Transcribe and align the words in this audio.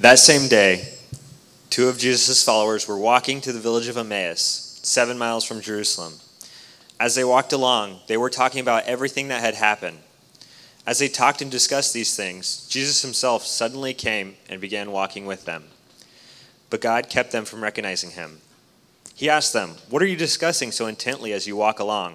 That 0.00 0.18
same 0.18 0.48
day, 0.48 0.94
two 1.68 1.90
of 1.90 1.98
Jesus' 1.98 2.42
followers 2.42 2.88
were 2.88 2.96
walking 2.96 3.42
to 3.42 3.52
the 3.52 3.60
village 3.60 3.86
of 3.86 3.98
Emmaus, 3.98 4.80
seven 4.82 5.18
miles 5.18 5.44
from 5.44 5.60
Jerusalem. 5.60 6.14
As 6.98 7.14
they 7.14 7.22
walked 7.22 7.52
along, 7.52 8.00
they 8.06 8.16
were 8.16 8.30
talking 8.30 8.62
about 8.62 8.84
everything 8.84 9.28
that 9.28 9.42
had 9.42 9.56
happened. 9.56 9.98
As 10.86 11.00
they 11.00 11.08
talked 11.08 11.42
and 11.42 11.50
discussed 11.50 11.92
these 11.92 12.16
things, 12.16 12.66
Jesus 12.66 13.02
himself 13.02 13.44
suddenly 13.44 13.92
came 13.92 14.36
and 14.48 14.58
began 14.58 14.90
walking 14.90 15.26
with 15.26 15.44
them. 15.44 15.64
But 16.70 16.80
God 16.80 17.10
kept 17.10 17.30
them 17.30 17.44
from 17.44 17.62
recognizing 17.62 18.12
him. 18.12 18.40
He 19.14 19.28
asked 19.28 19.52
them, 19.52 19.74
What 19.90 20.00
are 20.00 20.06
you 20.06 20.16
discussing 20.16 20.72
so 20.72 20.86
intently 20.86 21.34
as 21.34 21.46
you 21.46 21.56
walk 21.56 21.78
along? 21.78 22.14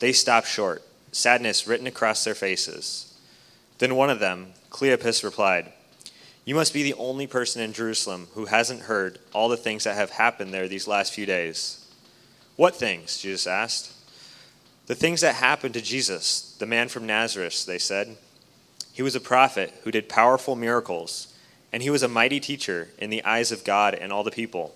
They 0.00 0.10
stopped 0.10 0.48
short, 0.48 0.82
sadness 1.12 1.68
written 1.68 1.86
across 1.86 2.24
their 2.24 2.34
faces. 2.34 3.16
Then 3.78 3.94
one 3.94 4.10
of 4.10 4.18
them, 4.18 4.54
Cleopas, 4.70 5.22
replied, 5.22 5.72
You 6.50 6.56
must 6.56 6.74
be 6.74 6.82
the 6.82 6.94
only 6.94 7.28
person 7.28 7.62
in 7.62 7.72
Jerusalem 7.72 8.26
who 8.34 8.46
hasn't 8.46 8.80
heard 8.80 9.20
all 9.32 9.48
the 9.48 9.56
things 9.56 9.84
that 9.84 9.94
have 9.94 10.10
happened 10.10 10.52
there 10.52 10.66
these 10.66 10.88
last 10.88 11.12
few 11.12 11.24
days. 11.24 11.86
What 12.56 12.74
things? 12.74 13.18
Jesus 13.18 13.46
asked. 13.46 13.92
The 14.88 14.96
things 14.96 15.20
that 15.20 15.36
happened 15.36 15.74
to 15.74 15.80
Jesus, 15.80 16.56
the 16.58 16.66
man 16.66 16.88
from 16.88 17.06
Nazareth, 17.06 17.66
they 17.66 17.78
said. 17.78 18.16
He 18.92 19.00
was 19.00 19.14
a 19.14 19.20
prophet 19.20 19.72
who 19.84 19.92
did 19.92 20.08
powerful 20.08 20.56
miracles, 20.56 21.32
and 21.72 21.84
he 21.84 21.90
was 21.90 22.02
a 22.02 22.08
mighty 22.08 22.40
teacher 22.40 22.88
in 22.98 23.10
the 23.10 23.22
eyes 23.22 23.52
of 23.52 23.62
God 23.62 23.94
and 23.94 24.12
all 24.12 24.24
the 24.24 24.32
people. 24.32 24.74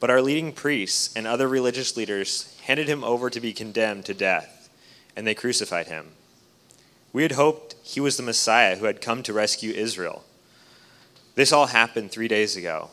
But 0.00 0.08
our 0.08 0.22
leading 0.22 0.54
priests 0.54 1.14
and 1.14 1.26
other 1.26 1.48
religious 1.48 1.98
leaders 1.98 2.58
handed 2.62 2.88
him 2.88 3.04
over 3.04 3.28
to 3.28 3.40
be 3.40 3.52
condemned 3.52 4.06
to 4.06 4.14
death, 4.14 4.70
and 5.14 5.26
they 5.26 5.34
crucified 5.34 5.88
him. 5.88 6.12
We 7.12 7.24
had 7.24 7.32
hoped 7.32 7.74
he 7.82 8.00
was 8.00 8.16
the 8.16 8.22
Messiah 8.22 8.76
who 8.76 8.86
had 8.86 9.02
come 9.02 9.22
to 9.24 9.34
rescue 9.34 9.74
Israel. 9.74 10.24
This 11.34 11.52
all 11.52 11.66
happened 11.66 12.10
three 12.10 12.28
days 12.28 12.56
ago. 12.56 12.90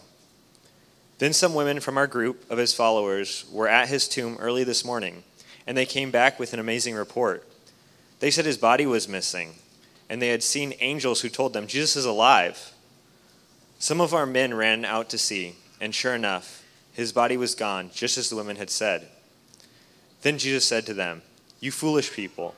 Then 1.18 1.34
some 1.34 1.54
women 1.54 1.82
from 1.82 1.98
our 1.98 2.08
group 2.08 2.50
of 2.50 2.58
his 2.58 2.74
followers 2.74 3.46
were 3.52 3.68
at 3.68 3.90
his 3.90 4.08
tomb 4.08 4.38
early 4.40 4.64
this 4.64 4.86
morning, 4.86 5.24
and 5.68 5.78
they 5.78 5.86
came 5.86 6.12
back 6.12 6.40
with 6.40 6.54
an 6.54 6.60
amazing 6.60 6.96
report. 6.96 7.46
They 8.22 8.32
said 8.32 8.46
his 8.46 8.58
body 8.58 8.86
was 8.86 9.10
missing, 9.10 9.56
and 10.10 10.22
they 10.22 10.30
had 10.30 10.44
seen 10.44 10.74
angels 10.80 11.22
who 11.22 11.30
told 11.30 11.52
them, 11.52 11.68
Jesus 11.68 11.98
is 11.98 12.06
alive. 12.06 12.74
Some 13.80 14.00
of 14.00 14.14
our 14.14 14.26
men 14.26 14.54
ran 14.54 14.86
out 14.86 15.10
to 15.10 15.18
see, 15.18 15.56
and 15.82 15.94
sure 15.94 16.16
enough, 16.16 16.64
his 16.94 17.12
body 17.12 17.36
was 17.36 17.56
gone, 17.56 17.92
just 17.94 18.18
as 18.18 18.30
the 18.30 18.36
women 18.38 18.56
had 18.56 18.70
said. 18.70 19.10
Then 20.22 20.38
Jesus 20.38 20.66
said 20.66 20.86
to 20.86 20.94
them, 20.94 21.22
You 21.60 21.72
foolish 21.72 22.14
people, 22.14 22.56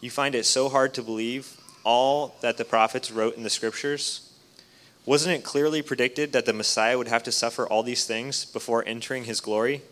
you 0.00 0.10
find 0.10 0.34
it 0.34 0.44
so 0.44 0.68
hard 0.68 0.92
to 0.94 1.02
believe 1.02 1.58
all 1.84 2.36
that 2.42 2.58
the 2.58 2.64
prophets 2.64 3.10
wrote 3.10 3.36
in 3.36 3.42
the 3.42 3.50
scriptures? 3.50 4.30
Wasn't 5.06 5.34
it 5.34 5.44
clearly 5.44 5.82
predicted 5.82 6.32
that 6.32 6.46
the 6.46 6.54
Messiah 6.54 6.96
would 6.96 7.08
have 7.08 7.22
to 7.24 7.32
suffer 7.32 7.66
all 7.66 7.82
these 7.82 8.06
things 8.06 8.46
before 8.46 8.82
entering 8.86 9.24
his 9.24 9.40
glory? 9.40 9.82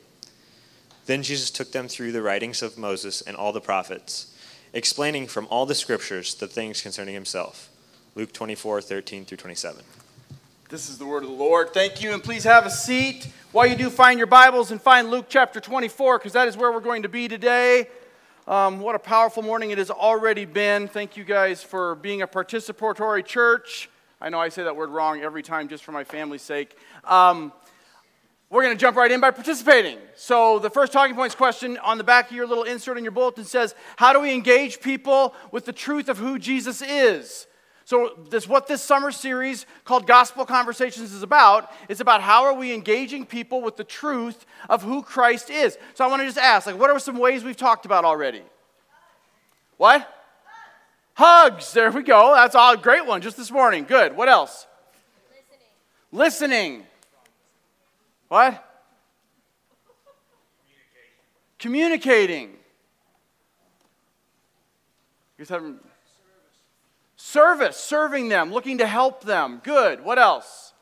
Then 1.05 1.23
Jesus 1.23 1.51
took 1.51 1.73
them 1.73 1.87
through 1.87 2.13
the 2.13 2.23
writings 2.23 2.63
of 2.63 2.79
Moses 2.79 3.21
and 3.21 3.37
all 3.37 3.53
the 3.53 3.61
prophets, 3.61 4.35
explaining 4.73 5.27
from 5.27 5.47
all 5.51 5.67
the 5.67 5.75
scriptures 5.75 6.35
the 6.35 6.47
things 6.47 6.81
concerning 6.81 7.15
himself. 7.15 7.69
Luke 8.15 8.33
24, 8.33 8.81
13 8.81 9.27
through 9.27 9.37
27. 9.37 9.83
This 10.71 10.89
is 10.89 10.97
the 10.97 11.05
word 11.05 11.25
of 11.25 11.29
the 11.29 11.35
Lord. 11.35 11.75
Thank 11.75 12.03
you, 12.03 12.15
and 12.15 12.25
please 12.25 12.45
have 12.45 12.65
a 12.65 12.71
seat. 12.71 13.29
While 13.53 13.67
you 13.67 13.77
do, 13.77 13.91
find 13.91 14.17
your 14.17 14.27
Bibles 14.27 14.71
and 14.71 14.81
find 14.81 15.11
Luke 15.11 15.27
chapter 15.29 15.61
24, 15.61 16.19
because 16.19 16.33
that 16.33 16.49
is 16.49 16.57
where 16.57 16.73
we're 16.73 16.81
going 16.81 17.03
to 17.03 17.11
be 17.11 17.29
today. 17.29 17.89
Um, 18.49 18.81
what 18.81 18.95
a 18.95 18.99
powerful 18.99 19.43
morning 19.43 19.73
it 19.73 19.79
has 19.79 19.91
already 19.91 20.47
been. 20.47 20.89
Thank 20.89 21.19
you 21.19 21.25
guys 21.25 21.63
for 21.63 21.97
being 21.97 22.23
a 22.23 22.27
participatory 22.27 23.25
church. 23.25 23.91
I 24.23 24.29
know 24.29 24.39
I 24.39 24.51
say 24.51 24.63
that 24.63 24.77
word 24.77 24.91
wrong 24.91 25.21
every 25.21 25.43
time 25.43 25.67
just 25.67 25.83
for 25.83 25.91
my 25.91 26.05
family's 26.05 26.43
sake. 26.43 26.77
Um, 27.03 27.53
we're 28.51 28.63
going 28.63 28.77
to 28.77 28.81
jump 28.81 28.97
right 28.97 29.11
in 29.11 29.21
by 29.21 29.33
participating. 29.33 29.99
So, 30.15 30.61
the 30.61 30.71
first 30.71 30.93
talking 30.93 31.17
points 31.17 31.35
question 31.35 31.77
on 31.79 31.99
the 31.99 32.05
back 32.05 32.31
of 32.31 32.37
your 32.37 32.47
little 32.47 32.63
insert 32.63 32.99
in 32.99 33.03
your 33.03 33.11
bulletin 33.11 33.45
says 33.45 33.75
How 33.97 34.13
do 34.13 34.21
we 34.21 34.33
engage 34.33 34.81
people 34.81 35.35
with 35.51 35.65
the 35.65 35.73
truth 35.73 36.09
of 36.09 36.19
who 36.19 36.39
Jesus 36.39 36.83
is? 36.83 37.49
So, 37.85 38.13
this 38.31 38.47
what 38.47 38.69
this 38.69 38.81
summer 38.81 39.11
series 39.11 39.67
called 39.83 40.07
Gospel 40.07 40.47
Conversations 40.47 41.13
is 41.13 41.25
about. 41.25 41.73
It's 41.89 41.99
about 42.01 42.23
how 42.23 42.45
are 42.45 42.55
we 42.55 42.73
engaging 42.73 43.27
people 43.27 43.61
with 43.61 43.77
the 43.77 43.83
truth 43.83 44.47
of 44.71 44.85
who 44.85 45.03
Christ 45.03 45.51
is. 45.51 45.77
So, 45.95 46.05
I 46.05 46.07
want 46.07 46.23
to 46.23 46.27
just 46.27 46.39
ask, 46.39 46.69
like, 46.69 46.79
what 46.79 46.91
are 46.91 46.99
some 47.01 47.19
ways 47.19 47.43
we've 47.43 47.57
talked 47.57 47.87
about 47.87 48.05
already? 48.05 48.43
What? 49.79 50.09
Hugs. 51.15 51.73
There 51.73 51.91
we 51.91 52.03
go. 52.03 52.35
That's 52.35 52.55
a 52.55 52.77
great 52.81 53.07
one 53.07 53.21
just 53.21 53.37
this 53.37 53.51
morning. 53.51 53.85
Good. 53.85 54.17
What 54.17 54.29
else? 54.29 54.67
Listening. 56.11 56.71
Listening. 56.81 56.87
What? 58.29 58.69
Communicating. 61.59 62.51
You 65.39 65.39
guys 65.39 65.49
haven't 65.49 65.81
Service, 67.33 67.77
serving 67.77 68.29
them, 68.29 68.53
looking 68.53 68.79
to 68.79 68.87
help 68.87 69.23
them. 69.23 69.61
Good. 69.63 70.05
What 70.05 70.19
else? 70.19 70.75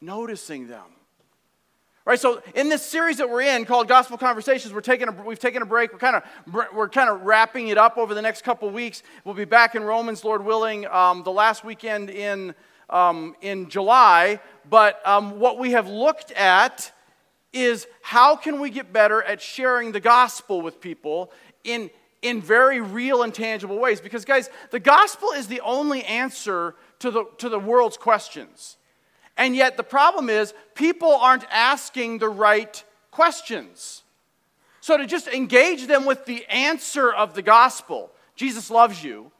Noticing, 0.00 0.66
Noticing 0.66 0.66
them. 0.68 0.97
Right, 2.08 2.18
so 2.18 2.40
in 2.54 2.70
this 2.70 2.86
series 2.86 3.18
that 3.18 3.28
we're 3.28 3.42
in 3.42 3.66
called 3.66 3.86
Gospel 3.86 4.16
Conversations, 4.16 4.72
we're 4.72 4.80
taking 4.80 5.08
a, 5.08 5.12
we've 5.12 5.38
taken 5.38 5.60
a 5.60 5.66
break. 5.66 5.92
We're 5.92 5.98
kind 5.98 6.16
of 6.16 6.72
we're 6.72 6.88
kind 6.88 7.10
of 7.10 7.20
wrapping 7.20 7.68
it 7.68 7.76
up 7.76 7.98
over 7.98 8.14
the 8.14 8.22
next 8.22 8.44
couple 8.44 8.70
weeks. 8.70 9.02
We'll 9.26 9.34
be 9.34 9.44
back 9.44 9.74
in 9.74 9.82
Romans, 9.82 10.24
Lord 10.24 10.42
willing, 10.42 10.86
um, 10.86 11.22
the 11.22 11.30
last 11.30 11.64
weekend 11.64 12.08
in 12.08 12.54
um, 12.88 13.36
in 13.42 13.68
July. 13.68 14.40
But 14.70 15.06
um, 15.06 15.38
what 15.38 15.58
we 15.58 15.72
have 15.72 15.86
looked 15.86 16.30
at 16.32 16.90
is 17.52 17.86
how 18.00 18.36
can 18.36 18.58
we 18.58 18.70
get 18.70 18.90
better 18.90 19.22
at 19.22 19.42
sharing 19.42 19.92
the 19.92 20.00
gospel 20.00 20.62
with 20.62 20.80
people 20.80 21.30
in 21.62 21.90
in 22.22 22.40
very 22.40 22.80
real 22.80 23.22
and 23.22 23.34
tangible 23.34 23.78
ways. 23.78 24.00
Because, 24.00 24.24
guys, 24.24 24.48
the 24.70 24.80
gospel 24.80 25.32
is 25.32 25.46
the 25.46 25.60
only 25.60 26.04
answer 26.04 26.74
to 27.00 27.10
the, 27.10 27.26
to 27.36 27.50
the 27.50 27.58
world's 27.58 27.98
questions. 27.98 28.77
And 29.38 29.54
yet, 29.54 29.76
the 29.76 29.84
problem 29.84 30.28
is, 30.28 30.52
people 30.74 31.12
aren't 31.12 31.44
asking 31.50 32.18
the 32.18 32.28
right 32.28 32.82
questions. 33.12 34.02
So, 34.80 34.96
to 34.96 35.06
just 35.06 35.28
engage 35.28 35.86
them 35.86 36.04
with 36.04 36.26
the 36.26 36.44
answer 36.46 37.12
of 37.12 37.34
the 37.34 37.42
gospel, 37.42 38.10
Jesus 38.34 38.68
loves 38.68 39.02
you, 39.02 39.30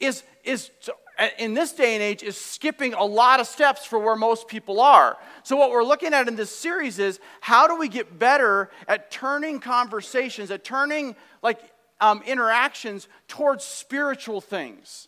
is, 0.00 0.24
is 0.42 0.70
to, 0.82 0.94
in 1.38 1.54
this 1.54 1.72
day 1.72 1.94
and 1.94 2.02
age, 2.02 2.24
is 2.24 2.36
skipping 2.36 2.94
a 2.94 3.04
lot 3.04 3.38
of 3.38 3.46
steps 3.46 3.84
for 3.84 3.98
where 3.98 4.16
most 4.16 4.48
people 4.48 4.80
are. 4.80 5.16
So, 5.44 5.56
what 5.56 5.70
we're 5.70 5.84
looking 5.84 6.14
at 6.14 6.26
in 6.26 6.34
this 6.34 6.56
series 6.56 6.98
is 6.98 7.20
how 7.40 7.68
do 7.68 7.76
we 7.76 7.88
get 7.88 8.18
better 8.18 8.70
at 8.88 9.12
turning 9.12 9.60
conversations, 9.60 10.50
at 10.50 10.64
turning 10.64 11.14
like 11.42 11.60
um, 12.00 12.22
interactions 12.26 13.06
towards 13.28 13.64
spiritual 13.64 14.40
things 14.40 15.07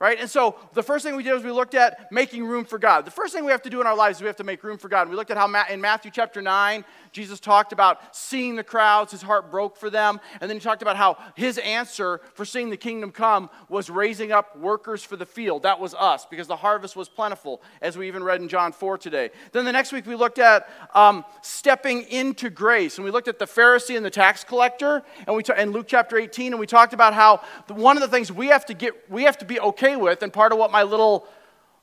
right? 0.00 0.20
And 0.20 0.30
so 0.30 0.54
the 0.74 0.82
first 0.82 1.04
thing 1.04 1.16
we 1.16 1.24
did 1.24 1.32
was 1.32 1.42
we 1.42 1.50
looked 1.50 1.74
at 1.74 2.12
making 2.12 2.44
room 2.44 2.64
for 2.64 2.78
God. 2.78 3.04
The 3.04 3.10
first 3.10 3.34
thing 3.34 3.44
we 3.44 3.50
have 3.50 3.62
to 3.62 3.70
do 3.70 3.80
in 3.80 3.86
our 3.86 3.96
lives 3.96 4.18
is 4.18 4.22
we 4.22 4.28
have 4.28 4.36
to 4.36 4.44
make 4.44 4.62
room 4.62 4.78
for 4.78 4.88
God. 4.88 5.02
And 5.02 5.10
we 5.10 5.16
looked 5.16 5.32
at 5.32 5.36
how 5.36 5.52
in 5.68 5.80
Matthew 5.80 6.12
chapter 6.12 6.40
9, 6.40 6.84
Jesus 7.10 7.40
talked 7.40 7.72
about 7.72 8.14
seeing 8.14 8.54
the 8.54 8.62
crowds, 8.62 9.10
his 9.10 9.22
heart 9.22 9.50
broke 9.50 9.76
for 9.76 9.90
them. 9.90 10.20
And 10.40 10.48
then 10.48 10.56
he 10.56 10.60
talked 10.60 10.82
about 10.82 10.96
how 10.96 11.16
his 11.34 11.58
answer 11.58 12.20
for 12.34 12.44
seeing 12.44 12.70
the 12.70 12.76
kingdom 12.76 13.10
come 13.10 13.50
was 13.68 13.90
raising 13.90 14.30
up 14.30 14.56
workers 14.56 15.02
for 15.02 15.16
the 15.16 15.26
field. 15.26 15.64
That 15.64 15.80
was 15.80 15.94
us, 15.94 16.26
because 16.26 16.46
the 16.46 16.56
harvest 16.56 16.94
was 16.94 17.08
plentiful, 17.08 17.60
as 17.82 17.98
we 17.98 18.06
even 18.06 18.22
read 18.22 18.40
in 18.40 18.48
John 18.48 18.70
4 18.70 18.98
today. 18.98 19.30
Then 19.50 19.64
the 19.64 19.72
next 19.72 19.90
week 19.90 20.06
we 20.06 20.14
looked 20.14 20.38
at 20.38 20.68
um, 20.94 21.24
stepping 21.42 22.02
into 22.02 22.50
grace. 22.50 22.98
And 22.98 23.04
we 23.04 23.10
looked 23.10 23.28
at 23.28 23.40
the 23.40 23.46
Pharisee 23.46 23.96
and 23.96 24.06
the 24.06 24.10
tax 24.10 24.44
collector, 24.44 25.02
and 25.26 25.34
we 25.34 25.42
ta- 25.42 25.54
in 25.54 25.72
Luke 25.72 25.86
chapter 25.88 26.16
18, 26.16 26.52
and 26.52 26.60
we 26.60 26.66
talked 26.66 26.92
about 26.92 27.14
how 27.14 27.40
one 27.68 27.96
of 27.96 28.02
the 28.02 28.08
things 28.08 28.30
we 28.30 28.48
have 28.48 28.64
to 28.66 28.74
get, 28.74 29.10
we 29.10 29.24
have 29.24 29.38
to 29.38 29.44
be 29.44 29.58
okay 29.58 29.87
with, 29.96 30.22
and 30.22 30.32
part 30.32 30.52
of 30.52 30.58
what 30.58 30.70
my 30.70 30.82
little 30.82 31.26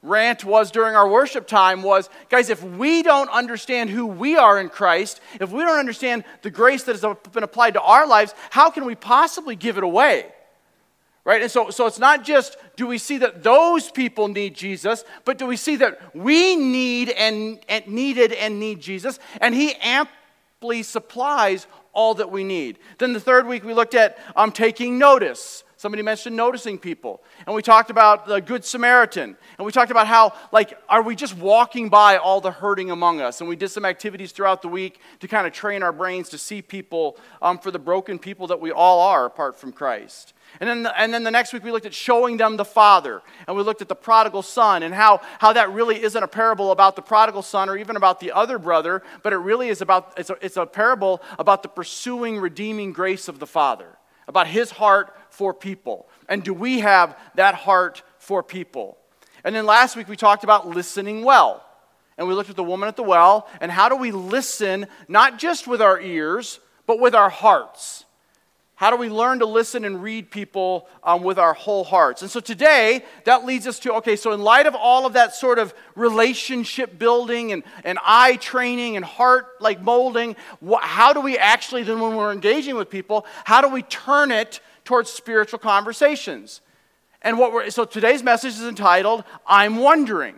rant 0.06 0.46
was 0.46 0.72
during 0.72 0.96
our 0.96 1.08
worship 1.08 1.48
time 1.48 1.82
was 1.82 2.10
guys, 2.30 2.50
if 2.50 2.64
we 2.64 3.02
don't 3.02 3.30
understand 3.30 3.90
who 3.90 4.06
we 4.06 4.38
are 4.38 4.60
in 4.60 4.70
Christ, 4.70 5.20
if 5.42 5.52
we 5.52 5.62
don't 5.62 5.80
understand 5.80 6.24
the 6.44 6.52
grace 6.52 6.84
that 6.84 6.96
has 6.96 7.16
been 7.32 7.44
applied 7.44 7.74
to 7.74 7.82
our 7.82 8.08
lives, 8.08 8.34
how 8.52 8.70
can 8.70 8.86
we 8.86 8.96
possibly 8.96 9.56
give 9.56 9.78
it 9.78 9.84
away? 9.84 10.28
Right? 11.24 11.42
And 11.42 11.50
so, 11.50 11.72
so 11.72 11.88
it's 11.88 11.98
not 11.98 12.24
just 12.24 12.56
do 12.76 12.86
we 12.86 13.00
see 13.00 13.18
that 13.18 13.42
those 13.42 13.90
people 13.90 14.28
need 14.28 14.54
Jesus, 14.54 15.04
but 15.26 15.40
do 15.40 15.48
we 15.48 15.58
see 15.58 15.76
that 15.78 16.16
we 16.16 16.56
need 16.56 17.10
and, 17.10 17.60
and 17.68 17.88
needed 17.88 18.32
and 18.32 18.60
need 18.60 18.80
Jesus, 18.80 19.18
and 19.42 19.56
He 19.56 19.74
amply 19.82 20.84
supplies 20.84 21.66
all 21.94 22.14
that 22.16 22.30
we 22.30 22.44
need. 22.44 22.78
Then 23.00 23.14
the 23.14 23.20
third 23.20 23.48
week 23.48 23.64
we 23.64 23.74
looked 23.74 23.96
at 23.96 24.20
um, 24.36 24.52
taking 24.52 25.00
notice. 25.00 25.64
Somebody 25.86 26.02
mentioned 26.02 26.36
noticing 26.36 26.80
people. 26.80 27.22
And 27.46 27.56
we 27.56 27.62
talked 27.62 27.92
about 27.92 28.26
the 28.26 28.42
Good 28.42 28.66
Samaritan. 28.66 29.38
And 29.60 29.66
we 29.68 29.72
talked 29.72 29.92
about 29.92 30.08
how, 30.08 30.34
like, 30.52 30.76
are 30.90 31.04
we 31.04 31.16
just 31.16 31.38
walking 31.38 31.90
by 31.90 32.18
all 32.18 32.42
the 32.42 32.50
hurting 32.50 32.90
among 32.90 33.22
us? 33.22 33.40
And 33.40 33.48
we 33.48 33.56
did 33.56 33.70
some 33.70 33.86
activities 33.86 34.32
throughout 34.32 34.64
the 34.64 34.68
week 34.68 35.00
to 35.20 35.28
kind 35.28 35.46
of 35.46 35.54
train 35.54 35.84
our 35.84 35.92
brains 35.92 36.30
to 36.30 36.40
see 36.40 36.64
people 36.64 37.18
um, 37.40 37.60
for 37.60 37.70
the 37.70 37.78
broken 37.78 38.18
people 38.18 38.48
that 38.48 38.60
we 38.60 38.72
all 38.72 39.00
are 39.00 39.28
apart 39.28 39.60
from 39.60 39.72
Christ. 39.72 40.34
And 40.60 40.68
then, 40.68 40.82
the, 40.82 41.00
and 41.00 41.14
then 41.14 41.24
the 41.24 41.30
next 41.30 41.54
week 41.54 41.64
we 41.64 41.72
looked 41.72 41.86
at 41.86 41.94
showing 41.94 42.38
them 42.38 42.58
the 42.58 42.66
Father. 42.66 43.22
And 43.48 43.56
we 43.56 43.62
looked 43.62 43.84
at 43.84 43.88
the 43.88 43.94
prodigal 43.94 44.42
son 44.42 44.82
and 44.82 44.92
how, 44.92 45.22
how 45.38 45.54
that 45.54 45.72
really 45.72 46.02
isn't 46.02 46.24
a 46.24 46.28
parable 46.28 46.72
about 46.72 46.96
the 46.96 47.04
prodigal 47.04 47.44
son 47.44 47.70
or 47.70 47.78
even 47.78 47.96
about 47.96 48.20
the 48.20 48.32
other 48.32 48.58
brother, 48.58 49.04
but 49.22 49.34
it 49.34 49.38
really 49.38 49.70
is 49.70 49.82
about, 49.82 50.14
it's 50.18 50.32
a, 50.32 50.38
it's 50.42 50.58
a 50.58 50.66
parable 50.66 51.22
about 51.38 51.62
the 51.62 51.70
pursuing, 51.70 52.40
redeeming 52.40 52.92
grace 52.92 53.28
of 53.28 53.38
the 53.38 53.46
Father, 53.46 54.00
about 54.28 54.48
his 54.48 54.72
heart 54.72 55.16
for 55.36 55.54
people. 55.54 56.08
And 56.28 56.44
do 56.44 56.54
we 56.54 56.80
have 56.80 57.18
that 57.36 57.56
heart 57.56 58.04
for 58.18 58.42
people? 58.42 58.98
And 59.44 59.56
then 59.56 59.66
last 59.66 59.96
week 59.96 60.08
we 60.08 60.16
talked 60.16 60.44
about 60.44 60.68
listening 60.68 61.24
well. 61.24 61.64
And 62.18 62.28
we 62.28 62.34
looked 62.34 62.50
at 62.50 62.56
the 62.56 62.64
woman 62.64 62.88
at 62.88 62.96
the 62.96 63.04
well 63.04 63.48
and 63.60 63.72
how 63.72 63.90
do 63.90 63.96
we 63.96 64.12
listen, 64.12 64.88
not 65.08 65.38
just 65.38 65.68
with 65.68 65.82
our 65.82 66.00
ears, 66.00 66.60
but 66.88 67.00
with 67.00 67.14
our 67.14 67.30
hearts. 67.30 68.06
How 68.76 68.90
do 68.90 68.98
we 68.98 69.08
learn 69.08 69.40
to 69.40 69.46
listen 69.46 69.86
and 69.86 70.04
read 70.04 70.30
people 70.30 70.88
um, 71.02 71.24
with 71.24 71.40
our 71.40 71.54
whole 71.54 71.86
hearts? 71.86 72.22
And 72.22 72.30
so 72.30 72.42
today, 72.42 73.06
that 73.24 73.46
leads 73.46 73.68
us 73.68 73.80
to 73.80 73.94
okay, 73.96 74.18
so 74.18 74.34
in 74.34 74.42
light 74.42 74.66
of 74.66 74.76
all 74.76 75.06
of 75.06 75.14
that 75.14 75.34
sort 75.34 75.60
of 75.60 75.74
relationship 75.96 77.00
building 77.00 77.54
and, 77.54 77.64
and 77.86 77.98
eye 78.04 78.36
training 78.36 78.98
and 78.98 79.06
heart 79.06 79.62
like 79.62 79.82
molding, 79.82 80.36
wh- 80.66 80.82
how 80.82 81.14
do 81.14 81.22
we 81.22 81.38
actually, 81.38 81.84
then 81.84 82.02
when 82.02 82.18
we're 82.18 82.34
engaging 82.34 82.76
with 82.76 82.90
people, 82.90 83.26
how 83.46 83.62
do 83.62 83.70
we 83.70 83.82
turn 83.82 84.30
it 84.30 84.60
towards 84.86 85.10
spiritual 85.10 85.60
conversations. 85.60 86.62
And 87.22 87.38
what 87.38 87.52
we're, 87.52 87.70
so 87.72 87.86
today's 87.86 88.24
message 88.24 88.54
is 88.54 88.64
entitled, 88.64 89.24
I'm 89.46 89.78
Wondering. 89.78 90.36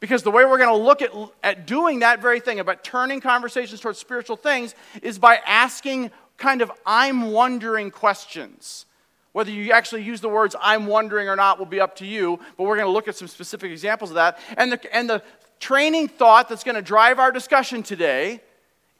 Because 0.00 0.22
the 0.22 0.30
way 0.30 0.44
we're 0.44 0.58
going 0.58 0.70
to 0.70 0.76
look 0.76 1.02
at, 1.02 1.10
at 1.42 1.66
doing 1.66 1.98
that 1.98 2.22
very 2.22 2.38
thing, 2.38 2.60
about 2.60 2.84
turning 2.84 3.20
conversations 3.20 3.80
towards 3.80 3.98
spiritual 3.98 4.36
things, 4.36 4.76
is 5.02 5.18
by 5.18 5.40
asking 5.44 6.12
kind 6.36 6.62
of 6.62 6.70
I'm 6.86 7.32
wondering 7.32 7.90
questions. 7.90 8.86
Whether 9.32 9.50
you 9.50 9.72
actually 9.72 10.04
use 10.04 10.20
the 10.20 10.28
words 10.28 10.54
I'm 10.60 10.86
wondering 10.86 11.28
or 11.28 11.34
not 11.34 11.58
will 11.58 11.66
be 11.66 11.80
up 11.80 11.96
to 11.96 12.06
you, 12.06 12.38
but 12.56 12.64
we're 12.64 12.76
going 12.76 12.86
to 12.86 12.92
look 12.92 13.08
at 13.08 13.16
some 13.16 13.26
specific 13.26 13.72
examples 13.72 14.10
of 14.10 14.14
that. 14.14 14.38
And 14.56 14.72
the, 14.72 14.96
and 14.96 15.10
the 15.10 15.22
training 15.58 16.06
thought 16.06 16.48
that's 16.48 16.64
going 16.64 16.76
to 16.76 16.82
drive 16.82 17.18
our 17.18 17.32
discussion 17.32 17.82
today 17.82 18.40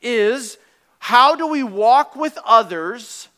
is 0.03 0.59
how 0.99 1.37
do 1.37 1.47
we 1.47 1.63
walk 1.63 2.17
with 2.17 2.37
others 2.45 3.29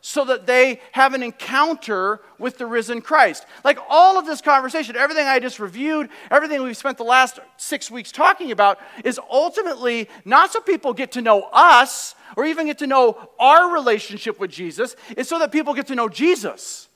so 0.00 0.24
that 0.24 0.46
they 0.46 0.80
have 0.92 1.14
an 1.14 1.22
encounter 1.22 2.20
with 2.38 2.58
the 2.58 2.66
risen 2.66 3.02
Christ. 3.02 3.44
Like 3.64 3.78
all 3.88 4.18
of 4.18 4.26
this 4.26 4.40
conversation, 4.40 4.96
everything 4.96 5.26
I 5.26 5.38
just 5.38 5.60
reviewed, 5.60 6.08
everything 6.30 6.62
we've 6.62 6.76
spent 6.76 6.96
the 6.98 7.04
last 7.04 7.38
six 7.56 7.90
weeks 7.90 8.10
talking 8.10 8.50
about, 8.50 8.78
is 9.04 9.20
ultimately 9.30 10.08
not 10.24 10.52
so 10.52 10.60
people 10.60 10.94
get 10.94 11.12
to 11.12 11.22
know 11.22 11.48
us 11.52 12.14
or 12.36 12.46
even 12.46 12.66
get 12.66 12.78
to 12.78 12.86
know 12.86 13.28
our 13.38 13.72
relationship 13.72 14.38
with 14.38 14.50
Jesus, 14.50 14.96
it's 15.10 15.28
so 15.28 15.38
that 15.38 15.52
people 15.52 15.74
get 15.74 15.88
to 15.88 15.94
know 15.94 16.08
Jesus. 16.08 16.88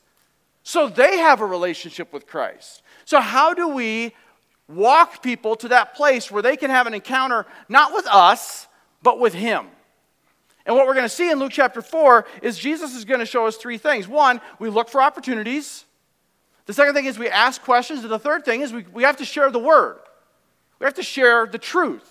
So 0.62 0.88
they 0.88 1.18
have 1.18 1.40
a 1.40 1.46
relationship 1.46 2.12
with 2.12 2.26
Christ. 2.26 2.82
So, 3.04 3.20
how 3.20 3.52
do 3.52 3.68
we 3.68 4.14
walk 4.66 5.22
people 5.22 5.56
to 5.56 5.68
that 5.68 5.94
place 5.94 6.30
where 6.30 6.42
they 6.42 6.56
can 6.56 6.70
have 6.70 6.86
an 6.86 6.94
encounter 6.94 7.44
not 7.68 7.92
with 7.92 8.06
us, 8.06 8.66
but 9.02 9.20
with 9.20 9.34
Him? 9.34 9.66
And 10.66 10.74
what 10.74 10.86
we're 10.86 10.94
going 10.94 11.04
to 11.04 11.10
see 11.10 11.30
in 11.30 11.38
Luke 11.38 11.52
chapter 11.52 11.82
4 11.82 12.26
is 12.42 12.58
Jesus 12.58 12.94
is 12.94 13.04
going 13.04 13.20
to 13.20 13.26
show 13.26 13.46
us 13.46 13.56
three 13.56 13.76
things. 13.76 14.08
One, 14.08 14.40
we 14.58 14.70
look 14.70 14.88
for 14.88 15.02
opportunities. 15.02 15.84
The 16.66 16.72
second 16.72 16.94
thing 16.94 17.04
is 17.04 17.18
we 17.18 17.28
ask 17.28 17.62
questions. 17.62 18.02
And 18.02 18.10
the 18.10 18.18
third 18.18 18.44
thing 18.44 18.62
is 18.62 18.72
we, 18.72 18.86
we 18.92 19.02
have 19.02 19.18
to 19.18 19.24
share 19.24 19.50
the 19.50 19.58
word. 19.58 19.98
We 20.78 20.84
have 20.84 20.94
to 20.94 21.02
share 21.02 21.46
the 21.46 21.58
truth. 21.58 22.10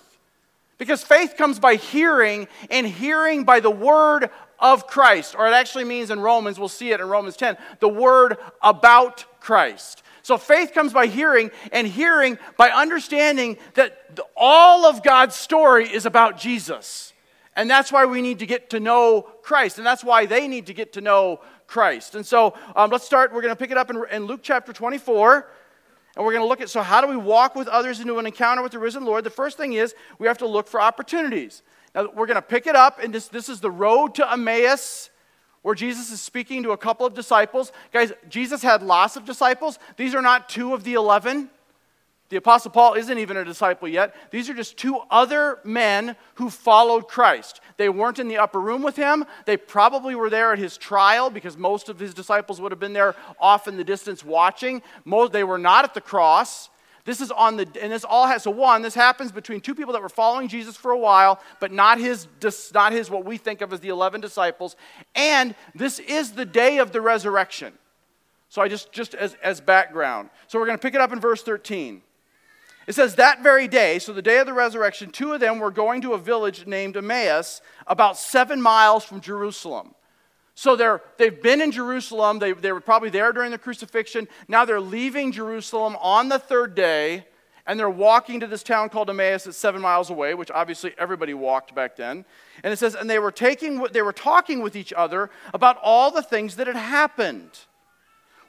Because 0.78 1.02
faith 1.02 1.36
comes 1.36 1.58
by 1.58 1.76
hearing, 1.76 2.48
and 2.70 2.86
hearing 2.86 3.44
by 3.44 3.60
the 3.60 3.70
word 3.70 4.30
of 4.58 4.86
Christ. 4.86 5.34
Or 5.36 5.46
it 5.46 5.52
actually 5.52 5.84
means 5.84 6.10
in 6.10 6.20
Romans, 6.20 6.58
we'll 6.58 6.68
see 6.68 6.90
it 6.90 7.00
in 7.00 7.08
Romans 7.08 7.36
10, 7.36 7.56
the 7.80 7.88
word 7.88 8.38
about 8.62 9.24
Christ. 9.40 10.02
So 10.22 10.36
faith 10.36 10.72
comes 10.72 10.92
by 10.92 11.06
hearing, 11.06 11.50
and 11.70 11.86
hearing 11.86 12.38
by 12.56 12.70
understanding 12.70 13.56
that 13.74 14.18
all 14.36 14.84
of 14.86 15.02
God's 15.02 15.36
story 15.36 15.86
is 15.86 16.06
about 16.06 16.38
Jesus. 16.38 17.13
And 17.56 17.70
that's 17.70 17.92
why 17.92 18.04
we 18.04 18.20
need 18.20 18.40
to 18.40 18.46
get 18.46 18.70
to 18.70 18.80
know 18.80 19.22
Christ. 19.42 19.78
And 19.78 19.86
that's 19.86 20.02
why 20.02 20.26
they 20.26 20.48
need 20.48 20.66
to 20.66 20.74
get 20.74 20.92
to 20.94 21.00
know 21.00 21.40
Christ. 21.66 22.14
And 22.14 22.26
so 22.26 22.54
um, 22.74 22.90
let's 22.90 23.04
start. 23.04 23.32
We're 23.32 23.42
going 23.42 23.52
to 23.52 23.58
pick 23.58 23.70
it 23.70 23.76
up 23.76 23.90
in, 23.90 24.02
in 24.10 24.26
Luke 24.26 24.40
chapter 24.42 24.72
24. 24.72 25.48
And 26.16 26.24
we're 26.24 26.32
going 26.32 26.44
to 26.44 26.48
look 26.48 26.60
at 26.60 26.68
so, 26.70 26.82
how 26.82 27.00
do 27.00 27.08
we 27.08 27.16
walk 27.16 27.54
with 27.54 27.68
others 27.68 28.00
into 28.00 28.18
an 28.18 28.26
encounter 28.26 28.62
with 28.62 28.72
the 28.72 28.78
risen 28.78 29.04
Lord? 29.04 29.24
The 29.24 29.30
first 29.30 29.56
thing 29.56 29.72
is 29.72 29.94
we 30.18 30.26
have 30.26 30.38
to 30.38 30.46
look 30.46 30.68
for 30.68 30.80
opportunities. 30.80 31.62
Now, 31.94 32.08
we're 32.14 32.26
going 32.26 32.36
to 32.36 32.42
pick 32.42 32.66
it 32.66 32.76
up, 32.76 33.02
and 33.02 33.14
this, 33.14 33.28
this 33.28 33.48
is 33.48 33.60
the 33.60 33.70
road 33.70 34.16
to 34.16 34.30
Emmaus 34.30 35.10
where 35.62 35.74
Jesus 35.74 36.12
is 36.12 36.20
speaking 36.20 36.62
to 36.64 36.72
a 36.72 36.76
couple 36.76 37.06
of 37.06 37.14
disciples. 37.14 37.72
Guys, 37.90 38.12
Jesus 38.28 38.62
had 38.62 38.82
lots 38.82 39.16
of 39.16 39.24
disciples. 39.24 39.78
These 39.96 40.14
are 40.14 40.20
not 40.20 40.50
two 40.50 40.74
of 40.74 40.84
the 40.84 40.92
11. 40.92 41.48
The 42.30 42.36
Apostle 42.36 42.70
Paul 42.70 42.94
isn't 42.94 43.18
even 43.18 43.36
a 43.36 43.44
disciple 43.44 43.86
yet. 43.86 44.14
These 44.30 44.48
are 44.48 44.54
just 44.54 44.76
two 44.76 44.98
other 45.10 45.58
men 45.62 46.16
who 46.34 46.48
followed 46.48 47.06
Christ. 47.06 47.60
They 47.76 47.88
weren't 47.88 48.18
in 48.18 48.28
the 48.28 48.38
upper 48.38 48.60
room 48.60 48.82
with 48.82 48.96
him. 48.96 49.26
They 49.44 49.56
probably 49.56 50.14
were 50.14 50.30
there 50.30 50.52
at 50.52 50.58
his 50.58 50.76
trial 50.76 51.28
because 51.28 51.56
most 51.56 51.88
of 51.88 51.98
his 51.98 52.14
disciples 52.14 52.60
would 52.60 52.72
have 52.72 52.80
been 52.80 52.94
there 52.94 53.14
off 53.38 53.68
in 53.68 53.76
the 53.76 53.84
distance 53.84 54.24
watching. 54.24 54.82
Most, 55.04 55.32
they 55.32 55.44
were 55.44 55.58
not 55.58 55.84
at 55.84 55.92
the 55.92 56.00
cross. 56.00 56.70
This 57.04 57.20
is 57.20 57.30
on 57.30 57.56
the, 57.56 57.68
and 57.82 57.92
this 57.92 58.04
all 58.04 58.26
has, 58.26 58.44
so 58.44 58.50
one, 58.50 58.80
this 58.80 58.94
happens 58.94 59.30
between 59.30 59.60
two 59.60 59.74
people 59.74 59.92
that 59.92 60.00
were 60.00 60.08
following 60.08 60.48
Jesus 60.48 60.74
for 60.74 60.90
a 60.90 60.98
while, 60.98 61.38
but 61.60 61.70
not 61.70 61.98
his, 61.98 62.26
not 62.72 62.92
his, 62.92 63.10
what 63.10 63.26
we 63.26 63.36
think 63.36 63.60
of 63.60 63.72
as 63.74 63.80
the 63.80 63.90
11 63.90 64.22
disciples. 64.22 64.74
And 65.14 65.54
this 65.74 65.98
is 65.98 66.32
the 66.32 66.46
day 66.46 66.78
of 66.78 66.92
the 66.92 67.02
resurrection. 67.02 67.74
So 68.48 68.62
I 68.62 68.68
just, 68.68 68.90
just 68.92 69.14
as, 69.14 69.36
as 69.42 69.60
background. 69.60 70.30
So 70.46 70.58
we're 70.58 70.66
going 70.66 70.78
to 70.78 70.82
pick 70.82 70.94
it 70.94 71.00
up 71.02 71.12
in 71.12 71.20
verse 71.20 71.42
13. 71.42 72.00
It 72.86 72.94
says, 72.94 73.14
That 73.14 73.42
very 73.42 73.68
day, 73.68 73.98
so 73.98 74.12
the 74.12 74.22
day 74.22 74.38
of 74.38 74.46
the 74.46 74.52
resurrection, 74.52 75.10
two 75.10 75.32
of 75.32 75.40
them 75.40 75.58
were 75.58 75.70
going 75.70 76.00
to 76.02 76.12
a 76.12 76.18
village 76.18 76.66
named 76.66 76.96
Emmaus, 76.96 77.60
about 77.86 78.18
seven 78.18 78.60
miles 78.60 79.04
from 79.04 79.20
Jerusalem. 79.20 79.94
So 80.54 80.76
they're, 80.76 81.02
they've 81.18 81.42
been 81.42 81.60
in 81.60 81.72
Jerusalem. 81.72 82.38
They, 82.38 82.52
they 82.52 82.72
were 82.72 82.80
probably 82.80 83.10
there 83.10 83.32
during 83.32 83.50
the 83.50 83.58
crucifixion. 83.58 84.28
Now 84.46 84.64
they're 84.64 84.80
leaving 84.80 85.32
Jerusalem 85.32 85.96
on 86.00 86.28
the 86.28 86.38
third 86.38 86.74
day, 86.74 87.26
and 87.66 87.78
they're 87.78 87.90
walking 87.90 88.40
to 88.40 88.46
this 88.46 88.62
town 88.62 88.88
called 88.88 89.10
Emmaus 89.10 89.44
that's 89.44 89.56
seven 89.56 89.80
miles 89.80 90.10
away, 90.10 90.34
which 90.34 90.50
obviously 90.50 90.94
everybody 90.96 91.34
walked 91.34 91.74
back 91.74 91.96
then. 91.96 92.24
And 92.62 92.72
it 92.72 92.78
says, 92.78 92.94
and 92.94 93.10
they 93.10 93.18
were 93.18 93.32
taking, 93.32 93.82
they 93.92 94.02
were 94.02 94.12
talking 94.12 94.62
with 94.62 94.76
each 94.76 94.92
other 94.92 95.30
about 95.52 95.78
all 95.82 96.10
the 96.10 96.22
things 96.22 96.56
that 96.56 96.66
had 96.66 96.76
happened. 96.76 97.50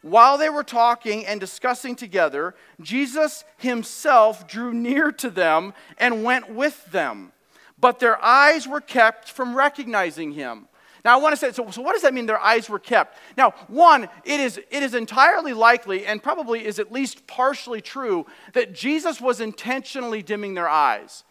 While 0.06 0.38
they 0.38 0.50
were 0.50 0.64
talking 0.64 1.26
and 1.26 1.40
discussing 1.40 1.96
together, 1.96 2.54
Jesus 2.80 3.44
himself 3.58 4.48
drew 4.48 4.72
near 4.72 5.12
to 5.14 5.32
them 5.32 5.74
and 5.98 6.24
went 6.24 6.48
with 6.48 6.86
them. 6.92 7.32
But 7.80 7.98
their 7.98 8.24
eyes 8.24 8.68
were 8.68 8.82
kept 8.82 9.32
from 9.32 9.58
recognizing 9.58 10.34
him. 10.34 10.68
Now, 11.04 11.18
I 11.18 11.22
want 11.24 11.34
to 11.34 11.38
say, 11.38 11.52
so, 11.52 11.72
so 11.72 11.82
what 11.82 11.94
does 11.94 12.04
that 12.04 12.14
mean 12.14 12.28
their 12.28 12.40
eyes 12.40 12.70
were 12.70 12.78
kept? 12.78 13.18
Now, 13.36 13.56
one, 13.68 14.08
it 14.24 14.40
is, 14.40 14.60
it 14.70 14.84
is 14.84 14.94
entirely 14.94 15.54
likely, 15.54 16.06
and 16.06 16.22
probably 16.22 16.64
is 16.64 16.78
at 16.78 16.92
least 16.92 17.26
partially 17.26 17.82
true, 17.82 18.28
that 18.54 18.76
Jesus 18.76 19.20
was 19.20 19.42
intentionally 19.42 20.22
dimming 20.22 20.54
their 20.54 20.70
eyes. 20.70 21.24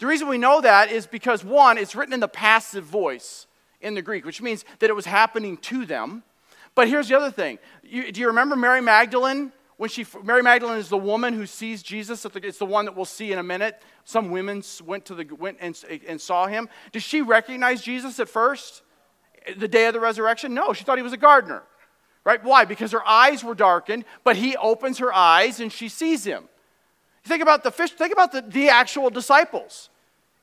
The 0.00 0.06
reason 0.06 0.28
we 0.28 0.36
know 0.36 0.60
that 0.60 0.92
is 0.92 1.06
because, 1.06 1.42
one, 1.42 1.78
it's 1.78 1.96
written 1.96 2.12
in 2.12 2.20
the 2.20 2.28
passive 2.28 2.84
voice 2.84 3.46
in 3.80 3.94
the 3.94 4.02
Greek, 4.02 4.26
which 4.26 4.42
means 4.42 4.66
that 4.80 4.90
it 4.90 4.94
was 4.96 5.06
happening 5.06 5.56
to 5.56 5.86
them. 5.86 6.24
But 6.78 6.86
here's 6.86 7.08
the 7.08 7.16
other 7.16 7.32
thing. 7.32 7.58
You, 7.82 8.12
do 8.12 8.20
you 8.20 8.28
remember 8.28 8.54
Mary 8.54 8.80
Magdalene? 8.80 9.50
When 9.78 9.90
she, 9.90 10.06
Mary 10.22 10.44
Magdalene 10.44 10.78
is 10.78 10.88
the 10.88 10.96
woman 10.96 11.34
who 11.34 11.44
sees 11.44 11.82
Jesus. 11.82 12.24
It's 12.24 12.58
the 12.58 12.66
one 12.66 12.84
that 12.84 12.94
we'll 12.94 13.04
see 13.04 13.32
in 13.32 13.40
a 13.40 13.42
minute. 13.42 13.82
Some 14.04 14.30
women 14.30 14.62
went, 14.86 15.04
to 15.06 15.16
the, 15.16 15.24
went 15.24 15.58
and, 15.60 15.76
and 16.06 16.20
saw 16.20 16.46
him. 16.46 16.68
Does 16.92 17.02
she 17.02 17.20
recognize 17.20 17.82
Jesus 17.82 18.20
at 18.20 18.28
first? 18.28 18.82
The 19.56 19.66
day 19.66 19.86
of 19.86 19.94
the 19.94 19.98
resurrection? 19.98 20.54
No, 20.54 20.72
she 20.72 20.84
thought 20.84 20.98
he 20.98 21.02
was 21.02 21.12
a 21.12 21.16
gardener. 21.16 21.64
Right? 22.22 22.44
Why? 22.44 22.64
Because 22.64 22.92
her 22.92 23.04
eyes 23.04 23.42
were 23.42 23.56
darkened, 23.56 24.04
but 24.22 24.36
he 24.36 24.56
opens 24.56 24.98
her 24.98 25.12
eyes 25.12 25.58
and 25.58 25.72
she 25.72 25.88
sees 25.88 26.22
him. 26.22 26.48
Think 27.24 27.42
about 27.42 27.64
the 27.64 27.72
fish, 27.72 27.90
think 27.90 28.12
about 28.12 28.30
the, 28.30 28.42
the 28.42 28.68
actual 28.68 29.10
disciples. 29.10 29.90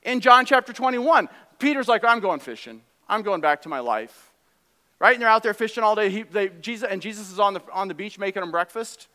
In 0.03 0.19
John 0.19 0.45
chapter 0.45 0.73
21, 0.73 1.29
Peter's 1.59 1.87
like, 1.87 2.03
I'm 2.03 2.19
going 2.19 2.41
fishing. 2.41 2.81
I'm 3.07 3.21
going 3.21 3.39
back 3.39 3.61
to 3.61 3.69
my 3.69 3.79
life 3.79 4.33
right? 4.99 5.13
And 5.13 5.21
they're 5.21 5.29
out 5.29 5.43
there 5.43 5.53
fishing 5.53 5.83
all 5.83 5.95
day. 5.95 6.09
He, 6.09 6.23
they, 6.23 6.49
Jesus, 6.49 6.87
and 6.89 7.01
Jesus 7.01 7.31
is 7.31 7.39
on 7.39 7.53
the, 7.53 7.61
on 7.71 7.87
the 7.87 7.93
beach 7.93 8.17
making 8.17 8.41
them 8.41 8.51
breakfast. 8.51 9.07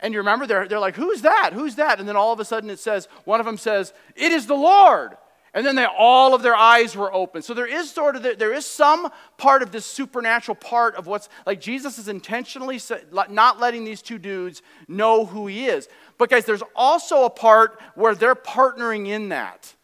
And 0.00 0.12
you 0.12 0.20
remember, 0.20 0.46
they're, 0.46 0.68
they're 0.68 0.78
like, 0.78 0.96
Who's 0.96 1.22
that? 1.22 1.52
Who's 1.52 1.76
that? 1.76 2.00
And 2.00 2.08
then 2.08 2.16
all 2.16 2.32
of 2.32 2.40
a 2.40 2.44
sudden 2.44 2.70
it 2.70 2.78
says, 2.78 3.08
one 3.24 3.40
of 3.40 3.46
them 3.46 3.56
says, 3.56 3.92
It 4.14 4.32
is 4.32 4.46
the 4.46 4.54
Lord. 4.54 5.16
And 5.56 5.64
then 5.64 5.74
they, 5.74 5.86
all 5.86 6.34
of 6.34 6.42
their 6.42 6.54
eyes 6.54 6.94
were 6.94 7.10
open. 7.14 7.40
So 7.40 7.54
there 7.54 7.66
is 7.66 7.90
sort 7.90 8.14
of, 8.14 8.38
there 8.38 8.52
is 8.52 8.66
some 8.66 9.10
part 9.38 9.62
of 9.62 9.72
this 9.72 9.86
supernatural 9.86 10.54
part 10.54 10.96
of 10.96 11.06
what's, 11.06 11.30
like 11.46 11.62
Jesus 11.62 11.98
is 11.98 12.08
intentionally 12.08 12.78
not 13.30 13.58
letting 13.58 13.82
these 13.84 14.02
two 14.02 14.18
dudes 14.18 14.60
know 14.86 15.24
who 15.24 15.46
he 15.46 15.64
is. 15.64 15.88
But 16.18 16.28
guys, 16.28 16.44
there's 16.44 16.62
also 16.74 17.24
a 17.24 17.30
part 17.30 17.80
where 17.94 18.14
they're 18.14 18.34
partnering 18.34 19.06
in 19.06 19.30
that. 19.30 19.74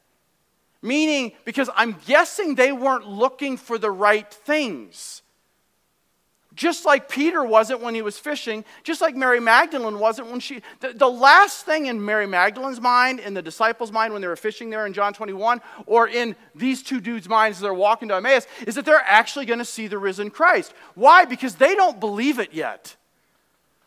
Meaning, 0.82 1.32
because 1.46 1.70
I'm 1.74 1.96
guessing 2.04 2.54
they 2.54 2.72
weren't 2.72 3.08
looking 3.08 3.56
for 3.56 3.78
the 3.78 3.90
right 3.90 4.30
things. 4.30 5.21
Just 6.54 6.84
like 6.84 7.08
Peter 7.08 7.42
wasn't 7.42 7.80
when 7.80 7.94
he 7.94 8.02
was 8.02 8.18
fishing, 8.18 8.64
just 8.84 9.00
like 9.00 9.16
Mary 9.16 9.40
Magdalene 9.40 9.98
wasn't 9.98 10.30
when 10.30 10.40
she. 10.40 10.62
The, 10.80 10.92
the, 10.92 11.08
last 11.08 11.64
thing 11.64 11.86
in 11.86 12.04
Mary 12.04 12.26
Magdalene's 12.26 12.80
mind, 12.80 13.20
in 13.20 13.32
the 13.32 13.40
disciples' 13.40 13.90
mind 13.90 14.12
when 14.12 14.20
they 14.20 14.28
were 14.28 14.36
fishing 14.36 14.68
there 14.68 14.86
in 14.86 14.92
John 14.92 15.14
21, 15.14 15.62
or 15.86 16.08
in 16.08 16.36
these 16.54 16.82
two 16.82 17.00
dudes' 17.00 17.28
minds 17.28 17.58
as 17.58 17.62
they're 17.62 17.72
walking 17.72 18.08
to 18.08 18.16
Emmaus, 18.16 18.46
is 18.66 18.74
that 18.74 18.84
they're 18.84 19.04
actually 19.06 19.46
going 19.46 19.60
to 19.60 19.64
see 19.64 19.86
the 19.86 19.98
risen 19.98 20.30
Christ. 20.30 20.74
Why? 20.94 21.24
Because 21.24 21.54
they 21.54 21.74
don't 21.74 21.98
believe 21.98 22.38
it 22.38 22.52
yet. 22.52 22.96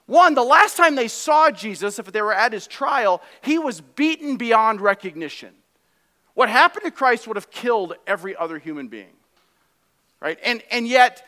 One, 0.08 0.34
the 0.34 0.44
last 0.44 0.78
time 0.78 0.96
they 0.96 1.08
saw 1.08 1.52
Jesus, 1.52 2.00
if 2.00 2.12
they 2.12 2.22
were 2.22 2.34
at 2.34 2.54
his 2.54 2.68
trial, 2.68 3.22
he 3.42 3.60
was 3.60 3.82
beaten 3.82 4.38
beyond 4.38 4.82
recognition. 4.82 5.54
What 6.34 6.50
happened 6.50 6.86
to 6.86 6.92
Christ 6.92 7.28
would 7.28 7.38
have 7.38 7.50
killed 7.50 7.96
every 8.06 8.36
other 8.36 8.60
human 8.60 8.88
being. 8.88 9.14
Right? 10.20 10.40
And, 10.44 10.64
and 10.72 10.88
yet, 10.88 11.26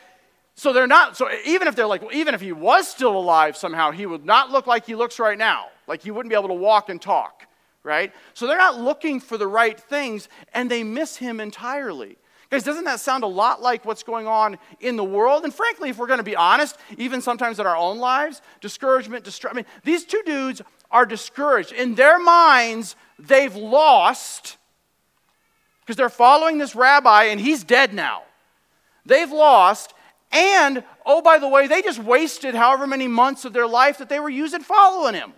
so 0.58 0.72
they're 0.72 0.88
not, 0.88 1.16
so 1.16 1.30
even 1.46 1.68
if 1.68 1.76
they're 1.76 1.86
like, 1.86 2.02
well, 2.02 2.12
even 2.12 2.34
if 2.34 2.40
he 2.40 2.50
was 2.50 2.88
still 2.88 3.16
alive 3.16 3.56
somehow, 3.56 3.92
he 3.92 4.06
would 4.06 4.26
not 4.26 4.50
look 4.50 4.66
like 4.66 4.84
he 4.84 4.96
looks 4.96 5.20
right 5.20 5.38
now. 5.38 5.66
Like 5.86 6.02
he 6.02 6.10
wouldn't 6.10 6.30
be 6.30 6.36
able 6.36 6.48
to 6.48 6.54
walk 6.54 6.88
and 6.88 7.00
talk, 7.00 7.46
right? 7.84 8.12
So 8.34 8.48
they're 8.48 8.58
not 8.58 8.76
looking 8.76 9.20
for 9.20 9.38
the 9.38 9.46
right 9.46 9.78
things 9.78 10.28
and 10.52 10.68
they 10.68 10.82
miss 10.82 11.16
him 11.16 11.38
entirely. 11.38 12.16
Guys, 12.50 12.64
doesn't 12.64 12.82
that 12.86 12.98
sound 12.98 13.22
a 13.22 13.28
lot 13.28 13.62
like 13.62 13.84
what's 13.84 14.02
going 14.02 14.26
on 14.26 14.58
in 14.80 14.96
the 14.96 15.04
world? 15.04 15.44
And 15.44 15.54
frankly, 15.54 15.90
if 15.90 15.98
we're 15.98 16.08
going 16.08 16.18
to 16.18 16.24
be 16.24 16.34
honest, 16.34 16.76
even 16.96 17.20
sometimes 17.20 17.60
in 17.60 17.66
our 17.66 17.76
own 17.76 17.98
lives, 17.98 18.42
discouragement, 18.60 19.22
distress. 19.22 19.52
I 19.52 19.54
mean, 19.54 19.66
these 19.84 20.04
two 20.04 20.24
dudes 20.26 20.60
are 20.90 21.06
discouraged. 21.06 21.70
In 21.70 21.94
their 21.94 22.18
minds, 22.18 22.96
they've 23.16 23.54
lost 23.54 24.56
because 25.82 25.94
they're 25.94 26.08
following 26.08 26.58
this 26.58 26.74
rabbi 26.74 27.26
and 27.26 27.40
he's 27.40 27.62
dead 27.62 27.94
now. 27.94 28.22
They've 29.06 29.30
lost 29.30 29.94
and, 30.30 30.84
oh, 31.06 31.22
by 31.22 31.38
the 31.38 31.48
way, 31.48 31.66
they 31.66 31.82
just 31.82 31.98
wasted 31.98 32.54
however 32.54 32.86
many 32.86 33.08
months 33.08 33.44
of 33.44 33.52
their 33.52 33.66
life 33.66 33.98
that 33.98 34.08
they 34.08 34.20
were 34.20 34.28
using 34.28 34.60
following 34.60 35.14
him. 35.14 35.32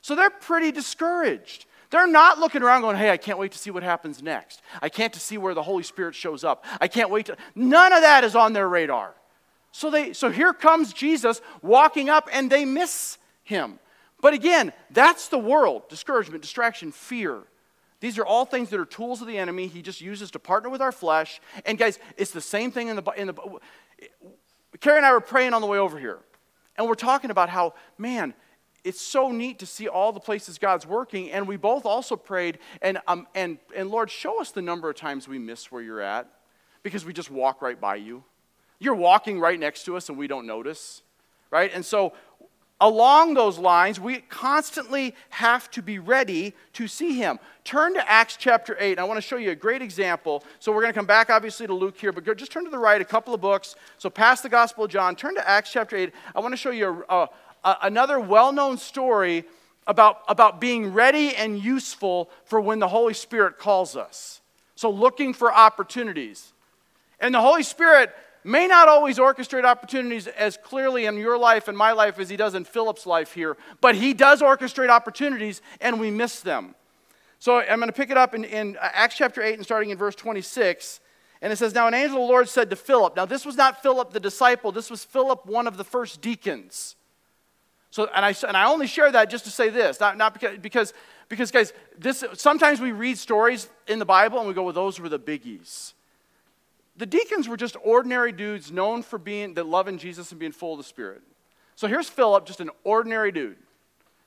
So 0.00 0.14
they're 0.14 0.30
pretty 0.30 0.72
discouraged. 0.72 1.66
They're 1.90 2.06
not 2.06 2.38
looking 2.38 2.62
around 2.62 2.82
going, 2.82 2.96
hey, 2.96 3.10
I 3.10 3.16
can't 3.16 3.38
wait 3.38 3.52
to 3.52 3.58
see 3.58 3.70
what 3.70 3.82
happens 3.82 4.22
next. 4.22 4.60
I 4.82 4.88
can't 4.88 5.12
to 5.12 5.20
see 5.20 5.38
where 5.38 5.54
the 5.54 5.62
Holy 5.62 5.84
Spirit 5.84 6.14
shows 6.14 6.42
up. 6.42 6.64
I 6.80 6.88
can't 6.88 7.10
wait 7.10 7.26
to. 7.26 7.36
None 7.54 7.92
of 7.92 8.02
that 8.02 8.24
is 8.24 8.34
on 8.34 8.52
their 8.52 8.68
radar. 8.68 9.14
So, 9.70 9.90
they, 9.90 10.12
so 10.12 10.30
here 10.30 10.52
comes 10.52 10.92
Jesus 10.92 11.40
walking 11.62 12.08
up 12.08 12.28
and 12.32 12.50
they 12.50 12.64
miss 12.64 13.18
him. 13.44 13.78
But 14.20 14.34
again, 14.34 14.72
that's 14.90 15.28
the 15.28 15.38
world 15.38 15.88
discouragement, 15.88 16.42
distraction, 16.42 16.90
fear. 16.90 17.42
These 18.00 18.18
are 18.18 18.26
all 18.26 18.44
things 18.44 18.70
that 18.70 18.80
are 18.80 18.84
tools 18.84 19.20
of 19.20 19.26
the 19.26 19.38
enemy. 19.38 19.68
He 19.68 19.82
just 19.82 20.00
uses 20.00 20.30
to 20.32 20.38
partner 20.38 20.68
with 20.68 20.82
our 20.82 20.92
flesh. 20.92 21.40
And 21.64 21.78
guys, 21.78 21.98
it's 22.16 22.30
the 22.30 22.40
same 22.40 22.70
thing 22.70 22.88
in 22.88 22.96
the, 22.96 23.02
in 23.16 23.28
the 23.28 23.34
Carrie 24.80 24.98
and 24.98 25.06
I 25.06 25.12
were 25.12 25.20
praying 25.20 25.54
on 25.54 25.60
the 25.60 25.66
way 25.66 25.78
over 25.78 25.98
here, 25.98 26.18
and 26.76 26.86
we're 26.86 26.94
talking 26.94 27.30
about 27.30 27.48
how, 27.48 27.74
man, 27.98 28.34
it's 28.86 29.00
so 29.00 29.32
neat 29.32 29.58
to 29.58 29.66
see 29.66 29.88
all 29.88 30.12
the 30.12 30.20
places 30.20 30.58
God's 30.58 30.86
working. 30.86 31.32
And 31.32 31.48
we 31.48 31.56
both 31.56 31.84
also 31.84 32.14
prayed, 32.14 32.60
and, 32.80 32.98
um, 33.08 33.26
and, 33.34 33.58
and 33.74 33.90
Lord, 33.90 34.10
show 34.10 34.40
us 34.40 34.52
the 34.52 34.62
number 34.62 34.88
of 34.88 34.94
times 34.94 35.26
we 35.26 35.40
miss 35.40 35.72
where 35.72 35.82
you're 35.82 36.00
at 36.00 36.30
because 36.84 37.04
we 37.04 37.12
just 37.12 37.28
walk 37.28 37.62
right 37.62 37.80
by 37.80 37.96
you. 37.96 38.22
You're 38.78 38.94
walking 38.94 39.40
right 39.40 39.58
next 39.58 39.84
to 39.86 39.96
us 39.96 40.08
and 40.08 40.16
we 40.16 40.28
don't 40.28 40.46
notice, 40.46 41.02
right? 41.50 41.70
And 41.74 41.84
so 41.84 42.12
Along 42.78 43.32
those 43.32 43.58
lines, 43.58 43.98
we 43.98 44.18
constantly 44.28 45.14
have 45.30 45.70
to 45.70 45.82
be 45.82 45.98
ready 45.98 46.52
to 46.74 46.86
see 46.86 47.16
him. 47.16 47.38
Turn 47.64 47.94
to 47.94 48.10
Acts 48.10 48.36
chapter 48.36 48.76
8. 48.78 48.98
I 48.98 49.04
want 49.04 49.16
to 49.16 49.22
show 49.22 49.36
you 49.36 49.50
a 49.50 49.54
great 49.54 49.80
example. 49.80 50.44
So 50.58 50.72
we're 50.72 50.82
going 50.82 50.92
to 50.92 50.98
come 50.98 51.06
back, 51.06 51.30
obviously, 51.30 51.66
to 51.66 51.72
Luke 51.72 51.96
here, 51.96 52.12
but 52.12 52.24
just 52.36 52.52
turn 52.52 52.64
to 52.64 52.70
the 52.70 52.78
right, 52.78 53.00
a 53.00 53.04
couple 53.04 53.32
of 53.32 53.40
books. 53.40 53.76
So 53.96 54.10
pass 54.10 54.42
the 54.42 54.50
Gospel 54.50 54.84
of 54.84 54.90
John, 54.90 55.16
turn 55.16 55.36
to 55.36 55.48
Acts 55.48 55.72
chapter 55.72 55.96
8. 55.96 56.12
I 56.34 56.40
want 56.40 56.52
to 56.52 56.58
show 56.58 56.70
you 56.70 57.02
a, 57.08 57.28
a, 57.64 57.76
another 57.82 58.20
well 58.20 58.52
known 58.52 58.76
story 58.76 59.44
about, 59.86 60.20
about 60.28 60.60
being 60.60 60.92
ready 60.92 61.34
and 61.34 61.58
useful 61.58 62.28
for 62.44 62.60
when 62.60 62.78
the 62.78 62.88
Holy 62.88 63.14
Spirit 63.14 63.56
calls 63.56 63.96
us. 63.96 64.42
So 64.74 64.90
looking 64.90 65.32
for 65.32 65.50
opportunities. 65.50 66.52
And 67.20 67.34
the 67.34 67.40
Holy 67.40 67.62
Spirit 67.62 68.14
may 68.46 68.66
not 68.66 68.88
always 68.88 69.18
orchestrate 69.18 69.64
opportunities 69.64 70.26
as 70.26 70.56
clearly 70.56 71.06
in 71.06 71.16
your 71.16 71.36
life 71.36 71.68
and 71.68 71.76
my 71.76 71.92
life 71.92 72.18
as 72.18 72.28
he 72.28 72.36
does 72.36 72.54
in 72.54 72.64
Philip's 72.64 73.04
life 73.04 73.32
here, 73.32 73.56
but 73.80 73.94
he 73.94 74.14
does 74.14 74.40
orchestrate 74.40 74.88
opportunities 74.88 75.60
and 75.80 75.98
we 75.98 76.10
miss 76.10 76.40
them. 76.40 76.74
So 77.38 77.60
I'm 77.60 77.78
going 77.78 77.88
to 77.88 77.92
pick 77.92 78.10
it 78.10 78.16
up 78.16 78.34
in, 78.34 78.44
in 78.44 78.78
Acts 78.80 79.16
chapter 79.16 79.42
8 79.42 79.54
and 79.54 79.64
starting 79.64 79.90
in 79.90 79.98
verse 79.98 80.14
26. 80.14 81.00
And 81.42 81.52
it 81.52 81.56
says, 81.56 81.74
Now 81.74 81.86
an 81.86 81.94
angel 81.94 82.16
of 82.16 82.22
the 82.22 82.32
Lord 82.32 82.48
said 82.48 82.70
to 82.70 82.76
Philip, 82.76 83.16
Now 83.16 83.26
this 83.26 83.44
was 83.44 83.56
not 83.56 83.82
Philip 83.82 84.12
the 84.12 84.20
disciple, 84.20 84.72
this 84.72 84.90
was 84.90 85.04
Philip, 85.04 85.44
one 85.46 85.66
of 85.66 85.76
the 85.76 85.84
first 85.84 86.20
deacons. 86.20 86.96
So, 87.90 88.08
and 88.14 88.24
I, 88.24 88.34
and 88.46 88.56
I 88.56 88.66
only 88.66 88.86
share 88.86 89.10
that 89.10 89.30
just 89.30 89.44
to 89.44 89.50
say 89.50 89.70
this, 89.70 90.00
not, 90.00 90.16
not 90.16 90.34
because, 90.34 90.58
because, 90.58 90.92
because, 91.28 91.50
guys, 91.50 91.72
this, 91.98 92.24
sometimes 92.34 92.80
we 92.80 92.92
read 92.92 93.16
stories 93.16 93.68
in 93.86 93.98
the 93.98 94.04
Bible 94.04 94.38
and 94.38 94.46
we 94.46 94.54
go, 94.54 94.64
well, 94.64 94.72
those 94.72 95.00
were 95.00 95.08
the 95.08 95.18
biggies 95.18 95.94
the 96.96 97.06
deacons 97.06 97.48
were 97.48 97.56
just 97.56 97.76
ordinary 97.82 98.32
dudes 98.32 98.72
known 98.72 99.02
for 99.02 99.18
being 99.18 99.54
that 99.54 99.66
loving 99.66 99.98
Jesus 99.98 100.30
and 100.30 100.40
being 100.40 100.52
full 100.52 100.72
of 100.72 100.78
the 100.78 100.84
Spirit. 100.84 101.22
So 101.74 101.86
here's 101.86 102.08
Philip, 102.08 102.46
just 102.46 102.60
an 102.60 102.70
ordinary 102.84 103.32
dude, 103.32 103.58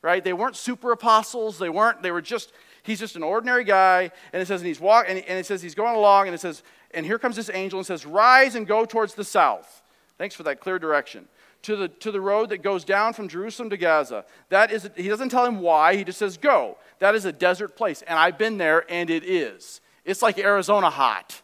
right? 0.01 0.23
They 0.23 0.33
weren't 0.33 0.55
super 0.55 0.91
apostles. 0.91 1.57
They 1.57 1.69
weren't. 1.69 2.01
They 2.01 2.11
were 2.11 2.21
just. 2.21 2.51
He's 2.83 2.99
just 2.99 3.17
an 3.17 3.23
ordinary 3.23 3.65
guy, 3.65 4.09
and 4.31 4.41
it 4.41 4.47
says, 4.47 4.61
and 4.61 4.67
he's 4.67 4.79
walking, 4.79 5.17
and, 5.17 5.25
and 5.27 5.38
it 5.38 5.45
says 5.45 5.61
he's 5.61 5.75
going 5.75 5.95
along, 5.95 6.27
and 6.27 6.33
it 6.33 6.39
says, 6.39 6.63
and 6.91 7.05
here 7.05 7.19
comes 7.19 7.35
this 7.35 7.49
angel 7.53 7.77
and 7.77 7.85
says, 7.85 8.05
rise 8.05 8.55
and 8.55 8.65
go 8.65 8.85
towards 8.85 9.15
the 9.15 9.23
south. 9.23 9.83
Thanks 10.17 10.33
for 10.33 10.43
that 10.43 10.61
clear 10.61 10.79
direction. 10.79 11.27
To 11.63 11.75
the, 11.75 11.89
to 11.89 12.11
the 12.11 12.21
road 12.21 12.49
that 12.49 12.59
goes 12.59 12.85
down 12.85 13.11
from 13.11 13.27
Jerusalem 13.27 13.69
to 13.71 13.77
Gaza. 13.77 14.23
That 14.47 14.71
is, 14.71 14.89
he 14.95 15.09
doesn't 15.09 15.27
tell 15.27 15.45
him 15.45 15.59
why, 15.59 15.97
he 15.97 16.05
just 16.05 16.17
says, 16.17 16.38
go. 16.38 16.77
That 16.99 17.15
is 17.15 17.25
a 17.25 17.33
desert 17.33 17.75
place, 17.75 18.01
and 18.01 18.17
I've 18.17 18.38
been 18.38 18.57
there, 18.57 18.85
and 18.89 19.09
it 19.09 19.25
is. 19.25 19.81
It's 20.05 20.21
like 20.21 20.39
Arizona 20.39 20.89
hot 20.89 21.41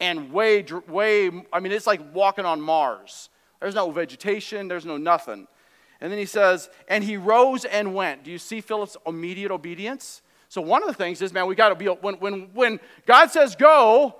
and 0.00 0.32
way, 0.32 0.64
way, 0.88 1.30
I 1.52 1.60
mean, 1.60 1.72
it's 1.72 1.86
like 1.86 2.00
walking 2.14 2.44
on 2.44 2.60
Mars. 2.60 3.30
There's 3.60 3.74
no 3.74 3.90
vegetation, 3.90 4.68
there's 4.68 4.84
no 4.84 4.96
nothing. 4.96 5.46
And 6.00 6.12
then 6.12 6.18
he 6.18 6.26
says, 6.26 6.68
and 6.88 7.02
he 7.02 7.16
rose 7.16 7.64
and 7.64 7.94
went. 7.94 8.24
Do 8.24 8.30
you 8.30 8.38
see 8.38 8.60
Philip's 8.60 8.96
immediate 9.06 9.50
obedience? 9.50 10.20
So 10.48 10.60
one 10.60 10.82
of 10.82 10.88
the 10.88 10.94
things 10.94 11.22
is, 11.22 11.32
man, 11.32 11.46
we 11.46 11.54
got 11.54 11.70
to 11.70 11.74
be, 11.74 11.86
when, 11.86 12.16
when, 12.16 12.50
when 12.52 12.80
God 13.06 13.30
says 13.30 13.56
go, 13.56 14.16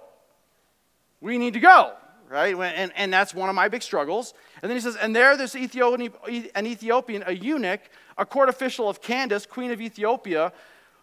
we 1.20 1.38
need 1.38 1.54
to 1.54 1.60
go, 1.60 1.92
right? 2.28 2.56
And, 2.56 2.92
and 2.96 3.12
that's 3.12 3.34
one 3.34 3.48
of 3.48 3.54
my 3.54 3.68
big 3.68 3.82
struggles. 3.82 4.32
And 4.62 4.70
then 4.70 4.76
he 4.76 4.80
says, 4.80 4.96
and 4.96 5.14
there 5.14 5.36
this 5.36 5.54
Ethiopian, 5.54 6.12
an 6.54 6.66
Ethiopian, 6.66 7.24
a 7.26 7.32
eunuch, 7.32 7.80
a 8.16 8.24
court 8.24 8.48
official 8.48 8.88
of 8.88 9.02
Candace, 9.02 9.44
queen 9.44 9.70
of 9.70 9.80
Ethiopia, 9.80 10.52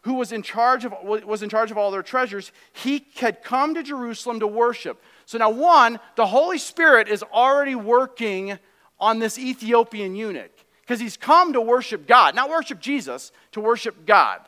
who 0.03 0.15
was 0.15 0.31
in 0.31 0.41
charge 0.41 0.85
of, 0.85 0.93
was 1.03 1.43
in 1.43 1.49
charge 1.49 1.71
of 1.71 1.77
all 1.77 1.91
their 1.91 2.03
treasures, 2.03 2.51
he 2.73 3.05
had 3.15 3.43
come 3.43 3.73
to 3.75 3.83
Jerusalem 3.83 4.39
to 4.41 4.47
worship. 4.47 5.01
So 5.25 5.37
now, 5.37 5.49
one, 5.49 5.99
the 6.15 6.25
Holy 6.25 6.57
Spirit 6.57 7.07
is 7.07 7.23
already 7.23 7.75
working 7.75 8.59
on 8.99 9.19
this 9.19 9.39
Ethiopian 9.39 10.15
eunuch 10.15 10.51
because 10.81 10.99
he's 10.99 11.17
come 11.17 11.53
to 11.53 11.61
worship 11.61 12.05
God, 12.05 12.35
not 12.35 12.49
worship 12.49 12.79
Jesus, 12.79 13.31
to 13.53 13.61
worship 13.61 14.05
God, 14.05 14.41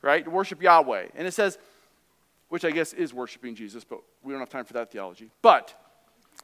right? 0.00 0.24
To 0.24 0.30
worship 0.30 0.62
Yahweh. 0.62 1.08
And 1.16 1.26
it 1.26 1.34
says, 1.34 1.58
which 2.48 2.64
I 2.64 2.70
guess 2.70 2.92
is 2.92 3.12
worshiping 3.12 3.56
Jesus, 3.56 3.82
but 3.82 4.00
we 4.22 4.32
don't 4.32 4.40
have 4.40 4.48
time 4.48 4.64
for 4.64 4.74
that 4.74 4.92
theology. 4.92 5.30
But 5.42 5.74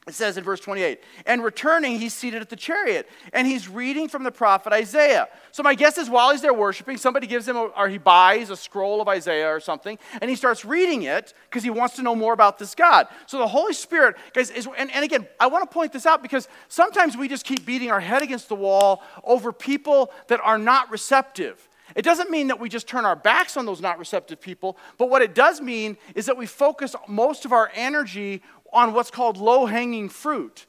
it 0.09 0.14
says 0.14 0.37
in 0.38 0.44
verse 0.44 0.61
28 0.61 0.99
and 1.26 1.44
returning 1.44 1.99
he's 1.99 2.14
seated 2.14 2.40
at 2.40 2.49
the 2.49 2.56
chariot 2.56 3.09
and 3.32 3.47
he's 3.47 3.68
reading 3.68 4.09
from 4.09 4.25
the 4.25 4.30
prophet 4.30 4.73
isaiah. 4.73 5.28
So 5.52 5.62
my 5.62 5.75
guess 5.75 5.99
is 5.99 6.09
while 6.09 6.30
he's 6.30 6.40
there 6.40 6.54
worshiping 6.54 6.97
somebody 6.97 7.26
gives 7.26 7.47
him 7.47 7.56
a, 7.56 7.64
or 7.64 7.88
he 7.88 7.99
buys 7.99 8.50
a 8.50 8.56
scroll 8.56 9.00
of 9.00 9.09
isaiah 9.09 9.49
or 9.49 9.61
something 9.61 9.99
and 10.20 10.30
he 10.30 10.37
starts 10.37 10.64
reading 10.64 11.02
it 11.02 11.35
because 11.49 11.62
he 11.62 11.70
wants 11.70 11.97
to 11.97 12.02
know 12.02 12.14
more 12.14 12.32
about 12.32 12.59
this 12.59 12.75
god. 12.75 13.09
So 13.26 13.38
the 13.38 13.47
holy 13.47 13.75
spirit 13.75 14.16
guys 14.32 14.50
is 14.50 14.66
and, 14.76 14.90
and 14.90 15.04
again 15.04 15.28
i 15.38 15.47
want 15.47 15.68
to 15.68 15.73
point 15.73 15.92
this 15.92 16.06
out 16.06 16.23
because 16.23 16.49
sometimes 16.68 17.16
we 17.16 17.28
just 17.28 17.44
keep 17.44 17.66
beating 17.66 17.90
our 17.90 18.00
head 18.00 18.23
against 18.23 18.49
the 18.49 18.56
wall 18.56 19.02
over 19.23 19.52
people 19.52 20.12
that 20.28 20.40
are 20.42 20.59
not 20.59 20.90
receptive. 20.90 21.68
It 21.94 22.02
doesn't 22.02 22.30
mean 22.30 22.49
that 22.49 22.61
we 22.61 22.68
just 22.68 22.87
turn 22.87 23.04
our 23.04 23.16
backs 23.16 23.56
on 23.56 23.66
those 23.66 23.80
not 23.80 23.99
receptive 23.99 24.40
people, 24.40 24.76
but 24.99 25.11
what 25.11 25.23
it 25.23 25.35
does 25.35 25.61
mean 25.61 25.97
is 26.14 26.26
that 26.26 26.37
we 26.37 26.47
focus 26.47 26.94
most 27.09 27.44
of 27.44 27.52
our 27.52 27.70
energy 27.75 28.42
on 28.73 28.93
what's 28.93 29.11
called 29.11 29.37
low 29.37 29.67
hanging 29.67 30.09
fruit. 30.09 30.67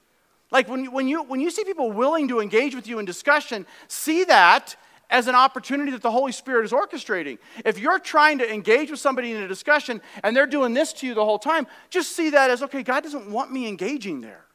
Like 0.52 0.68
when 0.68 0.84
you, 0.84 0.92
when, 0.92 1.08
you, 1.08 1.24
when 1.24 1.40
you 1.40 1.50
see 1.50 1.64
people 1.64 1.92
willing 1.92 2.28
to 2.28 2.40
engage 2.40 2.76
with 2.76 2.88
you 2.88 3.00
in 3.00 3.06
discussion, 3.06 3.66
see 3.88 4.26
that 4.26 4.76
as 5.10 5.28
an 5.28 5.36
opportunity 5.36 5.92
that 5.92 6.02
the 6.02 6.12
Holy 6.12 6.32
Spirit 6.32 6.66
is 6.66 6.72
orchestrating. 6.72 7.38
If 7.66 7.80
you're 7.80 8.00
trying 8.00 8.38
to 8.40 8.52
engage 8.52 8.90
with 8.90 9.00
somebody 9.00 9.32
in 9.32 9.44
a 9.44 9.48
discussion 9.48 10.02
and 10.24 10.36
they're 10.36 10.48
doing 10.48 10.74
this 10.74 10.94
to 10.94 11.08
you 11.08 11.14
the 11.14 11.26
whole 11.26 11.40
time, 11.40 11.68
just 11.90 12.16
see 12.16 12.32
that 12.32 12.50
as 12.50 12.64
okay, 12.64 12.84
God 12.84 13.04
doesn't 13.04 13.30
want 13.30 13.52
me 13.52 13.68
engaging 13.68 14.22
there. 14.22 14.46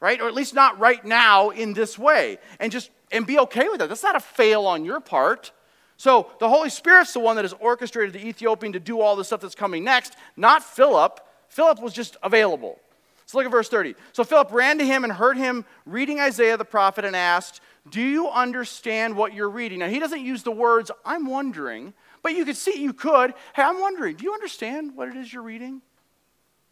Right? 0.00 0.20
Or 0.20 0.28
at 0.28 0.34
least 0.34 0.54
not 0.54 0.78
right 0.80 1.02
now 1.04 1.50
in 1.50 1.74
this 1.74 1.98
way. 1.98 2.38
And 2.58 2.72
just 2.72 2.90
and 3.12 3.26
be 3.26 3.38
okay 3.38 3.68
with 3.68 3.78
that. 3.78 3.88
That's 3.88 4.02
not 4.02 4.16
a 4.16 4.20
fail 4.20 4.66
on 4.66 4.84
your 4.84 5.00
part. 5.00 5.52
So 5.96 6.30
the 6.40 6.48
Holy 6.48 6.70
Spirit's 6.70 7.12
the 7.12 7.20
one 7.20 7.36
that 7.36 7.44
has 7.44 7.54
orchestrated 7.60 8.14
the 8.14 8.26
Ethiopian 8.26 8.72
to 8.72 8.80
do 8.80 9.00
all 9.00 9.14
the 9.14 9.24
stuff 9.24 9.40
that's 9.40 9.54
coming 9.54 9.84
next, 9.84 10.16
not 10.36 10.64
Philip. 10.64 11.20
Philip 11.52 11.82
was 11.82 11.92
just 11.92 12.16
available. 12.22 12.80
So 13.26 13.36
look 13.36 13.44
at 13.44 13.50
verse 13.50 13.68
30. 13.68 13.94
So 14.14 14.24
Philip 14.24 14.50
ran 14.52 14.78
to 14.78 14.86
him 14.86 15.04
and 15.04 15.12
heard 15.12 15.36
him 15.36 15.66
reading 15.84 16.18
Isaiah 16.18 16.56
the 16.56 16.64
prophet 16.64 17.04
and 17.04 17.14
asked, 17.14 17.60
Do 17.90 18.00
you 18.00 18.30
understand 18.30 19.18
what 19.18 19.34
you're 19.34 19.50
reading? 19.50 19.80
Now, 19.80 19.88
he 19.88 19.98
doesn't 19.98 20.24
use 20.24 20.44
the 20.44 20.50
words, 20.50 20.90
I'm 21.04 21.26
wondering, 21.26 21.92
but 22.22 22.32
you 22.32 22.46
could 22.46 22.56
see, 22.56 22.80
you 22.80 22.94
could. 22.94 23.34
Hey, 23.54 23.62
I'm 23.62 23.82
wondering, 23.82 24.16
do 24.16 24.24
you 24.24 24.32
understand 24.32 24.96
what 24.96 25.08
it 25.08 25.16
is 25.16 25.30
you're 25.30 25.42
reading? 25.42 25.82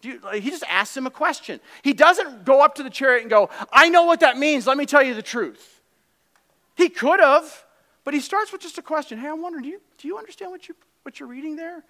You, 0.00 0.18
like, 0.24 0.42
he 0.42 0.48
just 0.48 0.64
asks 0.66 0.96
him 0.96 1.06
a 1.06 1.10
question. 1.10 1.60
He 1.82 1.92
doesn't 1.92 2.46
go 2.46 2.64
up 2.64 2.76
to 2.76 2.82
the 2.82 2.88
chariot 2.88 3.20
and 3.20 3.30
go, 3.30 3.50
I 3.70 3.90
know 3.90 4.04
what 4.04 4.20
that 4.20 4.38
means. 4.38 4.66
Let 4.66 4.78
me 4.78 4.86
tell 4.86 5.02
you 5.02 5.12
the 5.12 5.20
truth. 5.20 5.82
He 6.74 6.88
could 6.88 7.20
have, 7.20 7.64
but 8.02 8.14
he 8.14 8.20
starts 8.20 8.50
with 8.50 8.62
just 8.62 8.78
a 8.78 8.82
question. 8.82 9.18
Hey, 9.18 9.28
I'm 9.28 9.42
wondering, 9.42 9.64
do 9.64 9.68
you, 9.68 9.80
do 9.98 10.08
you 10.08 10.16
understand 10.16 10.52
what, 10.52 10.68
you, 10.70 10.74
what 11.02 11.20
you're 11.20 11.28
reading 11.28 11.56
there? 11.56 11.84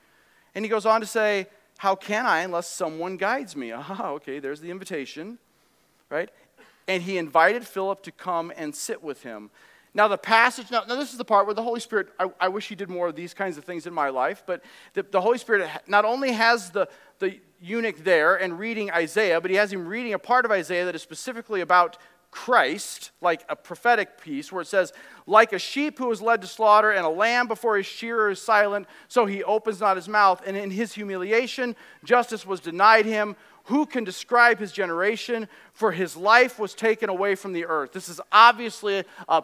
And 0.56 0.64
he 0.64 0.68
goes 0.68 0.86
on 0.86 1.00
to 1.02 1.06
say, 1.06 1.46
How 1.80 1.94
can 1.94 2.26
I 2.26 2.40
unless 2.40 2.66
someone 2.66 3.16
guides 3.16 3.56
me? 3.56 3.72
Ah, 3.72 4.10
okay, 4.10 4.38
there's 4.38 4.60
the 4.60 4.70
invitation, 4.70 5.38
right? 6.10 6.28
And 6.86 7.02
he 7.02 7.16
invited 7.16 7.66
Philip 7.66 8.02
to 8.02 8.12
come 8.12 8.52
and 8.54 8.76
sit 8.76 9.02
with 9.02 9.22
him. 9.22 9.48
Now, 9.94 10.06
the 10.06 10.18
passage, 10.18 10.70
now, 10.70 10.82
now, 10.86 10.96
this 10.96 11.10
is 11.10 11.16
the 11.16 11.24
part 11.24 11.46
where 11.46 11.54
the 11.54 11.62
Holy 11.62 11.80
Spirit, 11.80 12.08
I, 12.18 12.30
I, 12.38 12.48
wish 12.48 12.68
he 12.68 12.74
did 12.74 12.90
more 12.90 13.08
of 13.08 13.16
these 13.16 13.32
kinds 13.32 13.56
of 13.56 13.64
things 13.64 13.86
in 13.86 13.94
my 13.94 14.10
life, 14.10 14.42
but 14.44 14.62
the, 14.92 15.04
the 15.04 15.22
Holy 15.22 15.38
Spirit 15.38 15.70
not 15.86 16.04
only 16.04 16.32
has 16.32 16.68
the, 16.68 16.86
the 17.18 17.40
eunuch 17.62 18.04
there 18.04 18.36
and 18.36 18.58
reading 18.58 18.90
Isaiah, 18.90 19.40
but 19.40 19.50
he 19.50 19.56
has 19.56 19.72
him 19.72 19.88
reading 19.88 20.12
a 20.12 20.18
part 20.18 20.44
of 20.44 20.50
Isaiah 20.50 20.84
that 20.84 20.94
is 20.94 21.00
specifically 21.00 21.62
about 21.62 21.96
Christ, 22.30 23.10
like 23.20 23.44
a 23.48 23.56
prophetic 23.56 24.20
piece 24.20 24.52
where 24.52 24.62
it 24.62 24.68
says, 24.68 24.92
Like 25.26 25.52
a 25.52 25.58
sheep 25.58 25.98
who 25.98 26.10
is 26.10 26.22
led 26.22 26.40
to 26.42 26.46
slaughter, 26.46 26.90
and 26.90 27.04
a 27.04 27.10
lamb 27.10 27.48
before 27.48 27.76
his 27.76 27.86
shearer 27.86 28.30
is 28.30 28.40
silent, 28.40 28.86
so 29.08 29.26
he 29.26 29.42
opens 29.42 29.80
not 29.80 29.96
his 29.96 30.08
mouth. 30.08 30.42
And 30.46 30.56
in 30.56 30.70
his 30.70 30.92
humiliation, 30.92 31.74
justice 32.04 32.46
was 32.46 32.60
denied 32.60 33.06
him. 33.06 33.36
Who 33.64 33.84
can 33.84 34.04
describe 34.04 34.58
his 34.58 34.72
generation? 34.72 35.48
For 35.72 35.92
his 35.92 36.16
life 36.16 36.58
was 36.58 36.74
taken 36.74 37.08
away 37.08 37.34
from 37.34 37.52
the 37.52 37.66
earth. 37.66 37.92
This 37.92 38.08
is 38.08 38.20
obviously 38.32 39.04
a 39.28 39.42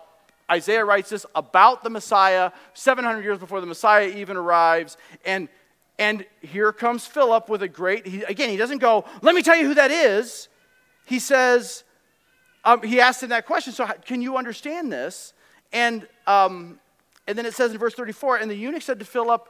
Isaiah 0.51 0.85
writes 0.85 1.11
this 1.11 1.27
about 1.35 1.83
the 1.83 1.91
Messiah 1.91 2.53
700 2.75 3.23
years 3.23 3.39
before 3.39 3.61
the 3.61 3.67
Messiah 3.67 4.09
even 4.09 4.37
arrives. 4.37 4.97
And, 5.25 5.49
and 5.99 6.25
here 6.41 6.73
comes 6.73 7.07
Philip 7.07 7.49
with 7.49 7.63
a 7.63 7.69
great, 7.69 8.07
he, 8.07 8.23
again, 8.23 8.51
he 8.51 8.57
doesn't 8.57 8.79
go, 8.79 9.05
let 9.23 9.35
me 9.35 9.43
tell 9.43 9.57
you 9.57 9.67
who 9.67 9.75
that 9.75 9.91
is. 9.91 10.49
He 11.05 11.19
says, 11.19 11.85
um, 12.67 12.83
he 12.83 13.01
asked 13.01 13.23
him 13.23 13.31
that 13.31 13.47
question. 13.47 13.73
So, 13.73 13.87
can 14.05 14.21
you 14.21 14.37
understand 14.37 14.93
this? 14.93 15.33
And, 15.73 16.07
um, 16.27 16.81
and 17.27 17.39
then 17.39 17.47
it 17.47 17.55
says 17.55 17.71
in 17.71 17.79
verse 17.79 17.95
34 17.95 18.39
and 18.39 18.51
the 18.51 18.57
eunuch 18.57 18.83
said 18.83 18.99
to 18.99 19.05
Philip, 19.05 19.49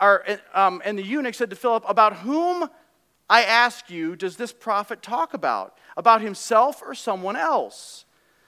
or, 0.00 0.24
um, 0.54 0.82
and 0.84 0.98
the 0.98 1.02
eunuch 1.02 1.34
said 1.34 1.50
to 1.50 1.56
Philip, 1.56 1.84
About 1.88 2.16
whom, 2.18 2.68
I 3.28 3.42
ask 3.42 3.90
you, 3.90 4.16
does 4.16 4.36
this 4.36 4.52
prophet 4.52 5.02
talk 5.02 5.34
about? 5.34 5.78
About 5.96 6.20
himself 6.20 6.82
or 6.84 6.94
someone 6.94 7.36
else? 7.36 8.04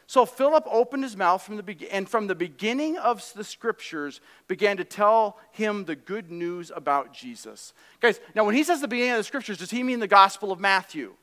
So 0.07 0.27
Philip 0.27 0.67
opened 0.71 1.05
his 1.05 1.17
mouth 1.17 1.43
from 1.43 1.57
the 1.57 1.63
be- 1.63 1.89
and 1.91 2.07
from 2.07 2.27
the 2.27 2.35
beginning 2.35 2.99
of 2.99 3.25
the 3.35 3.45
scriptures 3.45 4.21
began 4.49 4.77
to 4.77 4.85
tell 4.85 5.39
him 5.51 5.87
the 5.87 5.97
good 5.97 6.31
news 6.31 6.71
about 6.75 7.15
Jesus. 7.15 7.73
Guys, 8.01 8.21
now 8.35 8.45
when 8.45 8.55
he 8.55 8.65
says 8.65 8.83
the 8.83 8.89
beginning 8.89 9.13
of 9.13 9.19
the 9.19 9.25
scriptures, 9.25 9.57
does 9.57 9.71
he 9.71 9.83
mean 9.83 10.01
the 10.01 10.07
Gospel 10.07 10.53
of 10.53 10.61
Matthew? 10.61 11.15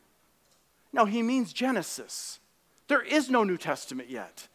No, 0.91 1.05
he 1.05 1.21
means 1.21 1.53
Genesis. 1.53 2.39
There 2.87 3.01
is 3.01 3.29
no 3.29 3.43
New 3.43 3.57
Testament 3.57 4.09
yet. 4.09 4.47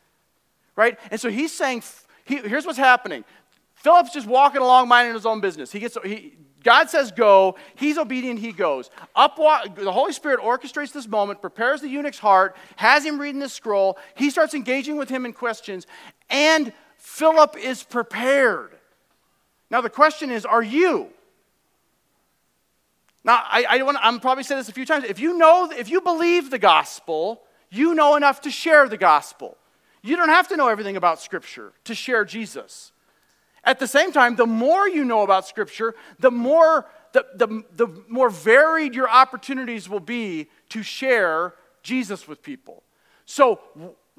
Right? 0.77 0.99
And 1.11 1.21
so 1.21 1.31
he's 1.31 1.53
saying, 1.53 1.85
he, 2.25 2.39
here's 2.39 2.67
what's 2.67 2.79
happening. 2.79 3.25
Philip's 3.75 4.13
just 4.13 4.27
walking 4.27 4.61
along 4.61 4.89
minding 4.89 5.15
his 5.15 5.27
own 5.27 5.41
business. 5.41 5.71
He 5.71 5.79
gets, 5.79 5.97
he, 6.05 6.37
God 6.65 6.89
says 6.89 7.13
go, 7.13 7.57
he's 7.77 7.99
obedient, 7.99 8.41
he 8.41 8.51
goes. 8.51 8.91
Up, 9.15 9.37
the 9.37 9.93
Holy 9.93 10.13
Spirit 10.13 10.41
orchestrates 10.41 10.93
this 10.93 11.07
moment, 11.07 11.41
prepares 11.41 11.83
the 11.83 11.89
eunuch's 11.89 12.19
heart, 12.19 12.57
has 12.77 13.05
him 13.05 13.21
reading 13.21 13.41
the 13.41 13.49
scroll. 13.49 13.99
He 14.17 14.31
starts 14.31 14.55
engaging 14.55 14.97
with 14.97 15.11
him 15.11 15.27
in 15.27 15.35
questions, 15.35 15.87
and 16.31 16.73
Philip 16.97 17.57
is 17.59 17.83
prepared. 17.83 18.71
Now, 19.71 19.83
the 19.83 19.91
question 19.91 20.31
is 20.31 20.47
are 20.47 20.63
you? 20.63 21.11
Now, 23.25 23.43
I, 23.45 23.65
I 23.69 23.83
want 23.83 23.99
I'm 24.01 24.21
probably 24.21 24.45
said 24.45 24.59
this 24.59 24.69
a 24.69 24.73
few 24.73 24.85
times. 24.85 25.05
If 25.05 25.19
you 25.19 25.37
know, 25.37 25.71
if 25.71 25.89
you 25.89 26.01
believe 26.01 26.51
the 26.51 26.59
gospel, 26.59 27.43
you 27.71 27.95
know 27.95 28.17
enough 28.17 28.43
to 28.43 28.51
share 28.51 28.89
the 28.89 28.99
gospel. 28.99 29.57
You 30.03 30.17
don't 30.17 30.29
have 30.29 30.49
to 30.49 30.57
know 30.57 30.69
everything 30.69 30.97
about 30.97 31.21
Scripture 31.21 31.73
to 31.85 31.95
share 31.95 32.27
Jesus. 32.27 32.93
At 33.65 33.79
the 33.79 33.87
same 33.87 34.13
time, 34.13 34.37
the 34.37 34.47
more 34.47 34.87
you 34.87 35.05
know 35.05 35.23
about 35.23 35.49
Scripture, 35.49 35.95
the 36.19 36.31
more, 36.31 36.87
the, 37.13 37.25
the, 37.35 37.63
the 37.75 38.03
more 38.09 38.29
varied 38.29 38.95
your 38.95 39.09
opportunities 39.09 39.89
will 39.89 40.01
be 40.01 40.51
to 40.69 40.83
share 40.83 41.55
Jesus 41.83 42.29
with 42.29 42.43
people. 42.43 42.83
So 43.25 43.61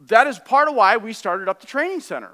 that 0.07 0.25
is 0.25 0.39
part 0.39 0.67
of 0.67 0.73
why 0.73 0.97
we 0.97 1.13
started 1.13 1.47
up 1.47 1.61
the 1.61 1.67
training 1.67 1.99
center. 1.99 2.31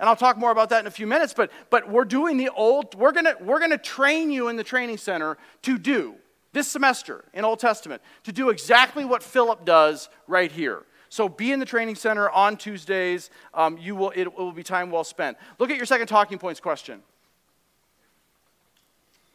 And 0.00 0.08
I'll 0.08 0.16
talk 0.16 0.36
more 0.36 0.50
about 0.50 0.70
that 0.70 0.80
in 0.80 0.86
a 0.86 0.90
few 0.90 1.06
minutes, 1.06 1.32
but, 1.32 1.52
but 1.70 1.88
we're 1.88 2.04
doing 2.04 2.36
the 2.36 2.50
old, 2.50 2.94
we're 2.94 3.12
gonna, 3.12 3.34
we're 3.40 3.60
gonna 3.60 3.78
train 3.78 4.30
you 4.30 4.48
in 4.48 4.56
the 4.56 4.64
training 4.64 4.98
center 4.98 5.38
to 5.62 5.78
do 5.78 6.16
this 6.52 6.68
semester 6.68 7.24
in 7.32 7.44
Old 7.44 7.58
Testament, 7.58 8.02
to 8.24 8.32
do 8.32 8.50
exactly 8.50 9.04
what 9.04 9.22
Philip 9.22 9.64
does 9.64 10.08
right 10.26 10.50
here. 10.50 10.84
So 11.08 11.28
be 11.28 11.52
in 11.52 11.60
the 11.60 11.66
training 11.66 11.94
center 11.94 12.28
on 12.30 12.56
Tuesdays. 12.56 13.30
Um, 13.52 13.78
you 13.78 13.94
will, 13.94 14.10
it, 14.10 14.22
it 14.22 14.36
will 14.36 14.52
be 14.52 14.64
time 14.64 14.90
well 14.90 15.04
spent. 15.04 15.36
Look 15.58 15.70
at 15.70 15.76
your 15.76 15.86
second 15.86 16.08
talking 16.08 16.38
points 16.38 16.60
question. 16.60 17.02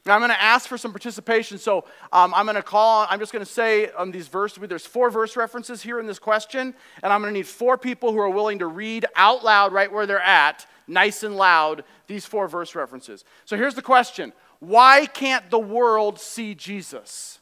Now 0.05 0.15
I'm 0.15 0.21
going 0.21 0.31
to 0.31 0.41
ask 0.41 0.67
for 0.67 0.77
some 0.77 0.91
participation. 0.91 1.57
So 1.57 1.85
um, 2.11 2.33
I'm 2.33 2.45
going 2.45 2.55
to 2.55 2.63
call. 2.63 3.05
I'm 3.09 3.19
just 3.19 3.31
going 3.31 3.45
to 3.45 3.51
say 3.51 3.89
um, 3.89 4.11
these 4.11 4.27
verses. 4.27 4.59
There's 4.67 4.85
four 4.85 5.09
verse 5.09 5.35
references 5.35 5.81
here 5.81 5.99
in 5.99 6.07
this 6.07 6.19
question, 6.19 6.73
and 7.03 7.13
I'm 7.13 7.21
going 7.21 7.33
to 7.33 7.37
need 7.37 7.47
four 7.47 7.77
people 7.77 8.11
who 8.11 8.19
are 8.19 8.29
willing 8.29 8.59
to 8.59 8.67
read 8.67 9.05
out 9.15 9.43
loud 9.43 9.73
right 9.73 9.91
where 9.91 10.05
they're 10.05 10.21
at, 10.21 10.65
nice 10.87 11.23
and 11.23 11.35
loud, 11.35 11.83
these 12.07 12.25
four 12.25 12.47
verse 12.47 12.75
references. 12.75 13.23
So 13.45 13.57
here's 13.57 13.75
the 13.75 13.81
question: 13.81 14.33
Why 14.59 15.05
can't 15.05 15.49
the 15.49 15.59
world 15.59 16.19
see 16.19 16.55
Jesus? 16.55 17.39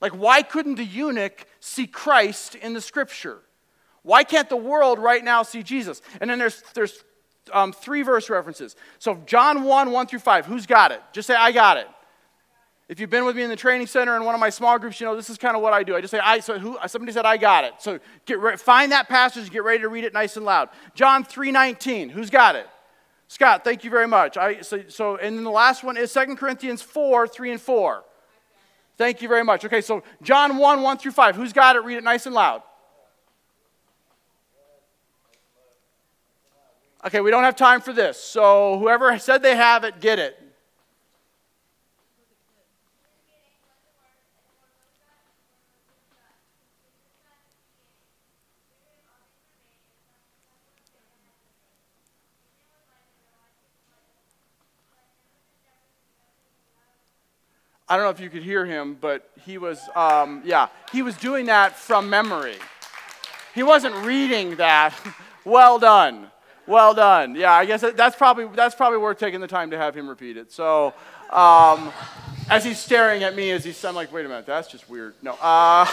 Like, 0.00 0.12
why 0.12 0.42
couldn't 0.42 0.76
the 0.76 0.84
eunuch 0.84 1.46
see 1.60 1.86
Christ 1.86 2.54
in 2.54 2.72
the 2.72 2.80
Scripture? 2.80 3.40
Why 4.02 4.24
can't 4.24 4.48
the 4.48 4.56
world 4.56 4.98
right 4.98 5.24
now 5.24 5.42
see 5.42 5.62
Jesus? 5.62 6.02
And 6.20 6.30
then 6.30 6.38
there's 6.38 6.62
there's 6.74 7.04
um, 7.52 7.72
three 7.72 8.02
verse 8.02 8.30
references. 8.30 8.76
So, 8.98 9.22
John 9.26 9.64
1, 9.64 9.90
1 9.90 10.06
through 10.06 10.18
5. 10.20 10.46
Who's 10.46 10.66
got 10.66 10.92
it? 10.92 11.02
Just 11.12 11.26
say, 11.26 11.34
I 11.34 11.52
got 11.52 11.76
it. 11.76 11.88
If 12.88 13.00
you've 13.00 13.10
been 13.10 13.26
with 13.26 13.36
me 13.36 13.42
in 13.42 13.50
the 13.50 13.56
training 13.56 13.86
center 13.86 14.16
in 14.16 14.24
one 14.24 14.34
of 14.34 14.40
my 14.40 14.48
small 14.48 14.78
groups, 14.78 14.98
you 14.98 15.06
know 15.06 15.14
this 15.14 15.28
is 15.28 15.36
kind 15.36 15.54
of 15.54 15.62
what 15.62 15.74
I 15.74 15.82
do. 15.82 15.94
I 15.94 16.00
just 16.00 16.10
say, 16.10 16.18
I. 16.18 16.40
So 16.40 16.58
who? 16.58 16.78
Somebody 16.86 17.12
said, 17.12 17.26
I 17.26 17.36
got 17.36 17.64
it. 17.64 17.74
So 17.80 18.00
get 18.24 18.38
re- 18.38 18.56
find 18.56 18.92
that 18.92 19.08
passage 19.08 19.42
and 19.42 19.52
get 19.52 19.62
ready 19.62 19.80
to 19.80 19.88
read 19.88 20.04
it 20.04 20.14
nice 20.14 20.36
and 20.36 20.46
loud. 20.46 20.70
John 20.94 21.22
3:19. 21.22 22.10
Who's 22.10 22.30
got 22.30 22.56
it? 22.56 22.66
Scott, 23.28 23.62
thank 23.62 23.84
you 23.84 23.90
very 23.90 24.08
much. 24.08 24.38
I, 24.38 24.62
so, 24.62 24.84
so, 24.88 25.16
and 25.16 25.36
then 25.36 25.44
the 25.44 25.50
last 25.50 25.84
one 25.84 25.98
is 25.98 26.10
2 26.14 26.36
Corinthians 26.36 26.80
4, 26.80 27.28
3 27.28 27.52
and 27.52 27.60
4. 27.60 28.02
Thank 28.96 29.20
you 29.20 29.28
very 29.28 29.44
much. 29.44 29.66
Okay, 29.66 29.82
so 29.82 30.02
John 30.22 30.56
1, 30.56 30.82
1 30.82 30.96
through 30.96 31.12
5. 31.12 31.36
Who's 31.36 31.52
got 31.52 31.76
it? 31.76 31.84
Read 31.84 31.98
it 31.98 32.04
nice 32.04 32.24
and 32.24 32.34
loud. 32.34 32.62
Okay, 37.06 37.20
we 37.20 37.30
don't 37.30 37.44
have 37.44 37.54
time 37.54 37.80
for 37.80 37.92
this. 37.92 38.18
So 38.18 38.78
whoever 38.78 39.16
said 39.18 39.40
they 39.40 39.54
have 39.54 39.84
it, 39.84 40.00
get 40.00 40.18
it. 40.18 40.36
I 57.90 57.96
don't 57.96 58.04
know 58.04 58.10
if 58.10 58.20
you 58.20 58.28
could 58.28 58.42
hear 58.42 58.66
him, 58.66 58.98
but 59.00 59.30
he 59.46 59.56
was, 59.56 59.80
um, 59.96 60.42
yeah, 60.44 60.68
he 60.92 61.00
was 61.00 61.16
doing 61.16 61.46
that 61.46 61.74
from 61.74 62.10
memory. 62.10 62.56
He 63.54 63.62
wasn't 63.62 63.94
reading 64.04 64.56
that. 64.56 64.94
well 65.46 65.78
done. 65.78 66.30
Well 66.68 66.92
done. 66.92 67.34
Yeah, 67.34 67.52
I 67.52 67.64
guess 67.64 67.80
that's 67.80 68.14
probably, 68.14 68.46
that's 68.54 68.74
probably 68.74 68.98
worth 68.98 69.18
taking 69.18 69.40
the 69.40 69.48
time 69.48 69.70
to 69.70 69.78
have 69.78 69.94
him 69.94 70.06
repeat 70.08 70.36
it. 70.36 70.52
So, 70.52 70.92
um, 71.30 71.92
As 72.50 72.64
he's 72.64 72.78
staring 72.78 73.24
at 73.24 73.36
me, 73.36 73.50
as 73.50 73.62
he's, 73.62 73.84
I'm 73.84 73.94
like, 73.94 74.10
wait 74.10 74.24
a 74.24 74.28
minute, 74.28 74.46
that's 74.46 74.68
just 74.68 74.88
weird. 74.88 75.14
No, 75.22 75.36
uh, 75.40 75.84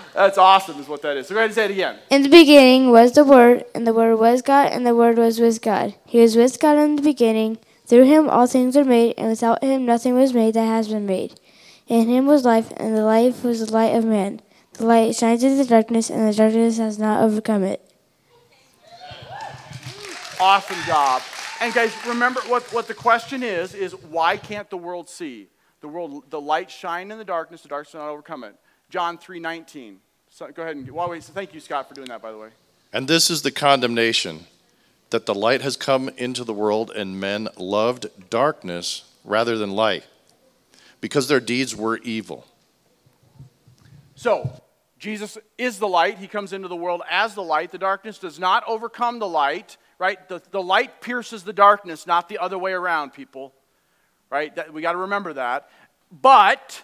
that's 0.14 0.36
awesome, 0.36 0.78
is 0.78 0.86
what 0.86 1.00
that 1.00 1.16
is. 1.16 1.28
So 1.28 1.34
go 1.34 1.40
ahead 1.40 1.48
and 1.48 1.54
say 1.54 1.64
it 1.64 1.70
again. 1.70 1.98
In 2.10 2.22
the 2.22 2.28
beginning 2.28 2.90
was 2.90 3.12
the 3.12 3.24
Word, 3.24 3.64
and 3.74 3.86
the 3.86 3.94
Word 3.94 4.16
was 4.16 4.42
God, 4.42 4.70
and 4.70 4.86
the 4.86 4.94
Word 4.94 5.16
was 5.16 5.40
with 5.40 5.62
God. 5.62 5.94
He 6.04 6.20
was 6.20 6.36
with 6.36 6.60
God 6.60 6.76
in 6.76 6.96
the 6.96 7.02
beginning. 7.02 7.58
Through 7.86 8.04
him 8.04 8.28
all 8.28 8.46
things 8.46 8.76
were 8.76 8.84
made, 8.84 9.14
and 9.16 9.28
without 9.28 9.62
him 9.62 9.86
nothing 9.86 10.14
was 10.14 10.34
made 10.34 10.54
that 10.54 10.66
has 10.66 10.88
been 10.88 11.06
made. 11.06 11.40
In 11.86 12.08
him 12.08 12.26
was 12.26 12.44
life, 12.44 12.72
and 12.76 12.94
the 12.94 13.04
life 13.04 13.42
was 13.42 13.66
the 13.66 13.72
light 13.72 13.94
of 13.96 14.04
man. 14.04 14.40
The 14.74 14.86
light 14.86 15.16
shines 15.16 15.42
in 15.42 15.56
the 15.56 15.64
darkness, 15.64 16.10
and 16.10 16.28
the 16.28 16.34
darkness 16.34 16.78
has 16.78 16.98
not 16.98 17.22
overcome 17.22 17.62
it. 17.62 17.91
Awesome 20.42 20.82
job. 20.86 21.22
And 21.60 21.72
guys, 21.72 21.94
remember 22.04 22.40
what, 22.48 22.64
what 22.72 22.88
the 22.88 22.94
question 22.94 23.44
is, 23.44 23.74
is 23.74 23.94
why 23.94 24.36
can't 24.36 24.68
the 24.70 24.76
world 24.76 25.08
see? 25.08 25.46
The 25.80 25.86
world, 25.86 26.24
the 26.30 26.40
light 26.40 26.68
shine 26.68 27.12
in 27.12 27.18
the 27.18 27.24
darkness, 27.24 27.62
the 27.62 27.68
darkness 27.68 27.94
will 27.94 28.00
not 28.00 28.08
overcome 28.08 28.42
it. 28.42 28.56
John 28.90 29.18
3 29.18 29.38
19. 29.38 30.00
So 30.30 30.50
go 30.50 30.62
ahead 30.62 30.74
and 30.74 30.90
well, 30.90 31.10
wait, 31.10 31.22
so 31.22 31.32
thank 31.32 31.54
you, 31.54 31.60
Scott, 31.60 31.88
for 31.88 31.94
doing 31.94 32.08
that, 32.08 32.20
by 32.20 32.32
the 32.32 32.38
way. 32.38 32.48
And 32.92 33.06
this 33.06 33.30
is 33.30 33.42
the 33.42 33.52
condemnation 33.52 34.46
that 35.10 35.26
the 35.26 35.34
light 35.34 35.60
has 35.60 35.76
come 35.76 36.08
into 36.16 36.42
the 36.42 36.52
world, 36.52 36.90
and 36.90 37.20
men 37.20 37.46
loved 37.56 38.06
darkness 38.28 39.04
rather 39.22 39.56
than 39.56 39.70
light, 39.70 40.04
because 41.00 41.28
their 41.28 41.38
deeds 41.38 41.76
were 41.76 41.98
evil. 41.98 42.48
So, 44.16 44.60
Jesus 44.98 45.38
is 45.56 45.78
the 45.78 45.86
light. 45.86 46.18
He 46.18 46.26
comes 46.26 46.52
into 46.52 46.66
the 46.66 46.74
world 46.74 47.02
as 47.08 47.36
the 47.36 47.44
light. 47.44 47.70
The 47.70 47.78
darkness 47.78 48.18
does 48.18 48.40
not 48.40 48.64
overcome 48.66 49.20
the 49.20 49.28
light, 49.28 49.76
right? 50.02 50.28
The, 50.28 50.42
the 50.50 50.62
light 50.62 51.00
pierces 51.00 51.44
the 51.44 51.54
darkness, 51.54 52.06
not 52.06 52.28
the 52.28 52.36
other 52.36 52.58
way 52.58 52.72
around, 52.72 53.14
people 53.14 53.54
right? 54.32 54.56
That, 54.56 54.72
we 54.72 54.80
got 54.80 54.92
to 54.92 54.98
remember 54.98 55.34
that. 55.34 55.68
But 56.10 56.82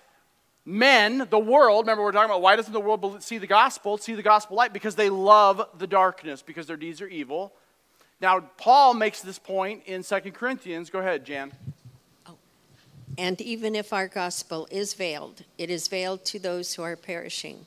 men, 0.66 1.26
the 1.30 1.38
world, 1.38 1.86
remember 1.86 2.04
we're 2.04 2.12
talking 2.12 2.30
about 2.30 2.42
why 2.42 2.54
doesn't 2.54 2.72
the 2.72 2.80
world 2.80 3.22
see 3.22 3.38
the 3.38 3.46
gospel, 3.46 3.96
see 3.96 4.14
the 4.14 4.22
gospel 4.22 4.56
light? 4.56 4.72
Because 4.72 4.94
they 4.94 5.08
love 5.08 5.66
the 5.78 5.86
darkness, 5.86 6.42
because 6.42 6.66
their 6.66 6.76
deeds 6.76 7.00
are 7.00 7.08
evil. 7.08 7.54
Now, 8.20 8.40
Paul 8.58 8.94
makes 8.94 9.22
this 9.22 9.38
point 9.38 9.84
in 9.86 10.02
2 10.02 10.20
Corinthians. 10.32 10.90
Go 10.90 10.98
ahead, 10.98 11.24
Jan. 11.24 11.52
Oh. 12.26 12.36
And 13.16 13.40
even 13.40 13.74
if 13.74 13.92
our 13.94 14.08
gospel 14.08 14.68
is 14.70 14.92
veiled, 14.92 15.44
it 15.56 15.70
is 15.70 15.88
veiled 15.88 16.26
to 16.26 16.38
those 16.38 16.74
who 16.74 16.82
are 16.82 16.96
perishing. 16.96 17.64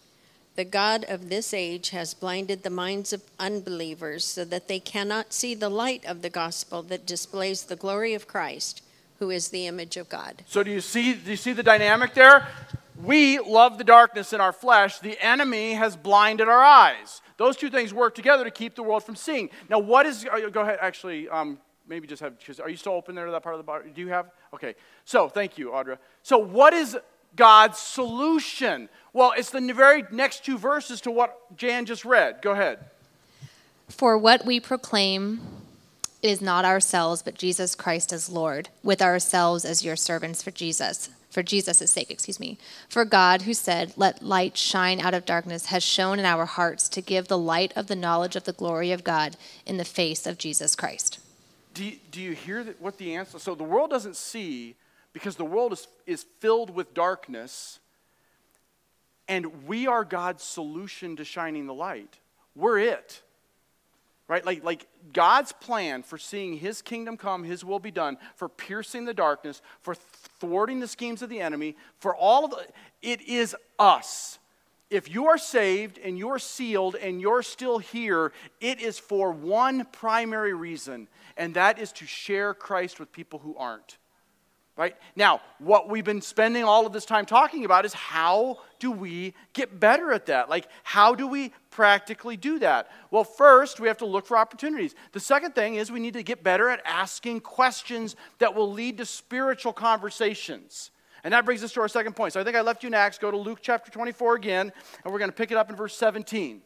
The 0.61 0.65
God 0.65 1.05
of 1.09 1.29
this 1.29 1.55
age 1.55 1.89
has 1.89 2.13
blinded 2.13 2.61
the 2.61 2.69
minds 2.69 3.13
of 3.13 3.23
unbelievers 3.39 4.23
so 4.23 4.45
that 4.45 4.67
they 4.67 4.79
cannot 4.79 5.33
see 5.33 5.55
the 5.55 5.69
light 5.69 6.05
of 6.05 6.21
the 6.21 6.29
gospel 6.29 6.83
that 6.83 7.07
displays 7.07 7.63
the 7.63 7.75
glory 7.75 8.13
of 8.13 8.27
Christ 8.27 8.83
who 9.17 9.31
is 9.31 9.47
the 9.47 9.65
image 9.65 9.97
of 9.97 10.07
God. 10.07 10.43
So 10.45 10.61
do 10.61 10.69
you 10.69 10.79
see 10.79 11.15
do 11.15 11.31
you 11.31 11.35
see 11.35 11.53
the 11.53 11.63
dynamic 11.63 12.13
there? 12.13 12.47
We 12.95 13.39
love 13.39 13.79
the 13.79 13.83
darkness 13.83 14.33
in 14.33 14.39
our 14.39 14.53
flesh. 14.53 14.99
The 14.99 15.19
enemy 15.19 15.73
has 15.73 15.95
blinded 15.95 16.47
our 16.47 16.63
eyes. 16.63 17.23
Those 17.37 17.57
two 17.57 17.71
things 17.71 17.91
work 17.91 18.13
together 18.13 18.43
to 18.43 18.51
keep 18.51 18.75
the 18.75 18.83
world 18.83 19.03
from 19.03 19.15
seeing. 19.15 19.49
Now, 19.67 19.79
what 19.79 20.05
is? 20.05 20.27
Go 20.51 20.61
ahead. 20.61 20.77
Actually, 20.79 21.27
um, 21.27 21.57
maybe 21.87 22.05
just 22.05 22.21
have. 22.21 22.35
Are 22.61 22.69
you 22.69 22.77
still 22.77 22.93
open 22.93 23.15
there 23.15 23.25
to 23.25 23.31
that 23.31 23.41
part 23.41 23.55
of 23.55 23.59
the 23.59 23.63
body? 23.63 23.89
Do 23.89 24.01
you 24.01 24.09
have? 24.09 24.29
Okay. 24.53 24.75
So, 25.05 25.27
thank 25.27 25.57
you, 25.57 25.71
Audra. 25.71 25.97
So, 26.21 26.37
what 26.37 26.75
is 26.75 26.99
God's 27.35 27.77
solution? 27.77 28.89
Well, 29.13 29.33
it's 29.35 29.49
the 29.49 29.61
very 29.73 30.03
next 30.11 30.45
two 30.45 30.57
verses 30.57 31.01
to 31.01 31.11
what 31.11 31.57
Jan 31.57 31.85
just 31.85 32.05
read. 32.05 32.41
Go 32.41 32.51
ahead. 32.51 32.79
For 33.89 34.17
what 34.17 34.45
we 34.45 34.59
proclaim 34.59 35.41
is 36.21 36.41
not 36.41 36.65
ourselves, 36.65 37.21
but 37.21 37.35
Jesus 37.35 37.75
Christ 37.75 38.13
as 38.13 38.29
Lord, 38.29 38.69
with 38.83 39.01
ourselves 39.01 39.65
as 39.65 39.83
your 39.83 39.95
servants 39.95 40.43
for 40.43 40.51
Jesus, 40.51 41.09
for 41.29 41.41
Jesus' 41.41 41.89
sake, 41.89 42.11
excuse 42.11 42.39
me. 42.39 42.57
For 42.89 43.05
God, 43.05 43.43
who 43.43 43.53
said, 43.53 43.93
Let 43.95 44.21
light 44.21 44.57
shine 44.57 44.99
out 44.99 45.13
of 45.13 45.25
darkness, 45.25 45.67
has 45.67 45.83
shown 45.83 46.19
in 46.19 46.25
our 46.25 46.45
hearts 46.45 46.89
to 46.89 47.01
give 47.01 47.27
the 47.27 47.37
light 47.37 47.73
of 47.75 47.87
the 47.87 47.95
knowledge 47.95 48.35
of 48.35 48.43
the 48.43 48.53
glory 48.53 48.91
of 48.91 49.03
God 49.03 49.35
in 49.65 49.77
the 49.77 49.85
face 49.85 50.27
of 50.27 50.37
Jesus 50.37 50.75
Christ. 50.75 51.19
Do 51.73 51.85
you, 51.85 51.97
do 52.11 52.21
you 52.21 52.33
hear 52.33 52.63
what 52.79 52.97
the 52.97 53.15
answer? 53.15 53.39
So 53.39 53.55
the 53.55 53.63
world 53.63 53.89
doesn't 53.89 54.17
see 54.17 54.75
because 55.13 55.35
the 55.35 55.45
world 55.45 55.73
is, 55.73 55.87
is 56.05 56.25
filled 56.39 56.69
with 56.69 56.93
darkness, 56.93 57.79
and 59.27 59.67
we 59.67 59.87
are 59.87 60.03
God's 60.03 60.43
solution 60.43 61.15
to 61.17 61.25
shining 61.25 61.67
the 61.67 61.73
light. 61.73 62.19
We're 62.55 62.79
it 62.79 63.21
right? 64.31 64.45
Like, 64.45 64.63
like 64.63 64.87
God's 65.11 65.51
plan 65.51 66.03
for 66.03 66.17
seeing 66.17 66.53
his 66.57 66.81
kingdom 66.81 67.17
come, 67.17 67.43
his 67.43 67.65
will 67.65 67.79
be 67.79 67.91
done, 67.91 68.17
for 68.37 68.47
piercing 68.47 69.03
the 69.03 69.13
darkness, 69.13 69.61
for 69.81 69.93
thwarting 69.93 70.79
the 70.79 70.87
schemes 70.87 71.21
of 71.21 71.27
the 71.27 71.41
enemy, 71.41 71.75
for 71.99 72.15
all 72.15 72.45
of 72.45 72.51
the, 72.51 72.65
it 73.01 73.19
is 73.23 73.57
us. 73.77 74.39
If 74.89 75.13
you 75.13 75.27
are 75.27 75.37
saved 75.37 75.99
and 76.01 76.17
you're 76.17 76.39
sealed 76.39 76.95
and 76.95 77.19
you're 77.19 77.43
still 77.43 77.77
here, 77.77 78.31
it 78.61 78.79
is 78.79 78.97
for 78.97 79.33
one 79.33 79.85
primary 79.91 80.53
reason, 80.53 81.09
and 81.35 81.53
that 81.55 81.77
is 81.77 81.91
to 81.93 82.05
share 82.05 82.53
Christ 82.53 83.01
with 83.01 83.11
people 83.11 83.39
who 83.39 83.57
aren't. 83.57 83.97
Right? 84.77 84.95
Now, 85.15 85.41
what 85.59 85.89
we've 85.89 86.03
been 86.03 86.21
spending 86.21 86.63
all 86.63 86.87
of 86.87 86.93
this 86.93 87.05
time 87.05 87.25
talking 87.25 87.65
about 87.65 87.85
is 87.85 87.93
how 87.93 88.59
do 88.79 88.89
we 88.89 89.33
get 89.53 89.79
better 89.79 90.11
at 90.11 90.27
that? 90.27 90.49
Like, 90.49 90.67
how 90.83 91.13
do 91.13 91.27
we 91.27 91.53
practically 91.69 92.37
do 92.37 92.57
that? 92.59 92.89
Well, 93.11 93.25
first, 93.25 93.79
we 93.79 93.87
have 93.89 93.97
to 93.97 94.05
look 94.05 94.25
for 94.25 94.37
opportunities. 94.37 94.95
The 95.11 95.19
second 95.19 95.55
thing 95.55 95.75
is 95.75 95.91
we 95.91 95.99
need 95.99 96.13
to 96.13 96.23
get 96.23 96.41
better 96.41 96.69
at 96.69 96.81
asking 96.85 97.41
questions 97.41 98.15
that 98.39 98.55
will 98.55 98.71
lead 98.71 98.97
to 98.99 99.05
spiritual 99.05 99.73
conversations. 99.73 100.91
And 101.23 101.33
that 101.33 101.45
brings 101.45 101.63
us 101.63 101.73
to 101.73 101.81
our 101.81 101.87
second 101.87 102.15
point. 102.15 102.33
So 102.33 102.39
I 102.39 102.43
think 102.43 102.55
I 102.55 102.61
left 102.61 102.83
you 102.83 102.89
next. 102.89 103.21
Go 103.21 103.29
to 103.29 103.37
Luke 103.37 103.59
chapter 103.61 103.91
24 103.91 104.35
again, 104.35 104.71
and 105.03 105.13
we're 105.13 105.19
going 105.19 105.29
to 105.29 105.35
pick 105.35 105.51
it 105.51 105.57
up 105.57 105.69
in 105.69 105.75
verse 105.75 105.95
17. 105.95 106.61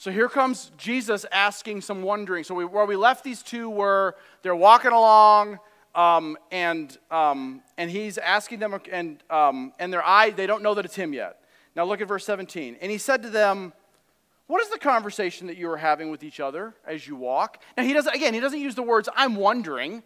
So 0.00 0.10
here 0.10 0.30
comes 0.30 0.72
Jesus 0.78 1.26
asking 1.30 1.82
some 1.82 2.02
wondering. 2.02 2.42
So 2.42 2.54
we, 2.54 2.64
where 2.64 2.86
we 2.86 2.96
left 2.96 3.22
these 3.22 3.42
two 3.42 3.68
were 3.68 4.16
they're 4.40 4.56
walking 4.56 4.92
along, 4.92 5.58
um, 5.94 6.38
and 6.50 6.96
um, 7.10 7.60
and 7.76 7.90
he's 7.90 8.16
asking 8.16 8.60
them, 8.60 8.80
and 8.90 9.22
um, 9.28 9.74
and 9.78 9.92
their 9.92 10.02
eye 10.02 10.30
they 10.30 10.46
don't 10.46 10.62
know 10.62 10.72
that 10.72 10.86
it's 10.86 10.96
him 10.96 11.12
yet. 11.12 11.42
Now 11.76 11.84
look 11.84 12.00
at 12.00 12.08
verse 12.08 12.24
17. 12.24 12.78
And 12.80 12.90
he 12.90 12.96
said 12.96 13.22
to 13.24 13.28
them, 13.28 13.74
"What 14.46 14.62
is 14.62 14.70
the 14.70 14.78
conversation 14.78 15.48
that 15.48 15.58
you 15.58 15.70
are 15.70 15.76
having 15.76 16.10
with 16.10 16.22
each 16.22 16.40
other 16.40 16.72
as 16.86 17.06
you 17.06 17.14
walk?" 17.14 17.62
Now 17.76 17.82
he 17.82 17.92
doesn't 17.92 18.14
again 18.16 18.32
he 18.32 18.40
doesn't 18.40 18.58
use 18.58 18.74
the 18.74 18.82
words 18.82 19.06
"I'm 19.14 19.36
wondering," 19.36 20.02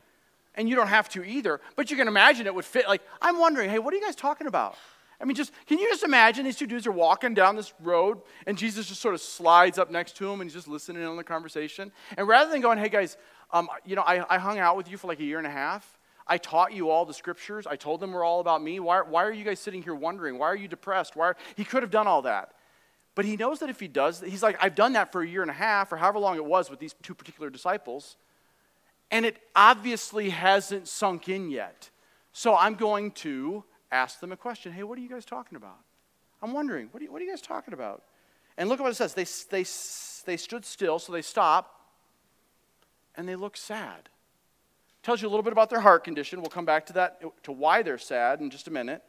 and 0.56 0.68
you 0.68 0.74
don't 0.74 0.88
have 0.88 1.08
to 1.10 1.22
either. 1.22 1.60
But 1.76 1.92
you 1.92 1.96
can 1.96 2.08
imagine 2.08 2.48
it 2.48 2.54
would 2.56 2.64
fit 2.64 2.88
like 2.88 3.02
I'm 3.22 3.38
wondering. 3.38 3.70
Hey, 3.70 3.78
what 3.78 3.94
are 3.94 3.96
you 3.96 4.02
guys 4.02 4.16
talking 4.16 4.48
about? 4.48 4.74
I 5.20 5.24
mean, 5.24 5.36
just 5.36 5.52
can 5.66 5.78
you 5.78 5.88
just 5.88 6.02
imagine 6.02 6.44
these 6.44 6.56
two 6.56 6.66
dudes 6.66 6.86
are 6.86 6.92
walking 6.92 7.34
down 7.34 7.56
this 7.56 7.72
road 7.80 8.20
and 8.46 8.58
Jesus 8.58 8.86
just 8.86 9.00
sort 9.00 9.14
of 9.14 9.20
slides 9.20 9.78
up 9.78 9.90
next 9.90 10.16
to 10.16 10.30
him 10.30 10.40
and 10.40 10.50
he's 10.50 10.54
just 10.54 10.68
listening 10.68 11.02
in 11.02 11.08
on 11.08 11.16
the 11.16 11.24
conversation. 11.24 11.92
And 12.16 12.26
rather 12.26 12.50
than 12.50 12.60
going, 12.60 12.78
hey 12.78 12.88
guys, 12.88 13.16
um, 13.52 13.68
you 13.84 13.96
know, 13.96 14.02
I, 14.02 14.24
I 14.34 14.38
hung 14.38 14.58
out 14.58 14.76
with 14.76 14.90
you 14.90 14.96
for 14.96 15.06
like 15.06 15.20
a 15.20 15.24
year 15.24 15.38
and 15.38 15.46
a 15.46 15.50
half. 15.50 15.98
I 16.26 16.38
taught 16.38 16.72
you 16.72 16.90
all 16.90 17.04
the 17.04 17.14
scriptures. 17.14 17.66
I 17.66 17.76
told 17.76 18.00
them 18.00 18.12
were 18.12 18.24
all 18.24 18.40
about 18.40 18.62
me. 18.62 18.80
Why, 18.80 19.02
why 19.02 19.24
are 19.24 19.32
you 19.32 19.44
guys 19.44 19.60
sitting 19.60 19.82
here 19.82 19.94
wondering? 19.94 20.38
Why 20.38 20.46
are 20.46 20.56
you 20.56 20.68
depressed? 20.68 21.16
Why 21.16 21.28
are, 21.28 21.36
he 21.54 21.64
could 21.64 21.82
have 21.82 21.90
done 21.90 22.06
all 22.06 22.22
that. 22.22 22.54
But 23.14 23.24
he 23.24 23.36
knows 23.36 23.60
that 23.60 23.70
if 23.70 23.78
he 23.78 23.88
does, 23.88 24.20
he's 24.20 24.42
like, 24.42 24.56
I've 24.60 24.74
done 24.74 24.94
that 24.94 25.12
for 25.12 25.22
a 25.22 25.28
year 25.28 25.42
and 25.42 25.50
a 25.50 25.54
half 25.54 25.92
or 25.92 25.96
however 25.96 26.18
long 26.18 26.36
it 26.36 26.44
was 26.44 26.70
with 26.70 26.80
these 26.80 26.94
two 27.02 27.14
particular 27.14 27.50
disciples. 27.50 28.16
And 29.10 29.24
it 29.24 29.36
obviously 29.54 30.30
hasn't 30.30 30.88
sunk 30.88 31.28
in 31.28 31.50
yet. 31.50 31.90
So 32.32 32.56
I'm 32.56 32.74
going 32.74 33.12
to 33.12 33.62
ask 33.94 34.20
them 34.20 34.32
a 34.32 34.36
question 34.36 34.72
Hey, 34.72 34.82
what 34.82 34.98
are 34.98 35.00
you 35.00 35.08
guys 35.08 35.24
talking 35.24 35.56
about? 35.56 35.78
I'm 36.42 36.52
wondering, 36.52 36.88
what 36.90 37.00
are 37.00 37.04
you, 37.04 37.12
what 37.12 37.22
are 37.22 37.24
you 37.24 37.30
guys 37.30 37.40
talking 37.40 37.72
about? 37.72 38.02
And 38.58 38.68
look 38.68 38.78
at 38.78 38.82
what 38.82 38.92
it 38.92 38.96
says. 38.96 39.14
They, 39.14 39.24
they, 39.50 39.64
they 40.26 40.36
stood 40.36 40.64
still, 40.64 40.98
so 40.98 41.12
they 41.12 41.22
stop, 41.22 41.80
and 43.16 43.28
they 43.28 43.36
look 43.36 43.56
sad. 43.56 44.08
Tells 45.02 45.22
you 45.22 45.28
a 45.28 45.30
little 45.30 45.42
bit 45.42 45.52
about 45.52 45.70
their 45.70 45.80
heart 45.80 46.04
condition. 46.04 46.40
We'll 46.40 46.50
come 46.50 46.64
back 46.64 46.86
to 46.86 46.92
that, 46.94 47.20
to 47.44 47.52
why 47.52 47.82
they're 47.82 47.98
sad 47.98 48.40
in 48.40 48.50
just 48.50 48.68
a 48.68 48.70
minute. 48.70 49.02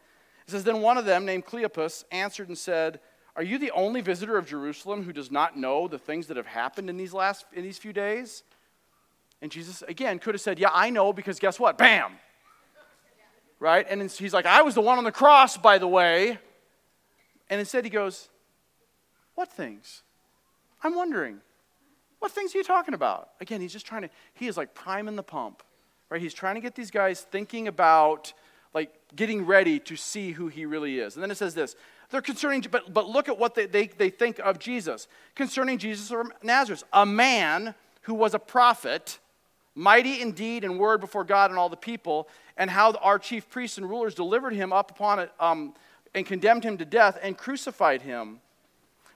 It 0.48 0.52
says, 0.52 0.64
Then 0.64 0.82
one 0.82 0.98
of 0.98 1.06
them, 1.06 1.26
named 1.26 1.46
Cleopas, 1.46 2.04
answered 2.12 2.48
and 2.48 2.58
said, 2.58 3.00
Are 3.36 3.44
you 3.44 3.58
the 3.58 3.72
only 3.72 4.02
visitor 4.02 4.38
of 4.38 4.46
Jerusalem 4.46 5.04
who 5.04 5.14
does 5.14 5.32
not 5.32 5.58
know 5.58 5.88
the 5.88 6.00
things 6.00 6.28
that 6.28 6.38
have 6.38 6.48
happened 6.48 6.90
in 6.90 6.98
these 6.98 7.14
last 7.14 7.46
in 7.54 7.64
these 7.64 7.78
few 7.78 7.94
days? 7.94 8.44
And 9.42 9.52
Jesus, 9.52 9.84
again, 9.84 10.20
could 10.20 10.34
have 10.34 10.42
said, 10.42 10.60
Yeah, 10.60 10.70
I 10.74 10.90
know, 10.90 11.14
because 11.14 11.40
guess 11.40 11.60
what? 11.60 11.78
Bam! 11.78 12.14
Right? 13.60 13.86
And 13.90 14.02
he's 14.10 14.34
like, 14.34 14.46
I 14.46 14.62
was 14.62 14.76
the 14.76 14.82
one 14.82 14.98
on 14.98 15.04
the 15.04 15.12
cross, 15.12 15.58
by 15.58 15.78
the 15.78 15.88
way. 15.88 16.38
And 17.50 17.60
instead 17.60 17.84
he 17.84 17.90
goes, 17.90 18.30
What 19.36 19.52
things? 19.52 20.04
I'm 20.84 20.96
wondering. 20.96 21.42
What 22.20 22.32
things 22.32 22.56
are 22.56 22.58
you 22.58 22.64
talking 22.64 22.94
about? 22.94 23.30
Again, 23.42 23.62
he's 23.62 23.74
just 23.74 23.86
trying 23.86 24.04
to, 24.04 24.10
he 24.34 24.48
is 24.48 24.58
like 24.58 24.74
priming 24.74 25.16
the 25.16 25.24
pump, 25.24 25.62
right? 26.10 26.22
He's 26.22 26.34
trying 26.34 26.56
to 26.56 26.62
get 26.62 26.76
these 26.76 26.90
guys 26.90 27.22
thinking 27.22 27.68
about, 27.68 28.34
like, 28.74 28.92
getting 29.16 29.46
ready 29.46 29.80
to 29.80 29.96
see 29.96 30.32
who 30.32 30.48
he 30.48 30.66
really 30.66 31.00
is. 31.00 31.16
And 31.16 31.24
then 31.24 31.30
it 31.30 31.38
says 31.38 31.54
this 31.54 31.76
they're 32.12 32.22
concerning, 32.22 32.64
but, 32.70 32.94
but 32.94 33.10
look 33.10 33.30
at 33.30 33.38
what 33.38 33.56
they, 33.56 33.66
they, 33.66 33.88
they 33.88 34.10
think 34.10 34.40
of 34.40 34.60
Jesus. 34.60 35.08
Concerning 35.34 35.78
Jesus 35.78 36.12
of 36.12 36.32
Nazareth, 36.44 36.84
a 36.94 37.06
man 37.06 37.76
who 38.04 38.14
was 38.14 38.34
a 38.34 38.40
prophet 38.40 39.20
mighty 39.76 40.22
in 40.22 40.32
deed 40.32 40.64
and 40.64 40.80
word 40.80 41.02
before 41.02 41.24
God 41.24 41.52
and 41.52 41.60
all 41.60 41.70
the 41.70 41.78
people, 41.78 42.28
and 42.58 42.70
how 42.70 42.94
our 42.94 43.20
chief 43.20 43.50
priests 43.50 43.78
and 43.78 43.88
rulers 43.88 44.16
delivered 44.16 44.54
him 44.54 44.74
up 44.74 44.90
upon 44.92 45.20
it 45.20 45.32
um, 45.40 45.74
and 46.14 46.26
condemned 46.26 46.64
him 46.64 46.78
to 46.78 46.86
death 46.86 47.20
and 47.22 47.38
crucified 47.38 48.02
him. 48.02 48.40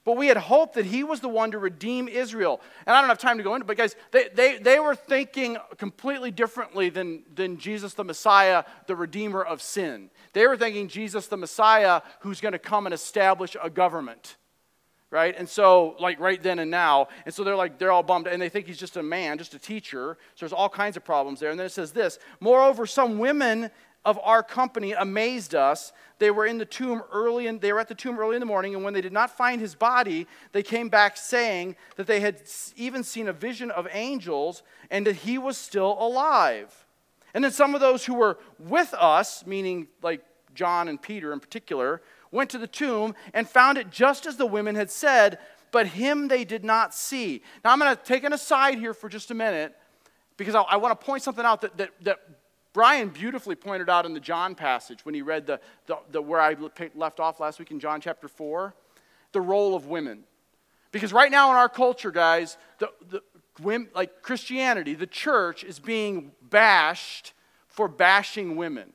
But 0.06 0.17
we 0.17 0.28
had 0.28 0.38
hoped 0.38 0.76
that 0.76 0.86
he 0.86 1.04
was 1.04 1.19
the 1.19 1.30
one 1.30 1.52
to 1.52 1.60
redeem 1.60 2.08
Israel. 2.08 2.62
And 2.86 2.95
I 2.95 3.02
don't 3.02 3.10
have 3.10 3.19
time 3.19 3.38
to 3.38 3.43
go 3.43 3.54
into 3.56 3.65
it, 3.65 3.67
but 3.67 3.78
guys, 3.78 3.95
they, 4.12 4.30
they, 4.34 4.58
they 4.58 4.80
were 4.80 4.95
thinking 4.95 5.58
completely 5.78 6.32
differently 6.32 6.89
than, 6.89 7.24
than 7.36 7.58
Jesus 7.58 7.93
the 7.93 8.04
Messiah, 8.04 8.63
the 8.88 8.95
Redeemer 8.95 9.41
of 9.43 9.62
sin. 9.62 10.10
They 10.34 10.48
were 10.48 10.58
thinking 10.58 10.88
Jesus 10.88 11.28
the 11.28 11.38
Messiah 11.38 12.02
who's 12.22 12.41
going 12.41 12.54
to 12.54 12.60
come 12.60 12.88
and 12.88 12.93
establish 12.93 13.56
a 13.62 13.69
government 13.69 14.38
right? 15.12 15.36
And 15.38 15.48
so, 15.48 15.95
like 16.00 16.19
right 16.19 16.41
then 16.41 16.60
and 16.60 16.69
now, 16.69 17.08
and 17.26 17.34
so 17.34 17.43
they're 17.43 17.56
like, 17.56 17.80
they're 17.80 17.91
all 17.91 18.04
bummed, 18.04 18.28
and 18.28 18.41
they 18.41 18.50
think 18.50 18.67
he's 18.67 18.78
just 18.78 18.98
a 18.98 19.04
man, 19.04 19.38
just 19.38 19.54
a 19.54 19.60
teacher. 19.60 20.17
So 20.36 20.45
there's 20.45 20.54
all 20.54 20.69
kinds 20.69 20.98
of 20.98 21.04
problems 21.04 21.39
there. 21.39 21.50
And 21.50 21.60
then 21.60 21.65
it 21.65 21.72
says 21.72 21.91
this 21.91 22.19
Moreover, 22.39 22.86
some 22.86 23.17
women 23.17 23.72
of 24.06 24.19
our 24.24 24.41
company 24.43 24.93
amazed 24.93 25.56
us. 25.56 25.91
They 26.19 26.32
were 26.32 26.45
in 26.45 26.58
the 26.58 26.65
tomb 26.65 27.02
early, 27.12 27.48
and 27.48 27.60
they 27.60 27.74
were 27.74 27.80
at 27.80 27.88
the 27.88 27.95
tomb 27.95 28.19
early 28.19 28.36
in 28.36 28.39
the 28.39 28.45
morning, 28.45 28.76
and 28.76 28.84
when 28.84 28.93
they 28.93 29.02
did 29.02 29.13
not 29.13 29.36
find 29.36 29.60
his 29.62 29.76
body, 29.76 30.28
they 30.52 30.63
came 30.63 30.89
back 30.89 31.17
saying 31.17 31.76
that 31.95 32.08
they 32.08 32.19
had 32.19 32.41
even 32.76 33.04
seen 33.04 33.28
a 33.28 33.34
vision 33.34 33.72
of 33.72 33.88
angels 33.91 34.63
and 34.91 35.06
that 35.08 35.17
he 35.17 35.38
was 35.38 35.58
still 35.58 35.98
alive. 36.00 36.86
And 37.34 37.43
then 37.43 37.52
some 37.52 37.76
of 37.76 37.82
those 37.82 38.06
who 38.06 38.15
were 38.15 38.38
with 38.58 38.93
us, 38.93 39.45
meaning 39.45 39.88
like 40.02 40.22
John 40.56 40.88
and 40.88 41.02
Peter 41.02 41.32
in 41.32 41.39
particular, 41.39 42.02
went 42.31 42.49
to 42.51 42.57
the 42.57 42.67
tomb 42.67 43.15
and 43.33 43.47
found 43.47 43.77
it 43.77 43.89
just 43.89 44.25
as 44.25 44.37
the 44.37 44.45
women 44.45 44.75
had 44.75 44.89
said, 44.89 45.39
but 45.71 45.87
him 45.87 46.27
they 46.27 46.43
did 46.43 46.63
not 46.63 46.93
see. 46.93 47.41
Now, 47.63 47.71
I'm 47.71 47.79
going 47.79 47.95
to 47.95 48.03
take 48.03 48.23
an 48.23 48.33
aside 48.33 48.77
here 48.77 48.93
for 48.93 49.09
just 49.09 49.31
a 49.31 49.35
minute 49.35 49.75
because 50.37 50.55
I, 50.55 50.61
I 50.61 50.77
want 50.77 50.99
to 50.99 51.05
point 51.05 51.23
something 51.23 51.45
out 51.45 51.61
that, 51.61 51.77
that, 51.77 51.91
that, 52.01 52.17
Brian 52.71 53.09
beautifully 53.09 53.55
pointed 53.55 53.89
out 53.89 54.05
in 54.05 54.13
the 54.13 54.19
John 54.19 54.53
passage 54.53 55.03
when 55.03 55.15
he 55.15 55.23
read 55.23 55.47
the, 55.47 55.59
the, 55.87 55.97
the 56.11 56.21
where 56.21 56.39
I 56.39 56.55
left 56.93 57.19
off 57.19 57.39
last 57.39 57.57
week 57.57 57.71
in 57.71 57.79
John 57.79 57.99
chapter 57.99 58.27
4 58.27 58.75
the 59.31 59.41
role 59.41 59.75
of 59.75 59.87
women. 59.87 60.23
Because 60.91 61.11
right 61.11 61.31
now 61.31 61.49
in 61.49 61.55
our 61.55 61.69
culture, 61.69 62.11
guys, 62.11 62.57
the, 62.77 62.89
the, 63.09 63.87
like 63.93 64.21
Christianity, 64.21 64.93
the 64.93 65.07
church 65.07 65.63
is 65.63 65.79
being 65.79 66.31
bashed 66.49 67.33
for 67.67 67.87
bashing 67.87 68.55
women 68.55 68.93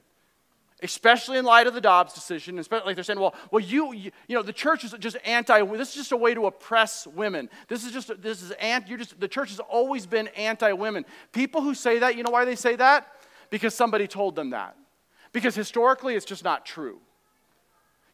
especially 0.85 1.39
in 1.39 1.45
light 1.45 1.67
of 1.67 1.75
the 1.75 1.81
Dobbs 1.81 2.13
decision. 2.13 2.59
Especially 2.59 2.87
like 2.87 2.95
they're 2.95 3.05
saying, 3.05 3.19
well, 3.19 3.35
well, 3.51 3.65
you, 3.65 3.93
you, 3.93 4.11
you 4.29 4.37
know, 4.37 4.43
the 4.43 4.53
church 4.53 4.85
is 4.85 4.95
just 5.01 5.17
anti. 5.25 5.65
This 5.77 5.89
is 5.89 5.95
just 5.95 6.13
a 6.13 6.17
way 6.17 6.35
to 6.35 6.47
oppress 6.47 7.07
women. 7.07 7.49
This 7.69 7.85
is 7.85 7.93
just 7.93 8.23
this 8.23 8.43
is 8.43 8.53
anti. 8.53 8.89
You're 8.89 8.99
just 8.99 9.19
the 9.19 9.27
church 9.27 9.49
has 9.49 9.61
always 9.61 10.07
been 10.07 10.29
anti-women. 10.29 11.05
People 11.33 11.63
who 11.63 11.75
say 11.75 11.99
that, 12.01 12.17
you 12.17 12.23
know 12.23 12.31
why 12.31 12.45
they 12.45 12.55
say 12.55 12.77
that? 12.77 13.09
Because 13.51 13.75
somebody 13.75 14.07
told 14.07 14.37
them 14.37 14.51
that. 14.51 14.77
Because 15.33 15.57
historically, 15.57 16.15
it's 16.15 16.27
just 16.27 16.45
not 16.45 16.65
true. 16.65 17.01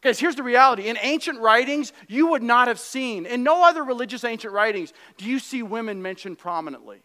Guys, 0.01 0.19
here's 0.19 0.35
the 0.35 0.43
reality. 0.43 0.87
In 0.87 0.97
ancient 0.99 1.39
writings, 1.39 1.93
you 2.07 2.27
would 2.27 2.41
not 2.41 2.67
have 2.67 2.79
seen, 2.79 3.27
in 3.27 3.43
no 3.43 3.63
other 3.63 3.83
religious 3.83 4.23
ancient 4.23 4.51
writings, 4.51 4.93
do 5.17 5.25
you 5.25 5.37
see 5.37 5.61
women 5.61 6.01
mentioned 6.01 6.39
prominently. 6.39 7.03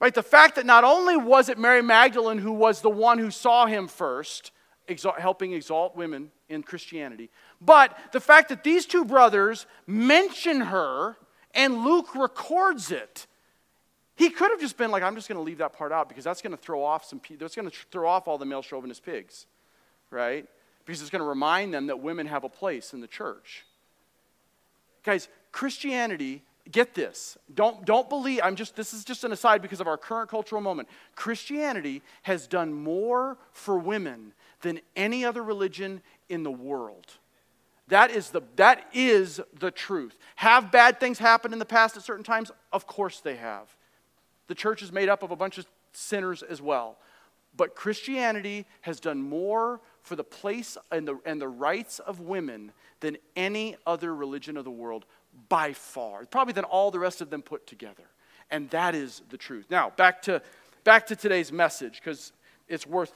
Right? 0.00 0.14
The 0.14 0.22
fact 0.22 0.56
that 0.56 0.66
not 0.66 0.84
only 0.84 1.16
was 1.16 1.48
it 1.48 1.58
Mary 1.58 1.82
Magdalene 1.82 2.38
who 2.38 2.52
was 2.52 2.80
the 2.80 2.90
one 2.90 3.18
who 3.18 3.30
saw 3.30 3.66
him 3.66 3.88
first, 3.88 4.52
exalt, 4.86 5.18
helping 5.18 5.52
exalt 5.52 5.96
women 5.96 6.30
in 6.48 6.62
Christianity, 6.62 7.30
but 7.60 7.96
the 8.12 8.20
fact 8.20 8.48
that 8.50 8.62
these 8.62 8.86
two 8.86 9.04
brothers 9.04 9.66
mention 9.86 10.60
her 10.60 11.16
and 11.54 11.84
Luke 11.84 12.14
records 12.14 12.92
it. 12.92 13.26
He 14.14 14.30
could 14.30 14.50
have 14.50 14.60
just 14.60 14.76
been 14.76 14.90
like, 14.90 15.02
I'm 15.02 15.14
just 15.14 15.28
going 15.28 15.38
to 15.38 15.42
leave 15.42 15.58
that 15.58 15.72
part 15.72 15.92
out 15.92 16.08
because 16.08 16.24
that's 16.24 16.42
going 16.42 16.50
to 16.50 16.56
throw 16.56 16.82
off 16.82 17.04
some, 17.04 17.20
that's 17.38 17.54
going 17.54 17.68
to 17.70 17.76
throw 17.90 18.08
off 18.08 18.28
all 18.28 18.38
the 18.38 18.44
male 18.44 18.62
chauvinist 18.62 19.04
pigs, 19.04 19.46
right? 20.10 20.46
Because 20.84 21.00
it's 21.00 21.10
going 21.10 21.22
to 21.22 21.28
remind 21.28 21.72
them 21.72 21.86
that 21.86 22.00
women 22.00 22.26
have 22.26 22.44
a 22.44 22.48
place 22.48 22.92
in 22.92 23.00
the 23.00 23.06
church. 23.06 23.64
Guys, 25.04 25.28
Christianity 25.52 26.42
get 26.70 26.94
this. 26.94 27.36
Don't, 27.54 27.84
don't 27.84 28.08
believe, 28.08 28.40
I'm 28.42 28.56
just, 28.56 28.76
this 28.76 28.92
is 28.92 29.04
just 29.04 29.24
an 29.24 29.32
aside 29.32 29.62
because 29.62 29.80
of 29.80 29.86
our 29.86 29.96
current 29.96 30.30
cultural 30.30 30.60
moment. 30.60 30.88
Christianity 31.14 32.02
has 32.22 32.46
done 32.46 32.72
more 32.72 33.38
for 33.52 33.78
women 33.78 34.32
than 34.60 34.80
any 34.96 35.24
other 35.24 35.42
religion 35.42 36.02
in 36.28 36.42
the 36.42 36.50
world. 36.50 37.06
That 37.88 38.10
is 38.10 38.30
the, 38.30 38.42
that 38.56 38.86
is 38.92 39.40
the 39.58 39.70
truth. 39.70 40.18
Have 40.36 40.70
bad 40.70 41.00
things 41.00 41.18
happened 41.18 41.54
in 41.54 41.58
the 41.58 41.64
past 41.64 41.96
at 41.96 42.02
certain 42.02 42.24
times? 42.24 42.50
Of 42.72 42.86
course 42.86 43.20
they 43.20 43.36
have. 43.36 43.74
The 44.48 44.54
church 44.54 44.82
is 44.82 44.92
made 44.92 45.08
up 45.08 45.22
of 45.22 45.30
a 45.30 45.36
bunch 45.36 45.58
of 45.58 45.66
sinners 45.92 46.42
as 46.42 46.60
well. 46.60 46.98
But 47.56 47.74
Christianity 47.74 48.66
has 48.82 49.00
done 49.00 49.22
more 49.22 49.80
for 50.02 50.16
the 50.16 50.24
place 50.24 50.76
and 50.92 51.08
the, 51.08 51.18
and 51.24 51.40
the 51.40 51.48
rights 51.48 51.98
of 51.98 52.20
women 52.20 52.72
than 53.00 53.16
any 53.36 53.76
other 53.86 54.14
religion 54.14 54.56
of 54.56 54.64
the 54.64 54.70
world 54.70 55.06
by 55.48 55.72
far, 55.72 56.24
probably 56.26 56.52
than 56.52 56.64
all 56.64 56.90
the 56.90 56.98
rest 56.98 57.20
of 57.20 57.30
them 57.30 57.42
put 57.42 57.66
together. 57.66 58.04
And 58.50 58.70
that 58.70 58.94
is 58.94 59.22
the 59.30 59.36
truth. 59.36 59.66
Now, 59.70 59.90
back 59.90 60.22
to, 60.22 60.42
back 60.84 61.06
to 61.08 61.16
today's 61.16 61.52
message, 61.52 62.00
because 62.02 62.32
it's 62.68 62.86
worth, 62.86 63.12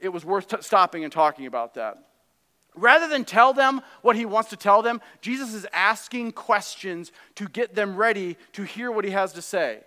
it 0.00 0.08
was 0.08 0.24
worth 0.24 0.48
t- 0.48 0.56
stopping 0.60 1.04
and 1.04 1.12
talking 1.12 1.46
about 1.46 1.74
that. 1.74 1.98
Rather 2.74 3.06
than 3.06 3.24
tell 3.24 3.52
them 3.52 3.80
what 4.02 4.16
he 4.16 4.26
wants 4.26 4.50
to 4.50 4.56
tell 4.56 4.82
them, 4.82 5.00
Jesus 5.20 5.54
is 5.54 5.66
asking 5.72 6.32
questions 6.32 7.12
to 7.36 7.48
get 7.48 7.74
them 7.74 7.96
ready 7.96 8.36
to 8.52 8.64
hear 8.64 8.90
what 8.90 9.04
he 9.04 9.12
has 9.12 9.32
to 9.34 9.42
say. 9.42 9.80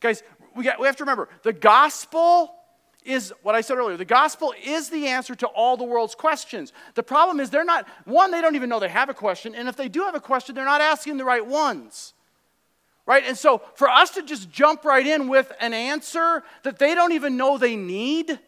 Guys, 0.00 0.22
we, 0.54 0.64
got, 0.64 0.78
we 0.78 0.86
have 0.86 0.96
to 0.96 1.04
remember 1.04 1.30
the 1.42 1.54
gospel 1.54 2.54
is 3.04 3.32
what 3.42 3.54
I 3.54 3.60
said 3.60 3.76
earlier. 3.76 3.96
The 3.96 4.04
gospel 4.04 4.54
is 4.64 4.88
the 4.88 5.06
answer 5.08 5.34
to 5.34 5.46
all 5.46 5.76
the 5.76 5.84
world's 5.84 6.14
questions. 6.14 6.72
The 6.94 7.02
problem 7.02 7.40
is 7.40 7.50
they're 7.50 7.64
not, 7.64 7.86
one, 8.04 8.30
they 8.30 8.40
don't 8.40 8.54
even 8.54 8.68
know 8.68 8.80
they 8.80 8.88
have 8.88 9.08
a 9.08 9.14
question, 9.14 9.54
and 9.54 9.68
if 9.68 9.76
they 9.76 9.88
do 9.88 10.02
have 10.02 10.14
a 10.14 10.20
question, 10.20 10.54
they're 10.54 10.64
not 10.64 10.80
asking 10.80 11.18
the 11.18 11.24
right 11.24 11.46
ones. 11.46 12.14
Right? 13.06 13.24
And 13.26 13.36
so 13.36 13.60
for 13.74 13.88
us 13.90 14.10
to 14.12 14.22
just 14.22 14.50
jump 14.50 14.84
right 14.84 15.06
in 15.06 15.28
with 15.28 15.52
an 15.60 15.74
answer 15.74 16.42
that 16.62 16.78
they 16.78 16.94
don't 16.94 17.12
even 17.12 17.36
know 17.36 17.58
they 17.58 17.76
need 17.76 18.38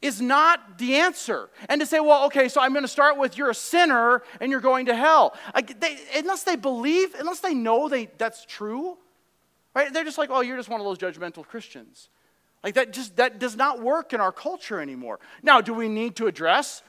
is 0.00 0.20
not 0.20 0.78
the 0.78 0.94
answer. 0.94 1.50
And 1.68 1.80
to 1.80 1.86
say, 1.86 2.00
well, 2.00 2.24
okay, 2.26 2.48
so 2.48 2.60
I'm 2.60 2.72
going 2.72 2.84
to 2.84 2.88
start 2.88 3.18
with 3.18 3.36
you're 3.36 3.50
a 3.50 3.54
sinner 3.54 4.22
and 4.40 4.50
you're 4.50 4.60
going 4.60 4.86
to 4.86 4.96
hell. 4.96 5.36
I, 5.52 5.62
they, 5.62 5.98
unless 6.16 6.44
they 6.44 6.56
believe, 6.56 7.14
unless 7.18 7.40
they 7.40 7.52
know 7.52 7.88
they, 7.88 8.06
that's 8.16 8.46
true, 8.46 8.96
right? 9.74 9.92
They're 9.92 10.04
just 10.04 10.16
like, 10.16 10.30
oh, 10.30 10.40
you're 10.40 10.56
just 10.56 10.68
one 10.68 10.80
of 10.80 10.86
those 10.86 10.98
judgmental 10.98 11.46
Christians. 11.46 12.08
Like 12.62 12.74
that 12.74 12.92
just 12.92 13.16
that 13.16 13.38
does 13.38 13.56
not 13.56 13.80
work 13.80 14.12
in 14.12 14.20
our 14.20 14.32
culture 14.32 14.80
anymore. 14.80 15.20
Now, 15.42 15.60
do 15.60 15.72
we 15.72 15.88
need 15.88 16.16
to 16.16 16.26
address 16.26 16.82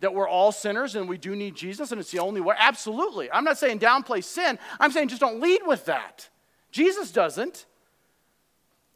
that 0.00 0.14
we're 0.14 0.28
all 0.28 0.52
sinners 0.52 0.94
and 0.94 1.08
we 1.08 1.18
do 1.18 1.34
need 1.34 1.56
Jesus 1.56 1.90
and 1.90 2.00
it's 2.00 2.10
the 2.10 2.20
only 2.20 2.40
way? 2.40 2.54
Absolutely. 2.58 3.30
I'm 3.30 3.44
not 3.44 3.58
saying 3.58 3.80
downplay 3.80 4.22
sin. 4.22 4.58
I'm 4.78 4.92
saying 4.92 5.08
just 5.08 5.20
don't 5.20 5.40
lead 5.40 5.62
with 5.64 5.86
that. 5.86 6.28
Jesus 6.70 7.10
doesn't. 7.10 7.66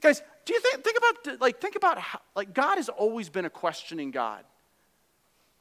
Guys, 0.01 0.23
do 0.45 0.55
you 0.55 0.61
think, 0.61 0.85
think 0.85 0.99
about 0.99 1.41
like 1.41 1.61
think 1.61 1.77
about 1.77 1.99
how, 1.99 2.21
like 2.37 2.55
God 2.55 2.77
has 2.77 2.89
always 2.89 3.29
been 3.29 3.45
a 3.45 3.51
questioning 3.51 4.11
God. 4.11 4.45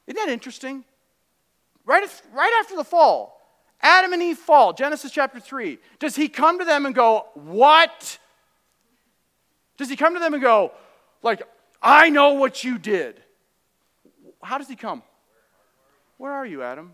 Isn't 0.06 0.16
that 0.16 0.32
interesting? 0.32 0.84
Right, 1.84 2.04
right 2.32 2.60
after 2.60 2.76
the 2.76 2.84
fall, 2.84 3.40
Adam 3.80 4.12
and 4.12 4.22
Eve 4.22 4.38
fall, 4.38 4.72
Genesis 4.72 5.10
chapter 5.10 5.40
3. 5.40 5.78
Does 5.98 6.14
he 6.14 6.28
come 6.28 6.58
to 6.58 6.64
them 6.64 6.86
and 6.86 6.94
go, 6.94 7.26
What? 7.34 8.18
Does 9.80 9.88
he 9.88 9.96
come 9.96 10.12
to 10.12 10.20
them 10.20 10.34
and 10.34 10.42
go, 10.42 10.72
like, 11.22 11.40
I 11.82 12.10
know 12.10 12.34
what 12.34 12.62
you 12.62 12.76
did? 12.76 13.22
How 14.42 14.58
does 14.58 14.68
he 14.68 14.76
come? 14.76 15.02
Where 16.18 16.30
are 16.30 16.44
you, 16.44 16.62
Adam? 16.62 16.92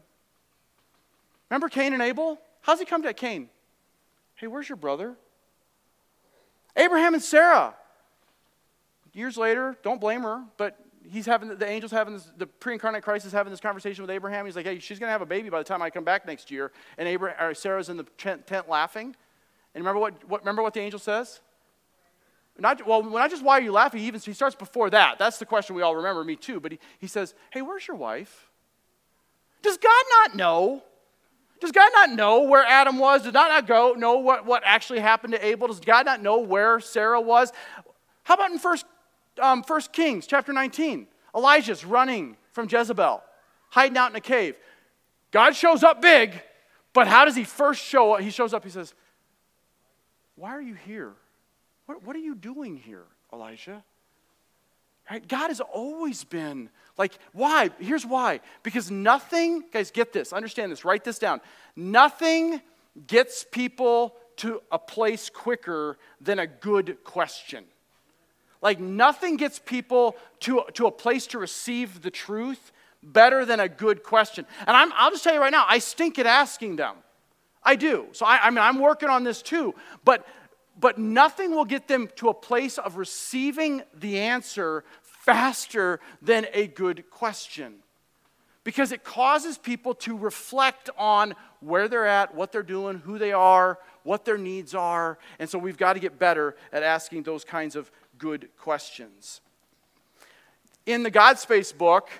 Remember 1.50 1.68
Cain 1.68 1.94
and 1.94 2.00
Abel? 2.00 2.38
How's 2.60 2.78
he 2.78 2.84
come 2.84 3.02
to 3.02 3.12
Cain? 3.12 3.48
Hey, 4.36 4.46
where's 4.46 4.68
your 4.68 4.76
brother? 4.76 5.16
Abraham 6.76 7.14
and 7.14 7.22
Sarah. 7.22 7.74
Years 9.12 9.36
later, 9.36 9.76
don't 9.82 10.00
blame 10.00 10.22
her, 10.22 10.44
but 10.56 10.78
he's 11.10 11.26
having 11.26 11.56
the 11.56 11.66
angel's 11.66 11.90
having 11.90 12.14
this, 12.14 12.30
the 12.38 12.46
pre-incarnate 12.46 13.02
Christ 13.02 13.26
is 13.26 13.32
having 13.32 13.50
this 13.50 13.58
conversation 13.58 14.04
with 14.04 14.12
Abraham. 14.12 14.46
He's 14.46 14.54
like, 14.54 14.66
hey, 14.66 14.78
she's 14.78 15.00
going 15.00 15.08
to 15.08 15.12
have 15.12 15.22
a 15.22 15.26
baby 15.26 15.50
by 15.50 15.58
the 15.58 15.64
time 15.64 15.82
I 15.82 15.90
come 15.90 16.04
back 16.04 16.24
next 16.24 16.52
year. 16.52 16.70
And 16.98 17.08
Abraham, 17.08 17.52
Sarah's 17.56 17.88
in 17.88 17.96
the 17.96 18.04
tent, 18.16 18.68
laughing. 18.68 19.16
And 19.74 19.82
remember 19.82 19.98
what, 19.98 20.28
what, 20.28 20.42
remember 20.42 20.62
what 20.62 20.72
the 20.72 20.80
angel 20.80 21.00
says? 21.00 21.40
Not, 22.58 22.86
well, 22.86 23.16
I 23.16 23.28
just 23.28 23.44
why 23.44 23.58
are 23.58 23.62
you 23.62 23.72
laughing, 23.72 24.00
he 24.00 24.06
even 24.06 24.20
he 24.20 24.32
starts 24.32 24.56
before 24.56 24.90
that. 24.90 25.18
That's 25.18 25.38
the 25.38 25.46
question 25.46 25.76
we 25.76 25.82
all 25.82 25.96
remember, 25.96 26.24
me 26.24 26.36
too. 26.36 26.60
But 26.60 26.72
he, 26.72 26.78
he 26.98 27.06
says, 27.06 27.34
Hey, 27.50 27.62
where's 27.62 27.86
your 27.86 27.96
wife? 27.96 28.50
Does 29.62 29.76
God 29.76 30.04
not 30.10 30.36
know? 30.36 30.82
Does 31.60 31.72
God 31.72 31.90
not 31.94 32.10
know 32.10 32.42
where 32.42 32.64
Adam 32.64 32.98
was? 32.98 33.22
Does 33.22 33.32
God 33.32 33.48
not 33.48 33.66
go 33.66 33.94
know 33.96 34.18
what, 34.18 34.44
what 34.44 34.62
actually 34.64 35.00
happened 35.00 35.32
to 35.32 35.44
Abel? 35.44 35.68
Does 35.68 35.80
God 35.80 36.06
not 36.06 36.22
know 36.22 36.38
where 36.38 36.80
Sarah 36.80 37.20
was? 37.20 37.52
How 38.24 38.34
about 38.34 38.50
in 38.50 38.58
First, 38.58 38.84
um, 39.40 39.62
First 39.62 39.92
Kings 39.92 40.26
chapter 40.26 40.52
19? 40.52 41.06
Elijah's 41.34 41.84
running 41.84 42.36
from 42.52 42.68
Jezebel, 42.70 43.22
hiding 43.70 43.96
out 43.96 44.10
in 44.10 44.16
a 44.16 44.20
cave. 44.20 44.56
God 45.30 45.54
shows 45.54 45.82
up 45.82 46.00
big, 46.00 46.32
but 46.92 47.06
how 47.06 47.24
does 47.24 47.36
he 47.36 47.44
first 47.44 47.82
show 47.82 48.14
up? 48.14 48.20
He 48.20 48.30
shows 48.30 48.54
up, 48.54 48.64
he 48.64 48.70
says, 48.70 48.94
Why 50.34 50.50
are 50.50 50.62
you 50.62 50.74
here? 50.74 51.12
What, 51.86 52.02
what 52.02 52.16
are 52.16 52.20
you 52.20 52.34
doing 52.34 52.76
here, 52.76 53.04
Elijah? 53.32 53.82
Right? 55.10 55.26
God 55.26 55.48
has 55.48 55.60
always 55.60 56.24
been 56.24 56.68
like, 56.98 57.12
why? 57.32 57.70
Here's 57.78 58.04
why. 58.04 58.40
Because 58.62 58.90
nothing, 58.90 59.64
guys, 59.72 59.90
get 59.90 60.12
this, 60.12 60.32
understand 60.32 60.72
this, 60.72 60.84
write 60.84 61.04
this 61.04 61.18
down. 61.18 61.40
Nothing 61.76 62.60
gets 63.06 63.44
people 63.50 64.16
to 64.36 64.60
a 64.70 64.78
place 64.78 65.30
quicker 65.30 65.96
than 66.20 66.38
a 66.38 66.46
good 66.46 66.98
question. 67.04 67.64
Like, 68.60 68.80
nothing 68.80 69.36
gets 69.36 69.58
people 69.58 70.16
to, 70.40 70.64
to 70.74 70.86
a 70.86 70.90
place 70.90 71.26
to 71.28 71.38
receive 71.38 72.02
the 72.02 72.10
truth 72.10 72.72
better 73.02 73.44
than 73.44 73.60
a 73.60 73.68
good 73.68 74.02
question. 74.02 74.46
And 74.66 74.76
I'm, 74.76 74.92
I'll 74.96 75.10
just 75.10 75.22
tell 75.22 75.34
you 75.34 75.40
right 75.40 75.52
now, 75.52 75.64
I 75.68 75.78
stink 75.78 76.18
at 76.18 76.26
asking 76.26 76.76
them. 76.76 76.96
I 77.62 77.76
do. 77.76 78.06
So, 78.12 78.26
I, 78.26 78.46
I 78.46 78.50
mean, 78.50 78.58
I'm 78.58 78.78
working 78.78 79.08
on 79.08 79.24
this 79.24 79.42
too. 79.42 79.74
But 80.04 80.26
but 80.78 80.98
nothing 80.98 81.52
will 81.52 81.64
get 81.64 81.88
them 81.88 82.08
to 82.16 82.28
a 82.28 82.34
place 82.34 82.78
of 82.78 82.96
receiving 82.96 83.82
the 83.94 84.18
answer 84.18 84.84
faster 85.02 86.00
than 86.20 86.46
a 86.52 86.66
good 86.66 87.10
question. 87.10 87.76
Because 88.62 88.92
it 88.92 89.04
causes 89.04 89.58
people 89.58 89.94
to 89.94 90.16
reflect 90.16 90.90
on 90.98 91.34
where 91.60 91.88
they're 91.88 92.06
at, 92.06 92.34
what 92.34 92.52
they're 92.52 92.62
doing, 92.62 92.98
who 92.98 93.16
they 93.18 93.32
are, 93.32 93.78
what 94.02 94.24
their 94.24 94.38
needs 94.38 94.74
are. 94.74 95.18
And 95.38 95.48
so 95.48 95.58
we've 95.58 95.76
got 95.76 95.94
to 95.94 96.00
get 96.00 96.18
better 96.18 96.56
at 96.72 96.82
asking 96.82 97.22
those 97.22 97.44
kinds 97.44 97.76
of 97.76 97.90
good 98.18 98.48
questions. 98.58 99.40
In 100.84 101.02
the 101.02 101.10
God 101.10 101.38
Space 101.38 101.72
book, 101.72 102.10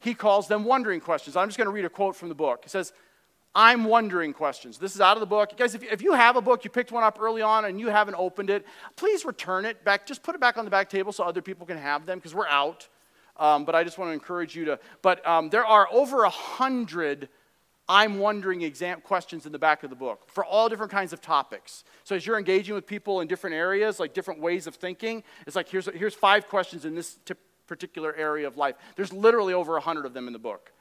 he 0.00 0.14
calls 0.14 0.48
them 0.48 0.64
wondering 0.64 1.00
questions. 1.00 1.36
I'm 1.36 1.48
just 1.48 1.58
going 1.58 1.66
to 1.66 1.72
read 1.72 1.84
a 1.84 1.90
quote 1.90 2.16
from 2.16 2.28
the 2.28 2.34
book. 2.34 2.60
He 2.62 2.70
says, 2.70 2.92
I'm 3.54 3.84
wondering 3.84 4.32
questions. 4.32 4.78
This 4.78 4.94
is 4.94 5.00
out 5.00 5.16
of 5.16 5.20
the 5.20 5.26
book. 5.26 5.56
Guys, 5.56 5.74
if, 5.74 5.82
if 5.82 6.02
you 6.02 6.12
have 6.12 6.36
a 6.36 6.40
book, 6.40 6.64
you 6.64 6.70
picked 6.70 6.92
one 6.92 7.02
up 7.02 7.18
early 7.20 7.42
on 7.42 7.64
and 7.64 7.80
you 7.80 7.88
haven't 7.88 8.14
opened 8.14 8.48
it, 8.50 8.64
please 8.96 9.24
return 9.24 9.64
it 9.64 9.84
back. 9.84 10.06
Just 10.06 10.22
put 10.22 10.34
it 10.34 10.40
back 10.40 10.56
on 10.56 10.64
the 10.64 10.70
back 10.70 10.88
table 10.88 11.12
so 11.12 11.24
other 11.24 11.42
people 11.42 11.66
can 11.66 11.76
have 11.76 12.06
them 12.06 12.18
because 12.18 12.34
we're 12.34 12.46
out. 12.46 12.88
Um, 13.36 13.64
but 13.64 13.74
I 13.74 13.82
just 13.82 13.98
want 13.98 14.10
to 14.10 14.12
encourage 14.12 14.54
you 14.54 14.66
to. 14.66 14.78
But 15.02 15.26
um, 15.26 15.50
there 15.50 15.64
are 15.64 15.88
over 15.90 16.24
a 16.24 16.30
hundred 16.30 17.28
I'm 17.90 18.20
wondering 18.20 18.62
exam 18.62 19.00
questions 19.00 19.46
in 19.46 19.52
the 19.52 19.58
back 19.58 19.82
of 19.82 19.90
the 19.90 19.96
book 19.96 20.28
for 20.28 20.44
all 20.44 20.68
different 20.68 20.92
kinds 20.92 21.12
of 21.12 21.20
topics. 21.20 21.82
So 22.04 22.14
as 22.14 22.24
you're 22.24 22.38
engaging 22.38 22.76
with 22.76 22.86
people 22.86 23.20
in 23.20 23.26
different 23.26 23.56
areas, 23.56 23.98
like 23.98 24.14
different 24.14 24.40
ways 24.40 24.68
of 24.68 24.76
thinking, 24.76 25.24
it's 25.44 25.56
like 25.56 25.68
here's, 25.68 25.86
here's 25.86 26.14
five 26.14 26.46
questions 26.46 26.84
in 26.84 26.94
this 26.94 27.18
particular 27.66 28.14
area 28.14 28.46
of 28.46 28.56
life. 28.56 28.76
There's 28.94 29.12
literally 29.12 29.54
over 29.54 29.76
a 29.76 29.80
hundred 29.80 30.06
of 30.06 30.14
them 30.14 30.28
in 30.28 30.32
the 30.32 30.38
book. 30.38 30.72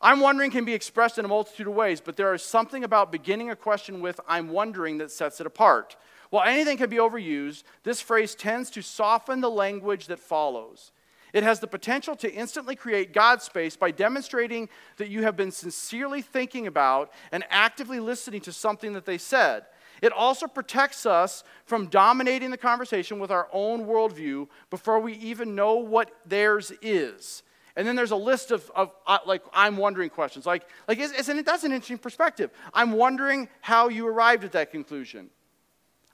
I'm 0.00 0.20
wondering 0.20 0.50
can 0.50 0.64
be 0.64 0.74
expressed 0.74 1.18
in 1.18 1.24
a 1.24 1.28
multitude 1.28 1.66
of 1.66 1.74
ways, 1.74 2.00
but 2.00 2.16
there 2.16 2.32
is 2.32 2.42
something 2.42 2.84
about 2.84 3.10
beginning 3.10 3.50
a 3.50 3.56
question 3.56 4.00
with 4.00 4.20
I'm 4.28 4.48
wondering 4.48 4.98
that 4.98 5.10
sets 5.10 5.40
it 5.40 5.46
apart. 5.46 5.96
While 6.30 6.44
anything 6.44 6.76
can 6.76 6.90
be 6.90 6.98
overused, 6.98 7.64
this 7.82 8.00
phrase 8.00 8.34
tends 8.34 8.70
to 8.70 8.82
soften 8.82 9.40
the 9.40 9.50
language 9.50 10.06
that 10.06 10.20
follows. 10.20 10.92
It 11.32 11.42
has 11.42 11.60
the 11.60 11.66
potential 11.66 12.14
to 12.16 12.32
instantly 12.32 12.76
create 12.76 13.12
God 13.12 13.42
space 13.42 13.76
by 13.76 13.90
demonstrating 13.90 14.68
that 14.96 15.08
you 15.08 15.22
have 15.22 15.36
been 15.36 15.50
sincerely 15.50 16.22
thinking 16.22 16.66
about 16.66 17.10
and 17.32 17.44
actively 17.50 18.00
listening 18.00 18.40
to 18.42 18.52
something 18.52 18.92
that 18.92 19.04
they 19.04 19.18
said. 19.18 19.64
It 20.00 20.12
also 20.12 20.46
protects 20.46 21.06
us 21.06 21.42
from 21.64 21.88
dominating 21.88 22.50
the 22.50 22.56
conversation 22.56 23.18
with 23.18 23.30
our 23.30 23.48
own 23.52 23.84
worldview 23.84 24.48
before 24.70 25.00
we 25.00 25.14
even 25.14 25.54
know 25.54 25.74
what 25.74 26.12
theirs 26.24 26.72
is. 26.80 27.42
And 27.78 27.86
then 27.86 27.94
there's 27.94 28.10
a 28.10 28.16
list 28.16 28.50
of, 28.50 28.68
of 28.74 28.90
uh, 29.06 29.18
like, 29.24 29.40
I'm 29.52 29.76
wondering 29.76 30.10
questions. 30.10 30.46
Like, 30.46 30.66
like 30.88 30.98
isn't 30.98 31.38
it, 31.38 31.46
that's 31.46 31.62
an 31.62 31.70
interesting 31.70 31.96
perspective. 31.96 32.50
I'm 32.74 32.90
wondering 32.90 33.48
how 33.60 33.86
you 33.88 34.08
arrived 34.08 34.42
at 34.42 34.50
that 34.52 34.72
conclusion. 34.72 35.30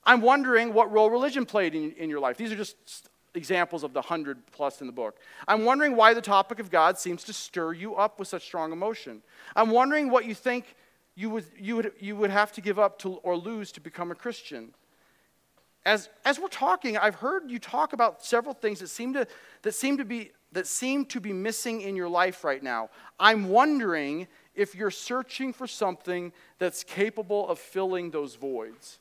I'm 0.05 0.21
wondering 0.21 0.73
what 0.73 0.91
role 0.91 1.09
religion 1.09 1.43
played 1.43 1.73
in, 1.73 1.91
in 1.93 2.07
your 2.07 2.19
life. 2.19 2.37
These 2.37 2.51
are 2.51 2.55
just 2.55 3.09
examples 3.33 3.83
of 3.83 3.93
the 3.93 4.01
hundred 4.03 4.45
plus 4.51 4.79
in 4.79 4.85
the 4.85 4.93
book. 4.93 5.17
I'm 5.47 5.65
wondering 5.65 5.95
why 5.95 6.13
the 6.13 6.21
topic 6.21 6.59
of 6.59 6.69
God 6.69 6.99
seems 6.99 7.23
to 7.23 7.33
stir 7.33 7.73
you 7.73 7.95
up 7.95 8.19
with 8.19 8.27
such 8.27 8.43
strong 8.43 8.71
emotion. 8.71 9.23
I'm 9.55 9.71
wondering 9.71 10.11
what 10.11 10.25
you 10.25 10.35
think 10.35 10.75
you 11.15 11.31
would, 11.31 11.45
you 11.59 11.77
would, 11.77 11.93
you 11.99 12.15
would 12.15 12.29
have 12.29 12.51
to 12.51 12.61
give 12.61 12.77
up 12.77 12.99
to, 12.99 13.13
or 13.23 13.35
lose 13.35 13.71
to 13.71 13.81
become 13.81 14.11
a 14.11 14.15
Christian. 14.15 14.75
As, 15.83 16.09
as 16.25 16.39
we're 16.39 16.47
talking, 16.47 16.95
I've 16.95 17.15
heard 17.15 17.49
you 17.49 17.57
talk 17.57 17.93
about 17.93 18.23
several 18.23 18.53
things 18.53 18.81
that 18.81 18.89
seem 18.89 19.13
to, 19.13 19.25
that 19.63 19.73
seem 19.73 19.97
to 19.97 20.05
be 20.05 20.31
that 20.55 20.65
seem 20.65 21.05
to 21.05 21.19
be 21.19 21.33
missing 21.33 21.81
in 21.81 21.97
your 21.97 22.07
life 22.07 22.45
right 22.45 22.63
now. 22.63 22.89
I'm 23.19 23.49
wondering 23.49 24.27
if 24.55 24.73
you're 24.73 24.89
searching 24.89 25.51
for 25.51 25.67
something 25.67 26.31
that's 26.59 26.81
capable 26.81 27.47
of 27.49 27.59
filling 27.59 28.09
those 28.09 28.35
voids. 28.35 28.99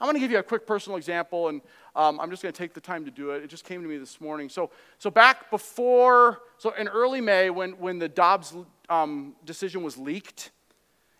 I'm 0.00 0.06
going 0.06 0.14
to 0.14 0.20
give 0.20 0.30
you 0.30 0.38
a 0.38 0.42
quick 0.42 0.68
personal 0.68 0.96
example, 0.96 1.48
and 1.48 1.60
um, 1.96 2.20
I'm 2.20 2.30
just 2.30 2.42
going 2.44 2.52
to 2.52 2.56
take 2.56 2.74
the 2.74 2.80
time 2.80 3.04
to 3.06 3.10
do 3.10 3.30
it. 3.30 3.42
It 3.42 3.48
just 3.48 3.64
came 3.64 3.82
to 3.82 3.88
me 3.88 3.96
this 3.96 4.20
morning. 4.20 4.48
So, 4.48 4.70
so 4.98 5.10
back 5.10 5.50
before, 5.50 6.42
so 6.58 6.72
in 6.74 6.86
early 6.86 7.20
May, 7.20 7.50
when, 7.50 7.72
when 7.72 7.98
the 7.98 8.08
Dobbs 8.08 8.54
um, 8.88 9.34
decision 9.44 9.82
was 9.82 9.98
leaked, 9.98 10.52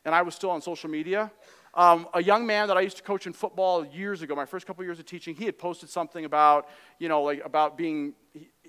and 0.04 0.14
I 0.14 0.22
was 0.22 0.36
still 0.36 0.50
on 0.50 0.62
social 0.62 0.88
media, 0.88 1.32
um, 1.74 2.06
a 2.14 2.22
young 2.22 2.46
man 2.46 2.68
that 2.68 2.76
I 2.76 2.82
used 2.82 2.98
to 2.98 3.02
coach 3.02 3.26
in 3.26 3.32
football 3.32 3.84
years 3.84 4.22
ago, 4.22 4.36
my 4.36 4.44
first 4.46 4.66
couple 4.68 4.84
years 4.84 5.00
of 5.00 5.06
teaching, 5.06 5.34
he 5.34 5.46
had 5.46 5.58
posted 5.58 5.90
something 5.90 6.24
about, 6.24 6.68
you 7.00 7.08
know, 7.08 7.22
like 7.22 7.44
about 7.44 7.76
being, 7.76 8.12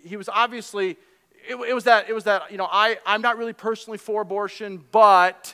he 0.06 0.18
was 0.18 0.30
obviously, 0.30 0.98
it, 1.48 1.56
it, 1.56 1.74
was 1.74 1.84
that, 1.86 2.10
it 2.10 2.14
was 2.14 2.26
that, 2.26 2.52
you 2.52 2.58
know, 2.58 2.68
I, 2.70 2.98
I'm 3.06 3.22
not 3.22 3.38
really 3.38 3.54
personally 3.54 3.98
for 3.98 4.22
abortion, 4.22 4.84
but 4.92 5.54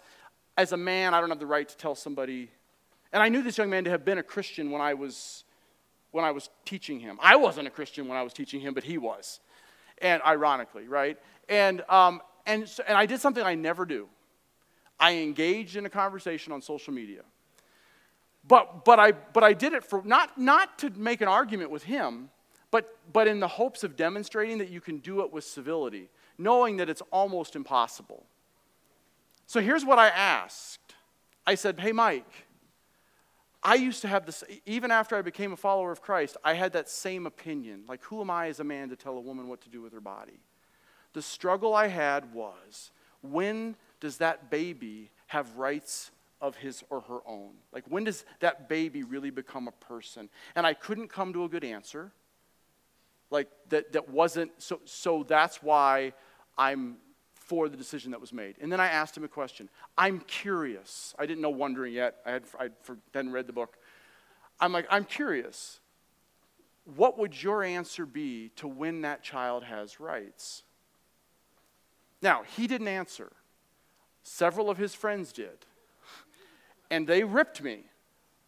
as 0.57 0.71
a 0.71 0.77
man, 0.77 1.13
I 1.13 1.19
don't 1.19 1.29
have 1.29 1.39
the 1.39 1.45
right 1.45 1.67
to 1.67 1.77
tell 1.77 1.95
somebody. 1.95 2.51
And 3.13 3.21
I 3.21 3.29
knew 3.29 3.41
this 3.41 3.57
young 3.57 3.69
man 3.69 3.83
to 3.85 3.89
have 3.89 4.05
been 4.05 4.17
a 4.17 4.23
Christian 4.23 4.71
when 4.71 4.81
I 4.81 4.93
was, 4.93 5.43
when 6.11 6.23
I 6.23 6.31
was 6.31 6.49
teaching 6.65 6.99
him. 6.99 7.17
I 7.21 7.35
wasn't 7.35 7.67
a 7.67 7.71
Christian 7.71 8.07
when 8.07 8.17
I 8.17 8.23
was 8.23 8.33
teaching 8.33 8.61
him, 8.61 8.73
but 8.73 8.83
he 8.83 8.97
was. 8.97 9.39
And 9.99 10.21
ironically, 10.23 10.87
right? 10.87 11.17
And, 11.49 11.83
um, 11.89 12.21
and, 12.45 12.67
so, 12.67 12.83
and 12.87 12.97
I 12.97 13.05
did 13.05 13.19
something 13.19 13.43
I 13.43 13.55
never 13.55 13.85
do. 13.85 14.07
I 14.99 15.17
engaged 15.17 15.75
in 15.75 15.85
a 15.85 15.89
conversation 15.89 16.53
on 16.53 16.61
social 16.61 16.93
media. 16.93 17.21
But, 18.47 18.85
but, 18.85 18.99
I, 18.99 19.11
but 19.11 19.43
I 19.43 19.53
did 19.53 19.73
it 19.73 19.83
for 19.83 20.01
not, 20.03 20.37
not 20.37 20.79
to 20.79 20.89
make 20.91 21.21
an 21.21 21.27
argument 21.27 21.69
with 21.69 21.83
him, 21.83 22.29
but, 22.71 22.97
but 23.11 23.27
in 23.27 23.39
the 23.39 23.47
hopes 23.47 23.83
of 23.83 23.95
demonstrating 23.95 24.57
that 24.59 24.69
you 24.69 24.81
can 24.81 24.99
do 24.99 25.21
it 25.21 25.31
with 25.31 25.43
civility, 25.43 26.09
knowing 26.37 26.77
that 26.77 26.89
it's 26.89 27.01
almost 27.11 27.55
impossible. 27.55 28.25
So 29.45 29.59
here's 29.59 29.85
what 29.85 29.99
I 29.99 30.07
asked 30.07 30.79
I 31.45 31.55
said, 31.55 31.79
Hey, 31.79 31.91
Mike, 31.91 32.47
I 33.63 33.75
used 33.75 34.01
to 34.01 34.07
have 34.07 34.25
this, 34.25 34.43
even 34.65 34.89
after 34.89 35.15
I 35.15 35.21
became 35.21 35.51
a 35.51 35.57
follower 35.57 35.91
of 35.91 36.01
Christ, 36.01 36.37
I 36.43 36.53
had 36.53 36.73
that 36.73 36.89
same 36.89 37.27
opinion. 37.27 37.83
Like, 37.87 38.03
who 38.03 38.21
am 38.21 38.29
I 38.29 38.47
as 38.47 38.59
a 38.59 38.63
man 38.63 38.89
to 38.89 38.95
tell 38.95 39.17
a 39.17 39.21
woman 39.21 39.47
what 39.47 39.61
to 39.61 39.69
do 39.69 39.81
with 39.81 39.93
her 39.93 40.01
body? 40.01 40.39
The 41.13 41.21
struggle 41.21 41.73
I 41.73 41.87
had 41.87 42.33
was 42.33 42.91
when 43.21 43.75
does 43.99 44.17
that 44.17 44.49
baby 44.49 45.11
have 45.27 45.57
rights 45.57 46.11
of 46.39 46.55
his 46.55 46.83
or 46.89 47.01
her 47.01 47.19
own? 47.27 47.51
Like, 47.71 47.83
when 47.87 48.03
does 48.03 48.25
that 48.39 48.67
baby 48.67 49.03
really 49.03 49.29
become 49.29 49.67
a 49.67 49.71
person? 49.71 50.29
And 50.55 50.65
I 50.65 50.73
couldn't 50.73 51.09
come 51.09 51.33
to 51.33 51.43
a 51.43 51.49
good 51.49 51.63
answer 51.63 52.11
like 53.31 53.47
that, 53.69 53.93
that 53.93 54.09
wasn't 54.09 54.51
so 54.57 54.79
so 54.85 55.23
that's 55.27 55.63
why 55.63 56.13
i'm 56.57 56.97
for 57.33 57.67
the 57.67 57.75
decision 57.75 58.11
that 58.11 58.21
was 58.21 58.31
made. 58.31 58.55
And 58.61 58.71
then 58.71 58.79
i 58.79 58.87
asked 58.87 59.17
him 59.17 59.25
a 59.25 59.27
question. 59.27 59.67
I'm 59.97 60.21
curious. 60.21 61.13
I 61.19 61.25
didn't 61.25 61.41
know 61.41 61.49
wondering 61.49 61.93
yet. 61.93 62.17
I 62.25 62.31
had 62.31 62.43
i 62.59 62.69
hadn't 63.13 63.31
read 63.31 63.47
the 63.47 63.53
book. 63.53 63.77
I'm 64.59 64.71
like 64.71 64.85
i'm 64.89 65.05
curious. 65.05 65.79
What 66.95 67.17
would 67.19 67.41
your 67.41 67.63
answer 67.63 68.05
be 68.05 68.51
to 68.57 68.67
when 68.67 69.01
that 69.01 69.23
child 69.23 69.63
has 69.63 69.99
rights? 69.99 70.63
Now 72.21 72.43
he 72.55 72.67
didn't 72.67 72.87
answer. 72.87 73.31
Several 74.23 74.69
of 74.69 74.77
his 74.77 74.93
friends 74.93 75.31
did. 75.31 75.65
And 76.89 77.07
they 77.07 77.23
ripped 77.23 77.61
me. 77.61 77.85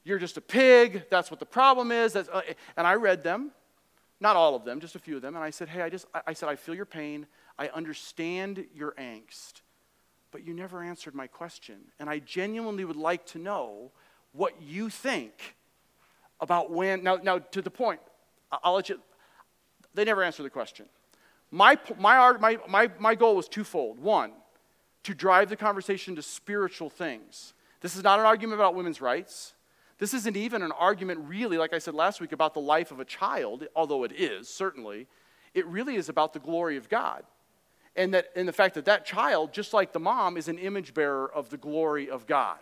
You're 0.04 0.20
just 0.20 0.38
a 0.38 0.42
pig. 0.42 1.06
That's 1.10 1.32
what 1.32 1.40
the 1.40 1.46
problem 1.46 1.92
is. 1.92 2.16
Uh, 2.16 2.42
and 2.78 2.86
i 2.86 2.94
read 2.96 3.24
them 3.24 3.52
not 4.24 4.38
all 4.38 4.56
of 4.56 4.64
them, 4.64 4.80
just 4.80 4.96
a 4.96 5.00
few 5.00 5.18
of 5.18 5.22
them. 5.22 5.36
And 5.36 5.44
I 5.44 5.50
said, 5.50 5.70
Hey, 5.70 5.82
I 5.82 5.90
just, 5.90 6.08
I 6.26 6.34
said, 6.34 6.50
I 6.50 6.56
feel 6.56 6.74
your 6.74 6.86
pain. 6.86 7.28
I 7.60 7.68
understand 7.68 8.66
your 8.74 8.94
angst. 8.94 9.62
But 10.32 10.48
you 10.48 10.56
never 10.56 10.82
answered 10.82 11.14
my 11.14 11.28
question. 11.28 11.76
And 12.00 12.10
I 12.10 12.20
genuinely 12.20 12.86
would 12.86 12.96
like 12.96 13.26
to 13.28 13.38
know 13.38 13.92
what 14.32 14.60
you 14.62 14.90
think 14.90 15.56
about 16.40 16.72
when. 16.72 17.04
Now, 17.04 17.18
now 17.18 17.38
to 17.38 17.62
the 17.62 17.70
point, 17.70 18.00
I'll 18.64 18.74
let 18.74 18.90
you, 18.90 19.00
they 19.94 20.06
never 20.06 20.24
answer 20.24 20.42
the 20.42 20.50
question. 20.50 20.88
My, 21.52 21.78
my, 22.00 22.36
my, 22.40 22.58
my, 22.68 22.90
my 22.98 23.14
goal 23.14 23.36
was 23.36 23.48
twofold. 23.48 24.00
One, 24.00 24.32
to 25.04 25.14
drive 25.14 25.50
the 25.50 25.56
conversation 25.56 26.16
to 26.16 26.22
spiritual 26.22 26.90
things. 26.90 27.54
This 27.82 27.96
is 27.96 28.04
not 28.04 28.20
an 28.20 28.26
argument 28.26 28.60
about 28.60 28.74
women's 28.74 29.02
rights. 29.02 29.54
This 30.04 30.14
isn't 30.14 30.36
even 30.36 30.64
an 30.64 30.74
argument, 30.74 31.22
really, 31.30 31.58
like 31.58 31.72
I 31.72 31.78
said 31.78 31.94
last 31.94 32.20
week, 32.20 32.34
about 32.34 32.54
the 32.54 32.60
life 32.60 32.92
of 32.92 33.00
a 33.00 33.06
child, 33.06 33.66
although 33.74 34.04
it 34.04 34.12
is, 34.12 34.50
certainly. 34.50 35.08
It 35.54 35.66
really 35.66 35.96
is 35.96 36.10
about 36.10 36.34
the 36.34 36.42
glory 36.42 36.76
of 36.76 36.90
God. 36.90 37.24
And, 37.96 38.14
that, 38.14 38.26
and 38.36 38.46
the 38.46 38.52
fact 38.52 38.76
that 38.76 38.84
that 38.84 39.06
child, 39.06 39.54
just 39.54 39.72
like 39.72 39.94
the 39.94 40.02
mom, 40.02 40.36
is 40.36 40.50
an 40.50 40.58
image 40.58 40.94
bearer 40.94 41.32
of 41.34 41.50
the 41.50 41.56
glory 41.56 42.10
of 42.10 42.28
God. 42.28 42.60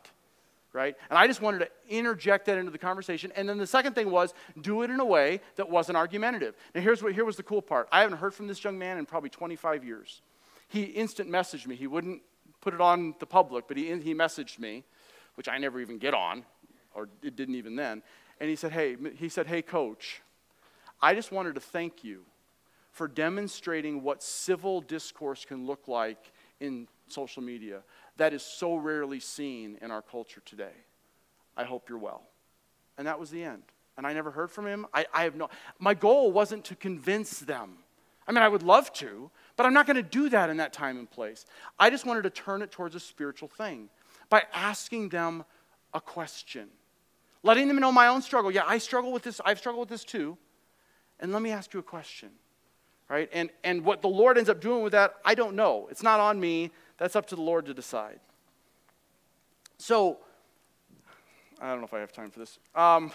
right? 0.72 0.96
And 1.10 1.18
I 1.18 1.26
just 1.26 1.42
wanted 1.42 1.62
to 1.62 1.70
interject 1.90 2.46
that 2.46 2.60
into 2.60 2.70
the 2.70 2.78
conversation. 2.78 3.32
And 3.36 3.50
then 3.50 3.58
the 3.58 3.66
second 3.66 3.96
thing 3.96 4.12
was 4.12 4.36
do 4.62 4.84
it 4.84 4.92
in 4.92 5.00
a 5.00 5.06
way 5.06 5.42
that 5.56 5.68
wasn't 5.68 5.98
argumentative. 5.98 6.56
Now, 6.76 6.82
here's 6.82 7.02
what, 7.02 7.16
here 7.16 7.26
was 7.26 7.38
the 7.38 7.44
cool 7.44 7.64
part 7.64 7.88
I 7.92 8.02
haven't 8.02 8.20
heard 8.20 8.36
from 8.36 8.46
this 8.46 8.64
young 8.64 8.78
man 8.78 9.00
in 9.00 9.08
probably 9.08 9.32
25 9.32 9.84
years. 9.84 10.22
He 10.68 10.84
instant 10.84 11.28
messaged 11.28 11.66
me. 11.66 11.76
He 11.76 11.88
wouldn't 11.88 12.22
put 12.62 12.76
it 12.76 12.82
on 12.82 13.16
the 13.18 13.26
public, 13.26 13.68
but 13.68 13.78
he, 13.78 13.86
he 14.00 14.14
messaged 14.14 14.60
me, 14.60 14.84
which 15.34 15.50
I 15.50 15.58
never 15.58 15.80
even 15.80 15.98
get 15.98 16.14
on, 16.14 16.46
or 16.94 17.10
it 17.24 17.36
didn't 17.36 17.56
even 17.56 17.76
then. 17.76 18.04
And 18.40 18.50
he 18.50 18.56
said, 18.56 18.72
Hey, 18.72 18.96
he 19.16 19.30
said, 19.30 19.48
Hey, 19.48 19.62
coach, 19.62 20.22
I 21.02 21.16
just 21.16 21.32
wanted 21.32 21.56
to 21.56 21.62
thank 21.62 22.04
you 22.04 22.22
for 22.92 23.08
demonstrating 23.08 24.04
what 24.04 24.22
civil 24.22 24.82
discourse 24.82 25.46
can 25.46 25.66
look 25.66 25.88
like 25.88 26.32
in 26.60 26.88
social 27.08 27.42
media 27.42 27.82
that 28.18 28.34
is 28.34 28.44
so 28.44 28.76
rarely 28.76 29.20
seen 29.20 29.78
in 29.82 29.92
our 29.92 30.02
culture 30.02 30.42
today. 30.46 30.76
I 31.56 31.64
hope 31.64 31.90
you're 31.90 31.98
well. 31.98 32.24
And 32.98 33.08
that 33.08 33.20
was 33.20 33.30
the 33.30 33.44
end. 33.44 33.64
And 33.98 34.06
I 34.06 34.14
never 34.14 34.32
heard 34.32 34.52
from 34.52 34.68
him. 34.68 34.86
I, 34.94 35.06
I 35.14 35.24
have 35.24 35.36
no, 35.36 35.50
my 35.80 35.94
goal 35.94 36.32
wasn't 36.32 36.66
to 36.66 36.76
convince 36.76 37.40
them. 37.40 37.78
I 38.28 38.32
mean, 38.32 38.44
I 38.44 38.48
would 38.48 38.64
love 38.64 38.94
to, 38.94 39.32
but 39.56 39.66
I'm 39.66 39.74
not 39.74 39.88
going 39.88 39.96
to 39.96 40.04
do 40.04 40.30
that 40.30 40.50
in 40.50 40.58
that 40.58 40.74
time 40.74 40.98
and 40.98 41.10
place. 41.10 41.46
I 41.80 41.90
just 41.90 42.06
wanted 42.06 42.24
to 42.24 42.30
turn 42.30 42.62
it 42.62 42.72
towards 42.72 42.96
a 42.96 43.00
spiritual 43.00 43.48
thing 43.48 43.90
by 44.30 44.44
asking 44.54 45.10
them 45.10 45.44
a 45.94 46.00
question, 46.00 46.70
letting 47.44 47.68
them 47.68 47.78
know 47.80 47.92
my 47.92 48.08
own 48.08 48.22
struggle. 48.22 48.52
Yeah, 48.52 48.64
I 48.66 48.78
struggle 48.78 49.12
with 49.12 49.24
this. 49.24 49.42
I've 49.44 49.60
struggled 49.60 49.82
with 49.82 49.90
this 49.90 50.04
too. 50.04 50.38
And 51.20 51.32
let 51.32 51.42
me 51.42 51.52
ask 51.52 51.74
you 51.74 51.80
a 51.80 51.84
question, 51.84 52.30
right? 53.08 53.30
And, 53.32 53.52
and 53.64 53.86
what 53.86 54.02
the 54.02 54.08
Lord 54.08 54.38
ends 54.38 54.50
up 54.50 54.60
doing 54.60 54.84
with 54.84 54.94
that, 54.94 55.16
I 55.24 55.36
don't 55.36 55.56
know. 55.56 55.88
It's 55.92 56.02
not 56.02 56.20
on 56.20 56.40
me. 56.40 56.72
That's 56.98 57.16
up 57.16 57.28
to 57.28 57.36
the 57.36 57.42
Lord 57.42 57.68
to 57.68 57.74
decide. 57.74 58.20
So, 59.78 60.18
I 61.60 61.70
don't 61.70 61.80
know 61.80 61.86
if 61.86 61.94
I 61.94 62.00
have 62.00 62.12
time 62.12 62.32
for 62.32 62.40
this. 62.40 62.58
Um, 62.74 63.12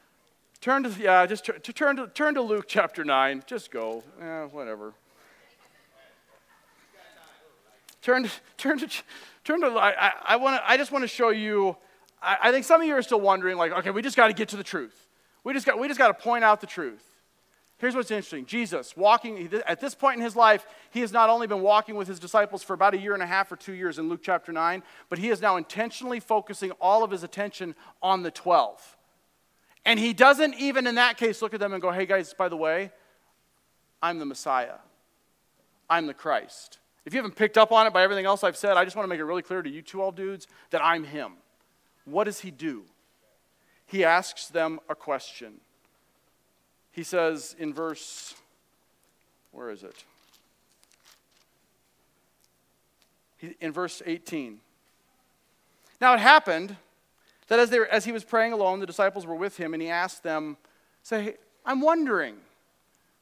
turn 0.60 0.82
to, 0.84 0.90
yeah, 0.98 1.26
just 1.26 1.44
to, 1.46 1.58
to 1.58 1.72
turn, 1.72 1.96
to, 1.96 2.06
turn 2.08 2.34
to 2.34 2.42
Luke 2.42 2.64
chapter 2.68 3.04
9. 3.04 3.44
Just 3.46 3.70
go. 3.70 4.02
Eh, 4.20 4.44
whatever. 4.44 4.94
Turn 8.00 8.24
to, 8.24 8.30
turn 8.56 8.78
to, 8.78 8.88
turn 9.44 9.60
to, 9.60 9.68
I, 9.68 10.08
I, 10.08 10.12
I, 10.24 10.36
wanna, 10.36 10.60
I 10.66 10.76
just 10.76 10.90
want 10.90 11.02
to 11.02 11.08
show 11.08 11.30
you, 11.30 11.76
I, 12.22 12.36
I 12.44 12.52
think 12.52 12.64
some 12.64 12.80
of 12.80 12.86
you 12.86 12.94
are 12.94 13.02
still 13.02 13.20
wondering, 13.20 13.56
like, 13.56 13.72
okay, 13.72 13.90
we 13.90 14.00
just 14.00 14.16
got 14.16 14.28
to 14.28 14.32
get 14.32 14.48
to 14.50 14.56
the 14.56 14.64
truth. 14.64 15.08
We 15.44 15.52
just 15.52 15.66
got, 15.66 15.78
we 15.78 15.88
just 15.88 15.98
got 15.98 16.08
to 16.08 16.14
point 16.14 16.44
out 16.44 16.60
the 16.60 16.66
truth. 16.66 17.04
Here's 17.78 17.96
what's 17.96 18.12
interesting 18.12 18.46
Jesus, 18.46 18.96
walking, 18.96 19.52
at 19.66 19.80
this 19.80 19.96
point 19.96 20.18
in 20.18 20.22
his 20.22 20.36
life, 20.36 20.64
he 20.92 21.00
has 21.00 21.12
not 21.12 21.28
only 21.28 21.48
been 21.48 21.62
walking 21.62 21.96
with 21.96 22.06
his 22.06 22.20
disciples 22.20 22.62
for 22.62 22.74
about 22.74 22.94
a 22.94 22.98
year 22.98 23.12
and 23.12 23.22
a 23.22 23.26
half 23.26 23.50
or 23.50 23.56
two 23.56 23.72
years 23.72 23.98
in 23.98 24.08
Luke 24.08 24.20
chapter 24.22 24.52
9, 24.52 24.84
but 25.10 25.18
he 25.18 25.30
is 25.30 25.42
now 25.42 25.56
intentionally 25.56 26.20
focusing 26.20 26.70
all 26.80 27.02
of 27.02 27.10
his 27.10 27.24
attention 27.24 27.74
on 28.00 28.22
the 28.22 28.30
12. 28.30 28.96
And 29.84 29.98
he 29.98 30.12
doesn't 30.12 30.54
even 30.60 30.86
in 30.86 30.94
that 30.94 31.16
case 31.16 31.42
look 31.42 31.54
at 31.54 31.60
them 31.60 31.72
and 31.72 31.82
go, 31.82 31.90
hey 31.90 32.06
guys, 32.06 32.32
by 32.32 32.48
the 32.48 32.56
way, 32.56 32.92
I'm 34.00 34.20
the 34.20 34.26
Messiah, 34.26 34.78
I'm 35.90 36.06
the 36.06 36.14
Christ. 36.14 36.78
If 37.04 37.14
you 37.14 37.18
haven't 37.18 37.34
picked 37.34 37.58
up 37.58 37.72
on 37.72 37.88
it 37.88 37.92
by 37.92 38.04
everything 38.04 38.26
else 38.26 38.44
I've 38.44 38.56
said, 38.56 38.76
I 38.76 38.84
just 38.84 38.94
want 38.94 39.06
to 39.06 39.08
make 39.08 39.18
it 39.18 39.24
really 39.24 39.42
clear 39.42 39.60
to 39.60 39.68
you 39.68 39.82
two 39.82 40.00
old 40.00 40.14
dudes 40.14 40.46
that 40.70 40.84
I'm 40.84 41.02
him. 41.02 41.32
What 42.04 42.24
does 42.24 42.40
he 42.40 42.50
do? 42.50 42.84
He 43.86 44.04
asks 44.04 44.48
them 44.48 44.80
a 44.88 44.94
question. 44.94 45.60
He 46.90 47.02
says 47.02 47.54
in 47.58 47.72
verse, 47.72 48.34
where 49.52 49.70
is 49.70 49.82
it? 49.82 50.04
in 53.60 53.72
verse 53.72 54.02
18. 54.04 54.60
Now 56.00 56.14
it 56.14 56.20
happened 56.20 56.76
that 57.48 57.58
as, 57.58 57.70
they 57.70 57.78
were, 57.78 57.86
as 57.86 58.04
he 58.04 58.12
was 58.12 58.24
praying 58.24 58.52
alone, 58.52 58.80
the 58.80 58.86
disciples 58.86 59.26
were 59.26 59.34
with 59.34 59.56
him, 59.56 59.74
and 59.74 59.82
he 59.82 59.88
asked 59.88 60.22
them, 60.22 60.56
Say, 61.02 61.36
I'm 61.66 61.80
wondering, 61.80 62.36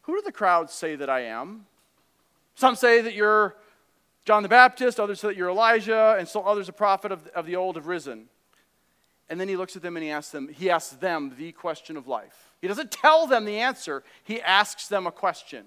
who 0.03 0.17
do 0.17 0.23
the 0.23 0.33
crowds 0.33 0.73
say 0.73 0.97
that 0.97 1.09
I 1.09 1.21
am? 1.21 1.67
Some 2.55 2.75
say 2.75 3.01
that 3.01 3.15
you're 3.15 3.57
John 4.27 4.43
the 4.43 4.49
Baptist, 4.49 5.01
others 5.01 5.21
say 5.21 5.29
that 5.29 5.37
you're 5.37 5.49
Elijah, 5.49 6.17
and 6.19 6.29
so 6.29 6.43
others 6.43 6.69
a 6.69 6.73
prophet 6.73 7.11
of, 7.11 7.27
of 7.29 7.47
the 7.47 7.57
old 7.57 7.77
have 7.77 7.87
risen. 7.87 8.29
And 9.31 9.41
then 9.41 9.49
he 9.49 9.57
looks 9.57 9.77
at 9.77 9.83
them 9.83 9.97
and 9.97 10.05
he 10.05 10.11
asks 10.11 10.33
them, 10.33 10.49
he 10.49 10.69
asks 10.69 10.97
them 10.97 11.35
the 11.39 11.53
question 11.53 11.97
of 11.97 12.09
life. 12.09 12.51
He 12.61 12.67
doesn't 12.67 12.91
tell 12.91 13.29
them 13.29 13.45
the 13.45 13.61
answer, 13.61 14.03
he 14.25 14.43
asks 14.43 14.89
them 14.89 15.07
a 15.07 15.13
question. 15.13 15.67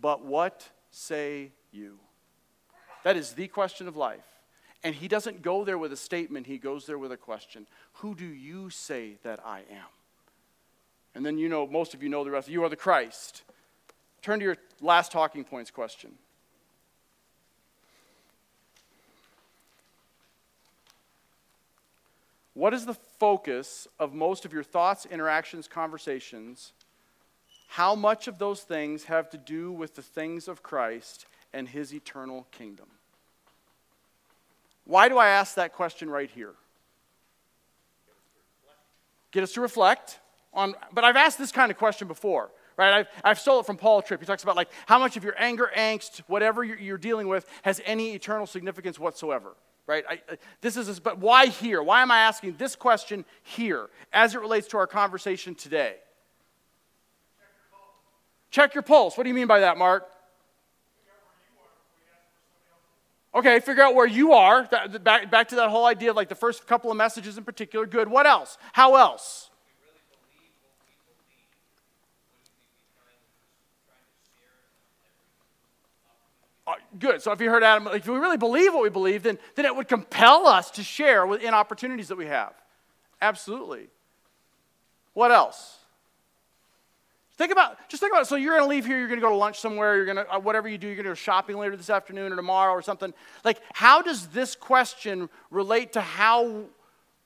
But 0.00 0.24
what 0.24 0.68
say 0.90 1.52
you? 1.70 2.00
That 3.04 3.16
is 3.16 3.32
the 3.32 3.46
question 3.46 3.86
of 3.86 3.96
life. 3.96 4.26
And 4.82 4.94
he 4.94 5.08
doesn't 5.08 5.40
go 5.42 5.64
there 5.64 5.78
with 5.78 5.92
a 5.92 5.96
statement, 5.96 6.46
he 6.46 6.58
goes 6.58 6.84
there 6.84 6.98
with 6.98 7.12
a 7.12 7.16
question 7.16 7.66
Who 7.94 8.16
do 8.16 8.26
you 8.26 8.70
say 8.70 9.18
that 9.22 9.40
I 9.46 9.60
am? 9.70 9.88
And 11.14 11.24
then 11.24 11.38
you 11.38 11.48
know, 11.48 11.66
most 11.66 11.94
of 11.94 12.02
you 12.02 12.08
know 12.08 12.24
the 12.24 12.30
rest. 12.30 12.48
You 12.48 12.64
are 12.64 12.68
the 12.68 12.76
Christ. 12.76 13.42
Turn 14.20 14.40
to 14.40 14.44
your 14.44 14.56
last 14.80 15.12
talking 15.12 15.44
points 15.44 15.70
question. 15.70 16.12
What 22.58 22.74
is 22.74 22.86
the 22.86 22.94
focus 22.94 23.86
of 24.00 24.14
most 24.14 24.44
of 24.44 24.52
your 24.52 24.64
thoughts, 24.64 25.06
interactions, 25.06 25.68
conversations? 25.68 26.72
How 27.68 27.94
much 27.94 28.26
of 28.26 28.40
those 28.40 28.62
things 28.62 29.04
have 29.04 29.30
to 29.30 29.38
do 29.38 29.70
with 29.70 29.94
the 29.94 30.02
things 30.02 30.48
of 30.48 30.60
Christ 30.60 31.26
and 31.52 31.68
his 31.68 31.94
eternal 31.94 32.48
kingdom? 32.50 32.86
Why 34.86 35.08
do 35.08 35.18
I 35.18 35.28
ask 35.28 35.54
that 35.54 35.72
question 35.72 36.10
right 36.10 36.28
here? 36.28 36.54
Get 39.30 39.44
us 39.44 39.52
to 39.52 39.60
reflect 39.60 40.18
on, 40.52 40.74
but 40.92 41.04
I've 41.04 41.14
asked 41.14 41.38
this 41.38 41.52
kind 41.52 41.70
of 41.70 41.78
question 41.78 42.08
before, 42.08 42.50
right? 42.76 42.92
I've, 42.92 43.06
I've 43.22 43.38
stole 43.38 43.60
it 43.60 43.66
from 43.66 43.76
Paul 43.76 44.02
Tripp. 44.02 44.18
He 44.18 44.26
talks 44.26 44.42
about 44.42 44.56
like 44.56 44.70
how 44.86 44.98
much 44.98 45.16
of 45.16 45.22
your 45.22 45.36
anger, 45.38 45.70
angst, 45.76 46.22
whatever 46.26 46.64
you're, 46.64 46.78
you're 46.78 46.98
dealing 46.98 47.28
with 47.28 47.46
has 47.62 47.80
any 47.84 48.16
eternal 48.16 48.48
significance 48.48 48.98
whatsoever 48.98 49.54
right? 49.88 50.04
I, 50.08 50.20
uh, 50.30 50.36
this 50.60 50.76
is, 50.76 51.00
but 51.00 51.18
why 51.18 51.46
here? 51.46 51.82
Why 51.82 52.02
am 52.02 52.12
I 52.12 52.20
asking 52.20 52.54
this 52.58 52.76
question 52.76 53.24
here 53.42 53.88
as 54.12 54.36
it 54.36 54.40
relates 54.40 54.68
to 54.68 54.76
our 54.76 54.86
conversation 54.86 55.56
today? 55.56 55.96
Check 58.50 58.74
your 58.74 58.82
pulse. 58.82 59.16
What 59.16 59.24
do 59.24 59.30
you 59.30 59.34
mean 59.34 59.48
by 59.48 59.60
that, 59.60 59.76
Mark? 59.76 60.08
Okay, 63.34 63.60
figure 63.60 63.82
out 63.82 63.94
where 63.94 64.06
you 64.06 64.32
are. 64.32 64.64
back, 65.02 65.30
back 65.30 65.48
to 65.48 65.56
that 65.56 65.70
whole 65.70 65.86
idea 65.86 66.10
of 66.10 66.16
like 66.16 66.28
the 66.28 66.34
first 66.34 66.66
couple 66.66 66.90
of 66.90 66.96
messages 66.96 67.36
in 67.36 67.44
particular. 67.44 67.86
Good. 67.86 68.08
What 68.08 68.26
else? 68.26 68.58
How 68.72 68.96
else? 68.96 69.47
Good. 76.98 77.22
So 77.22 77.32
if 77.32 77.40
you 77.40 77.50
heard 77.50 77.62
Adam, 77.62 77.88
if 77.88 78.06
we 78.06 78.18
really 78.18 78.36
believe 78.36 78.74
what 78.74 78.82
we 78.82 78.90
believe, 78.90 79.22
then, 79.22 79.38
then 79.54 79.64
it 79.64 79.74
would 79.74 79.88
compel 79.88 80.46
us 80.46 80.70
to 80.72 80.82
share 80.82 81.26
within 81.26 81.54
opportunities 81.54 82.08
that 82.08 82.18
we 82.18 82.26
have. 82.26 82.52
Absolutely. 83.20 83.88
What 85.14 85.30
else? 85.32 85.76
Think 87.36 87.52
about, 87.52 87.78
just 87.88 88.00
think 88.00 88.12
about 88.12 88.22
it. 88.22 88.26
So 88.26 88.34
you're 88.34 88.56
going 88.56 88.64
to 88.64 88.68
leave 88.68 88.84
here, 88.84 88.98
you're 88.98 89.06
going 89.06 89.20
to 89.20 89.24
go 89.24 89.30
to 89.30 89.36
lunch 89.36 89.60
somewhere, 89.60 89.94
you're 89.94 90.04
going 90.04 90.16
to, 90.16 90.34
uh, 90.34 90.40
whatever 90.40 90.68
you 90.68 90.76
do, 90.76 90.88
you're 90.88 90.96
going 90.96 91.04
to 91.04 91.10
go 91.10 91.14
shopping 91.14 91.56
later 91.56 91.76
this 91.76 91.88
afternoon 91.88 92.32
or 92.32 92.36
tomorrow 92.36 92.72
or 92.72 92.82
something. 92.82 93.14
Like, 93.44 93.60
how 93.72 94.02
does 94.02 94.26
this 94.28 94.56
question 94.56 95.28
relate 95.52 95.92
to 95.92 96.00
how 96.00 96.64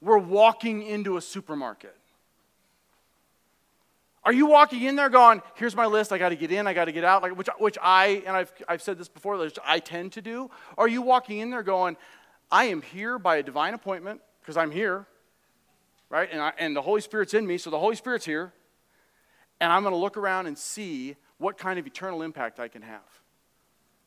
we're 0.02 0.18
walking 0.18 0.82
into 0.82 1.16
a 1.16 1.20
supermarket? 1.22 1.96
Are 4.24 4.32
you 4.32 4.46
walking 4.46 4.82
in 4.82 4.94
there 4.94 5.08
going, 5.08 5.42
here's 5.56 5.74
my 5.74 5.86
list, 5.86 6.12
I 6.12 6.18
got 6.18 6.28
to 6.28 6.36
get 6.36 6.52
in, 6.52 6.66
I 6.66 6.74
got 6.74 6.84
to 6.84 6.92
get 6.92 7.02
out, 7.02 7.22
like, 7.22 7.36
which, 7.36 7.48
which 7.58 7.76
I, 7.82 8.22
and 8.24 8.36
I've, 8.36 8.52
I've 8.68 8.82
said 8.82 8.96
this 8.98 9.08
before, 9.08 9.36
which 9.36 9.58
I 9.64 9.80
tend 9.80 10.12
to 10.12 10.22
do? 10.22 10.48
Or 10.76 10.84
are 10.84 10.88
you 10.88 11.02
walking 11.02 11.40
in 11.40 11.50
there 11.50 11.64
going, 11.64 11.96
I 12.50 12.64
am 12.64 12.82
here 12.82 13.18
by 13.18 13.36
a 13.36 13.42
divine 13.42 13.74
appointment 13.74 14.20
because 14.40 14.56
I'm 14.56 14.70
here, 14.70 15.06
right? 16.08 16.28
And, 16.30 16.40
I, 16.40 16.52
and 16.56 16.76
the 16.76 16.82
Holy 16.82 17.00
Spirit's 17.00 17.34
in 17.34 17.46
me, 17.46 17.58
so 17.58 17.70
the 17.70 17.78
Holy 17.78 17.96
Spirit's 17.96 18.24
here. 18.24 18.52
And 19.60 19.72
I'm 19.72 19.82
going 19.82 19.94
to 19.94 19.98
look 19.98 20.16
around 20.16 20.46
and 20.46 20.56
see 20.56 21.16
what 21.38 21.58
kind 21.58 21.78
of 21.78 21.86
eternal 21.86 22.22
impact 22.22 22.60
I 22.60 22.68
can 22.68 22.82
have, 22.82 23.00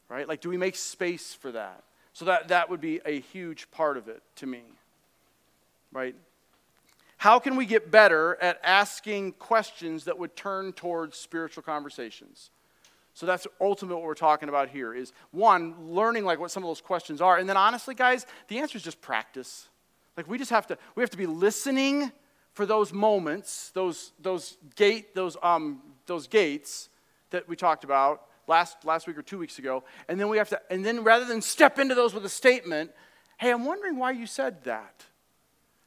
right? 0.08 0.28
Like, 0.28 0.40
do 0.40 0.50
we 0.50 0.58
make 0.58 0.78
space 0.78 1.34
for 1.34 1.52
that? 1.52 1.84
So 2.14 2.24
that, 2.26 2.48
that 2.48 2.70
would 2.70 2.80
be 2.80 3.02
a 3.06 3.20
huge 3.20 3.70
part 3.72 3.98
of 3.98 4.08
it 4.08 4.24
to 4.38 4.46
me, 4.46 4.62
right? 5.92 6.16
How 7.18 7.40
can 7.40 7.56
we 7.56 7.66
get 7.66 7.92
better 7.92 8.38
at 8.42 8.60
asking 8.64 9.34
questions 9.34 10.06
that 10.06 10.18
would 10.18 10.36
turn 10.36 10.74
towards 10.74 11.18
spiritual 11.18 11.64
conversations? 11.64 12.52
So 13.14 13.26
that's 13.26 13.48
ultimately 13.62 13.96
what 13.96 14.06
we're 14.06 14.14
talking 14.14 14.50
about 14.50 14.70
here 14.70 14.94
is 14.94 15.14
one, 15.32 15.94
learning 15.94 16.26
like 16.26 16.38
what 16.38 16.52
some 16.52 16.64
of 16.64 16.68
those 16.68 16.82
questions 16.82 17.22
are. 17.22 17.38
And 17.38 17.48
then 17.48 17.56
honestly, 17.56 17.96
guys, 17.96 18.26
the 18.50 18.60
answer 18.60 18.78
is 18.78 18.84
just 18.84 19.02
practice. 19.02 19.70
Like 20.18 20.28
we 20.28 20.38
just 20.38 20.52
have 20.52 20.68
to, 20.68 20.78
we 20.96 21.02
have 21.02 21.10
to 21.12 21.18
be 21.18 21.26
listening 21.26 22.12
for 22.52 22.66
those 22.66 22.92
moments, 22.92 23.72
those, 23.72 24.12
those 24.20 24.58
gate, 24.76 25.16
those, 25.16 25.38
um, 25.42 25.82
those 26.08 26.28
gates 26.28 26.90
that 27.30 27.48
we 27.48 27.56
talked 27.56 27.86
about 27.86 28.24
last, 28.48 28.84
last 28.84 29.08
week 29.08 29.18
or 29.18 29.22
two 29.22 29.38
weeks 29.38 29.60
ago. 29.60 29.84
And 30.10 30.20
then 30.20 30.28
we 30.28 30.38
have 30.38 30.50
to, 30.50 30.62
and 30.70 30.86
then 30.86 31.04
rather 31.04 31.26
than 31.26 31.42
step 31.42 31.80
into 31.80 31.96
those 31.96 32.14
with 32.14 32.26
a 32.26 32.30
statement, 32.30 32.92
hey, 33.38 33.52
I'm 33.52 33.66
wondering 33.66 33.98
why 33.98 34.12
you 34.12 34.26
said 34.26 34.64
that. 34.66 35.06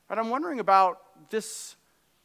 But 0.09 0.19
I'm 0.19 0.31
wondering 0.31 0.61
about 0.61 1.03
this 1.31 1.77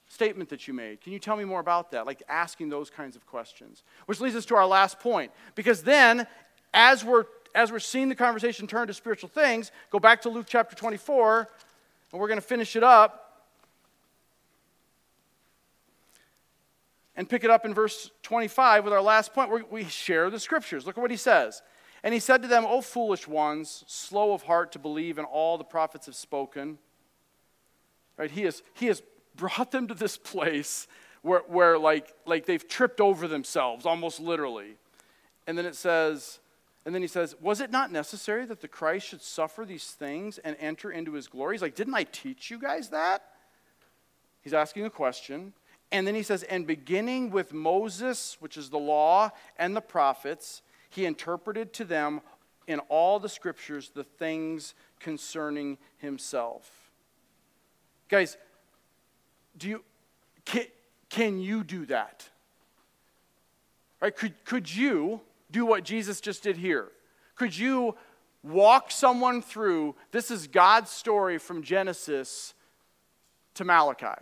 statement 0.08 0.50
that 0.50 0.68
you 0.68 0.74
made. 0.74 1.02
Can 1.02 1.12
you 1.12 1.20
tell 1.20 1.36
me 1.36 1.44
more 1.44 1.60
about 1.60 1.92
that? 1.92 2.06
Like 2.06 2.22
asking 2.30 2.70
those 2.70 2.90
kinds 2.90 3.16
of 3.16 3.26
questions. 3.26 3.84
Which 4.06 4.20
leads 4.20 4.36
us 4.36 4.46
to 4.46 4.56
our 4.56 4.66
last 4.66 5.00
point. 5.00 5.32
Because 5.56 5.84
then, 5.84 6.28
as 6.74 7.04
we're 7.04 7.26
as 7.56 7.72
we're 7.72 7.80
seeing 7.80 8.10
the 8.10 8.16
conversation 8.16 8.66
turn 8.66 8.88
to 8.88 8.94
spiritual 8.94 9.30
things, 9.30 9.72
go 9.92 10.00
back 10.00 10.24
to 10.24 10.30
Luke 10.30 10.48
chapter 10.50 10.76
24, 10.76 11.48
and 12.12 12.20
we're 12.20 12.28
going 12.28 12.40
to 12.40 12.46
finish 12.46 12.76
it 12.76 12.84
up. 12.84 13.20
And 17.16 17.30
pick 17.30 17.44
it 17.44 17.52
up 17.52 17.64
in 17.64 17.76
verse 17.76 18.10
25 18.24 18.86
with 18.86 18.94
our 18.94 19.02
last 19.02 19.34
point. 19.34 19.52
Where 19.52 19.64
we 19.70 19.84
share 19.84 20.32
the 20.32 20.40
scriptures. 20.40 20.88
Look 20.88 20.98
at 20.98 21.02
what 21.02 21.12
he 21.12 21.18
says. 21.18 21.62
And 22.04 22.12
he 22.14 22.20
said 22.20 22.42
to 22.42 22.48
them, 22.48 22.66
O 22.66 22.82
foolish 22.82 23.28
ones, 23.28 23.84
slow 23.88 24.34
of 24.34 24.44
heart 24.44 24.72
to 24.74 24.80
believe 24.80 25.20
in 25.20 25.26
all 25.26 25.60
the 25.60 25.64
prophets 25.64 26.08
have 26.08 26.16
spoken. 26.16 26.80
Right? 28.18 28.32
He 28.32 28.44
has, 28.44 28.62
he 28.74 28.88
has 28.88 29.02
brought 29.36 29.72
them 29.72 29.88
to 29.88 29.94
this 29.94 30.18
place 30.18 30.88
where, 31.22 31.42
where 31.48 31.78
like, 31.78 32.14
like 32.26 32.46
they've 32.46 32.68
tripped 32.68 33.02
over 33.02 33.28
themselves, 33.28 33.86
almost 33.86 34.20
literally. 34.20 34.76
And 35.48 35.58
then 35.58 35.66
it 35.66 35.76
says, 35.76 36.40
and 36.86 36.94
then 36.94 37.02
he 37.02 37.08
says, 37.08 37.36
Was 37.42 37.62
it 37.62 37.72
not 37.72 37.92
necessary 37.92 38.46
that 38.46 38.62
the 38.62 38.68
Christ 38.68 39.08
should 39.08 39.22
suffer 39.22 39.66
these 39.66 39.92
things 39.92 40.38
and 40.38 40.56
enter 40.60 40.92
into 40.92 41.14
his 41.14 41.28
glory? 41.28 41.56
He's 41.56 41.62
like, 41.62 41.76
Didn't 41.76 41.96
I 41.96 42.04
teach 42.04 42.52
you 42.52 42.60
guys 42.60 42.90
that? 42.90 43.24
He's 44.42 44.54
asking 44.54 44.86
a 44.86 44.90
question. 44.90 45.54
And 45.92 46.06
then 46.06 46.16
he 46.16 46.24
says, 46.24 46.44
And 46.44 46.68
beginning 46.68 47.30
with 47.30 47.54
Moses, 47.54 48.38
which 48.40 48.58
is 48.58 48.70
the 48.70 48.80
law, 48.80 49.32
and 49.58 49.76
the 49.76 49.82
prophets, 49.82 50.62
he 50.90 51.06
interpreted 51.06 51.72
to 51.74 51.86
them 51.86 52.22
in 52.68 52.80
all 52.90 53.20
the 53.20 53.30
scriptures 53.30 53.92
the 53.94 54.04
things 54.04 54.76
concerning 55.00 55.78
himself. 55.98 56.83
Guys, 58.10 58.38
do 59.58 59.70
you 59.70 59.84
can, 60.46 60.66
can 61.10 61.40
you 61.40 61.64
do 61.64 61.86
that? 61.88 62.28
Right? 64.02 64.16
Could, 64.16 64.34
could 64.46 64.74
you 64.74 65.22
do 65.52 65.66
what 65.66 65.84
Jesus 65.84 66.20
just 66.20 66.44
did 66.44 66.58
here? 66.58 66.90
Could 67.36 67.58
you 67.58 67.96
walk 68.44 68.92
someone 68.92 69.42
through 69.42 69.96
this 70.12 70.30
is 70.30 70.48
God's 70.48 70.90
story 70.90 71.38
from 71.38 71.64
Genesis 71.64 72.54
to 73.54 73.64
Malachi? 73.64 74.22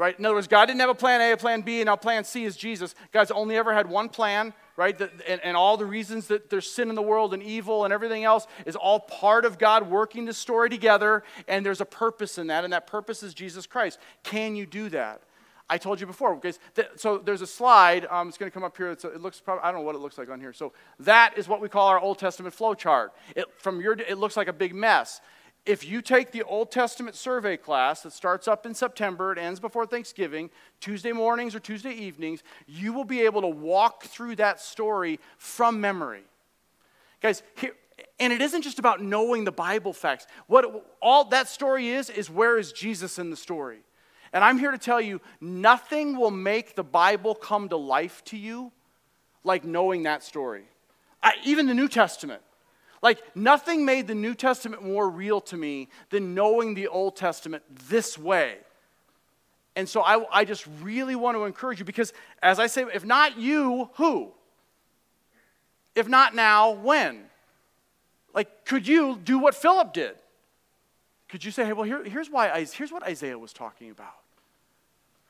Right? 0.00 0.18
In 0.18 0.24
other 0.24 0.34
words, 0.34 0.46
God 0.46 0.64
didn't 0.64 0.80
have 0.80 0.88
a 0.88 0.94
plan 0.94 1.20
A, 1.20 1.32
a 1.32 1.36
plan 1.36 1.60
B, 1.60 1.80
and 1.82 1.84
now 1.84 1.94
plan 1.94 2.24
C 2.24 2.44
is 2.44 2.56
Jesus. 2.56 2.94
God's 3.12 3.30
only 3.30 3.58
ever 3.58 3.74
had 3.74 3.86
one 3.86 4.08
plan, 4.08 4.54
right? 4.74 4.98
And, 4.98 5.42
and 5.44 5.54
all 5.58 5.76
the 5.76 5.84
reasons 5.84 6.28
that 6.28 6.48
there's 6.48 6.70
sin 6.70 6.88
in 6.88 6.94
the 6.94 7.02
world 7.02 7.34
and 7.34 7.42
evil 7.42 7.84
and 7.84 7.92
everything 7.92 8.24
else 8.24 8.46
is 8.64 8.76
all 8.76 9.00
part 9.00 9.44
of 9.44 9.58
God 9.58 9.90
working 9.90 10.24
the 10.24 10.32
story 10.32 10.70
together, 10.70 11.22
and 11.46 11.66
there's 11.66 11.82
a 11.82 11.84
purpose 11.84 12.38
in 12.38 12.46
that, 12.46 12.64
and 12.64 12.72
that 12.72 12.86
purpose 12.86 13.22
is 13.22 13.34
Jesus 13.34 13.66
Christ. 13.66 13.98
Can 14.22 14.56
you 14.56 14.64
do 14.64 14.88
that? 14.88 15.20
I 15.68 15.76
told 15.76 16.00
you 16.00 16.06
before, 16.06 16.34
because 16.34 16.58
so 16.96 17.18
there's 17.18 17.42
a 17.42 17.46
slide. 17.46 18.06
Um, 18.10 18.28
it's 18.28 18.38
going 18.38 18.50
to 18.50 18.54
come 18.54 18.64
up 18.64 18.78
here. 18.78 18.92
it 18.92 19.20
looks 19.20 19.38
probably, 19.38 19.64
I 19.64 19.70
don't 19.70 19.82
know 19.82 19.86
what 19.86 19.96
it 19.96 20.00
looks 20.00 20.16
like 20.16 20.30
on 20.30 20.40
here. 20.40 20.54
So 20.54 20.72
that 21.00 21.36
is 21.36 21.46
what 21.46 21.60
we 21.60 21.68
call 21.68 21.88
our 21.88 22.00
Old 22.00 22.18
Testament 22.18 22.54
flow 22.54 22.72
chart. 22.72 23.12
It, 23.36 23.44
from 23.58 23.82
your, 23.82 23.92
it 23.92 24.16
looks 24.16 24.38
like 24.38 24.48
a 24.48 24.52
big 24.54 24.74
mess. 24.74 25.20
If 25.66 25.84
you 25.84 26.00
take 26.00 26.32
the 26.32 26.42
Old 26.42 26.70
Testament 26.70 27.16
survey 27.16 27.56
class 27.56 28.02
that 28.02 28.12
starts 28.12 28.48
up 28.48 28.64
in 28.64 28.74
September, 28.74 29.32
it 29.32 29.38
ends 29.38 29.60
before 29.60 29.86
Thanksgiving, 29.86 30.50
Tuesday 30.80 31.12
mornings 31.12 31.54
or 31.54 31.60
Tuesday 31.60 31.92
evenings, 31.92 32.42
you 32.66 32.92
will 32.92 33.04
be 33.04 33.20
able 33.20 33.42
to 33.42 33.48
walk 33.48 34.04
through 34.04 34.36
that 34.36 34.60
story 34.60 35.20
from 35.36 35.80
memory. 35.80 36.22
Guys, 37.20 37.42
here, 37.56 37.74
and 38.18 38.32
it 38.32 38.40
isn't 38.40 38.62
just 38.62 38.78
about 38.78 39.02
knowing 39.02 39.44
the 39.44 39.52
Bible 39.52 39.92
facts. 39.92 40.26
What 40.46 40.86
all 41.00 41.24
that 41.26 41.48
story 41.48 41.88
is, 41.88 42.10
is 42.10 42.30
where 42.30 42.58
is 42.58 42.72
Jesus 42.72 43.18
in 43.18 43.30
the 43.30 43.36
story? 43.36 43.80
And 44.32 44.44
I'm 44.44 44.58
here 44.58 44.70
to 44.70 44.78
tell 44.78 45.00
you 45.00 45.20
nothing 45.40 46.16
will 46.16 46.30
make 46.30 46.76
the 46.76 46.84
Bible 46.84 47.34
come 47.34 47.68
to 47.68 47.76
life 47.76 48.22
to 48.26 48.36
you 48.36 48.72
like 49.44 49.64
knowing 49.64 50.04
that 50.04 50.22
story. 50.22 50.64
I, 51.22 51.34
even 51.44 51.66
the 51.66 51.74
New 51.74 51.88
Testament. 51.88 52.42
Like, 53.02 53.22
nothing 53.34 53.84
made 53.84 54.06
the 54.06 54.14
New 54.14 54.34
Testament 54.34 54.82
more 54.82 55.08
real 55.08 55.40
to 55.42 55.56
me 55.56 55.88
than 56.10 56.34
knowing 56.34 56.74
the 56.74 56.88
Old 56.88 57.16
Testament 57.16 57.62
this 57.88 58.18
way. 58.18 58.58
And 59.74 59.88
so 59.88 60.02
I, 60.02 60.24
I 60.30 60.44
just 60.44 60.66
really 60.82 61.16
want 61.16 61.36
to 61.36 61.44
encourage 61.44 61.78
you 61.78 61.84
because, 61.84 62.12
as 62.42 62.58
I 62.58 62.66
say, 62.66 62.84
if 62.92 63.04
not 63.04 63.38
you, 63.38 63.88
who? 63.94 64.32
If 65.94 66.08
not 66.08 66.34
now, 66.34 66.72
when? 66.72 67.24
Like, 68.34 68.64
could 68.64 68.86
you 68.86 69.18
do 69.22 69.38
what 69.38 69.54
Philip 69.54 69.92
did? 69.92 70.16
Could 71.28 71.44
you 71.44 71.50
say, 71.50 71.64
hey, 71.64 71.72
well, 71.72 71.84
here, 71.84 72.04
here's, 72.04 72.28
why, 72.28 72.66
here's 72.72 72.92
what 72.92 73.02
Isaiah 73.04 73.38
was 73.38 73.52
talking 73.52 73.90
about? 73.90 74.16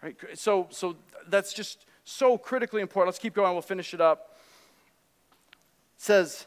Right? 0.02 0.16
So, 0.34 0.66
so 0.70 0.96
that's 1.28 1.52
just 1.52 1.84
so 2.04 2.38
critically 2.38 2.80
important. 2.80 3.08
Let's 3.08 3.18
keep 3.18 3.34
going. 3.34 3.52
We'll 3.52 3.62
finish 3.62 3.94
it 3.94 4.00
up. 4.00 4.38
It 5.52 6.02
says, 6.02 6.46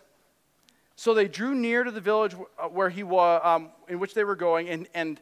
so 0.95 1.13
they 1.13 1.27
drew 1.27 1.55
near 1.55 1.83
to 1.83 1.91
the 1.91 2.01
village 2.01 2.35
uh, 2.59 2.67
where 2.67 2.89
he 2.89 3.03
was, 3.03 3.41
um, 3.43 3.69
in 3.87 3.99
which 3.99 4.13
they 4.13 4.23
were 4.23 4.35
going, 4.35 4.69
and, 4.69 4.87
and, 4.93 5.19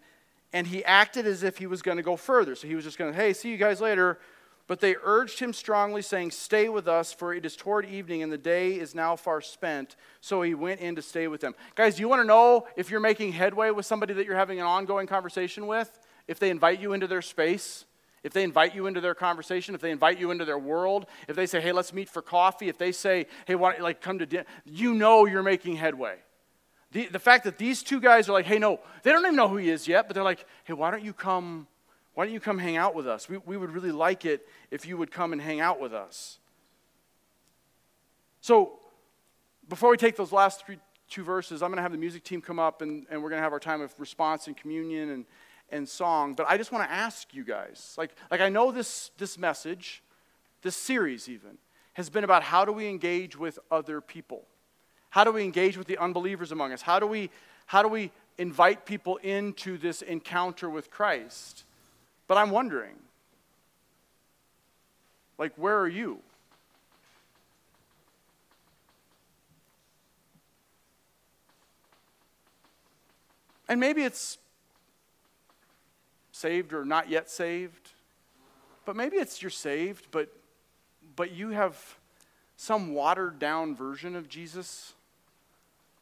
and 0.54 0.68
he 0.68 0.84
acted 0.84 1.26
as 1.26 1.44
if 1.44 1.58
he 1.58 1.68
was 1.68 1.82
going 1.82 1.98
to 1.98 2.04
go 2.04 2.16
further. 2.16 2.56
So 2.56 2.68
he 2.68 2.76
was 2.76 2.84
just 2.84 2.98
going 2.98 3.12
to, 3.14 3.18
hey, 3.18 3.34
see 3.34 3.50
you 3.50 3.58
guys 3.58 3.80
later. 3.80 4.20
But 4.68 4.80
they 4.80 4.96
urged 5.04 5.40
him 5.40 5.52
strongly, 5.52 6.02
saying, 6.02 6.32
Stay 6.32 6.70
with 6.70 6.88
us, 6.88 7.12
for 7.12 7.34
it 7.34 7.46
is 7.46 7.56
toward 7.56 7.86
evening, 7.86 8.24
and 8.24 8.32
the 8.32 8.38
day 8.38 8.74
is 8.74 8.96
now 8.96 9.16
far 9.16 9.42
spent. 9.42 9.98
So 10.22 10.42
he 10.44 10.54
went 10.54 10.80
in 10.80 10.96
to 10.96 11.02
stay 11.02 11.28
with 11.28 11.42
them. 11.42 11.56
Guys, 11.76 11.96
do 11.96 12.02
you 12.02 12.08
want 12.08 12.22
to 12.22 12.28
know 12.28 12.68
if 12.78 12.90
you're 12.90 13.02
making 13.02 13.34
headway 13.34 13.72
with 13.72 13.86
somebody 13.86 14.14
that 14.14 14.26
you're 14.26 14.38
having 14.38 14.60
an 14.60 14.66
ongoing 14.66 15.08
conversation 15.08 15.68
with? 15.68 16.00
If 16.28 16.40
they 16.40 16.50
invite 16.50 16.80
you 16.80 16.94
into 16.94 17.08
their 17.08 17.22
space? 17.22 17.86
If 18.24 18.34
they 18.34 18.44
invite 18.44 18.76
you 18.76 18.86
into 18.86 19.02
their 19.02 19.16
conversation, 19.16 19.74
if 19.74 19.82
they 19.82 19.90
invite 19.90 20.20
you 20.20 20.30
into 20.30 20.46
their 20.46 20.60
world, 20.60 21.08
if 21.28 21.36
they 21.36 21.48
say, 21.48 21.60
hey, 21.60 21.72
let's 21.72 21.92
meet 21.92 22.08
for 22.08 22.22
coffee, 22.22 22.70
if 22.70 22.78
they 22.78 22.92
say, 22.92 23.26
hey, 23.48 23.56
why 23.56 23.72
don't 23.72 23.80
you 23.80 23.84
like 23.84 24.00
come 24.00 24.20
to 24.20 24.26
dinner, 24.26 24.46
you 24.64 24.94
know 24.94 25.26
you're 25.26 25.42
making 25.42 25.76
headway. 25.76 26.18
The, 26.92 27.08
the 27.08 27.20
fact 27.20 27.46
that 27.46 27.58
these 27.58 27.82
two 27.82 28.00
guys 28.00 28.30
are 28.30 28.34
like, 28.34 28.46
hey, 28.46 28.60
no, 28.60 28.80
they 29.04 29.12
don't 29.12 29.26
even 29.26 29.36
know 29.36 29.48
who 29.48 29.58
he 29.58 29.70
is 29.70 29.88
yet, 29.88 30.08
but 30.08 30.14
they're 30.14 30.24
like, 30.24 30.46
hey, 30.66 30.74
why 30.74 30.92
don't 30.92 31.04
you 31.04 31.14
come, 31.14 31.68
why 32.14 32.26
don't 32.26 32.34
you 32.34 32.40
come 32.40 32.60
hang 32.60 32.78
out 32.78 32.94
with 32.94 33.08
us? 33.08 33.28
We, 33.28 33.38
we 33.38 33.58
would 33.58 33.72
really 33.72 33.92
like 33.92 34.26
it 34.26 34.48
if 34.70 34.86
you 34.86 34.98
would 34.98 35.10
come 35.10 35.34
and 35.34 35.42
hang 35.42 35.60
out 35.60 35.80
with 35.80 35.94
us. 35.94 36.38
So 38.42 38.80
before 39.68 39.90
we 39.90 39.98
take 39.98 40.16
those 40.16 40.32
last 40.32 40.66
three, 40.66 40.78
two 41.10 41.24
verses, 41.24 41.64
I'm 41.64 41.70
going 41.70 41.78
to 41.78 41.82
have 41.82 41.92
the 41.92 41.98
music 41.98 42.24
team 42.24 42.42
come 42.42 42.60
up 42.60 42.82
and, 42.82 43.06
and 43.10 43.24
we're 43.24 43.30
going 43.30 43.40
to 43.40 43.44
have 43.44 43.54
our 43.54 43.60
time 43.60 43.82
of 43.82 43.94
response 44.00 44.48
and 44.48 44.56
communion 44.56 45.10
and, 45.10 45.26
and 45.72 45.88
song, 45.88 46.34
but 46.34 46.46
I 46.48 46.58
just 46.58 46.72
want 46.72 46.88
to 46.88 46.94
ask 46.94 47.34
you 47.34 47.44
guys 47.44 47.96
like, 47.98 48.12
like 48.30 48.42
I 48.42 48.50
know 48.50 48.72
this, 48.72 49.12
this 49.18 49.38
message, 49.38 50.04
this 50.62 50.76
series 50.76 51.30
even, 51.30 51.58
has 51.94 52.10
been 52.10 52.24
about 52.24 52.44
how 52.44 52.66
do 52.66 52.72
we 52.72 52.88
engage 52.88 53.38
with 53.38 53.60
other 53.70 54.02
people? 54.02 54.44
How 55.10 55.24
do 55.24 55.32
we 55.32 55.44
engage 55.44 55.78
with 55.78 55.88
the 55.88 55.98
unbelievers 55.98 56.52
among 56.52 56.72
us? 56.72 56.82
How 56.82 57.00
do 57.00 57.08
we, 57.08 57.30
how 57.66 57.82
do 57.82 57.88
we 57.88 58.12
invite 58.38 58.86
people 58.86 59.18
into 59.18 59.78
this 59.78 60.02
encounter 60.02 60.70
with 60.70 60.90
Christ? 60.90 61.64
But 62.28 62.38
I'm 62.38 62.50
wondering, 62.50 62.96
like, 65.38 65.54
where 65.58 65.78
are 65.78 65.88
you? 65.88 66.20
And 73.68 73.80
maybe 73.80 74.04
it's 74.04 74.38
saved 76.42 76.74
or 76.74 76.84
not 76.84 77.10
yet 77.10 77.30
saved. 77.30 77.92
But 78.84 78.96
maybe 78.96 79.18
it's 79.18 79.42
you're 79.42 79.52
saved, 79.52 80.08
but, 80.12 80.30
but 81.16 81.32
you 81.32 81.50
have 81.50 81.78
some 82.58 82.94
watered 82.94 83.38
down 83.38 83.76
version 83.76 84.16
of 84.16 84.28
Jesus. 84.28 84.94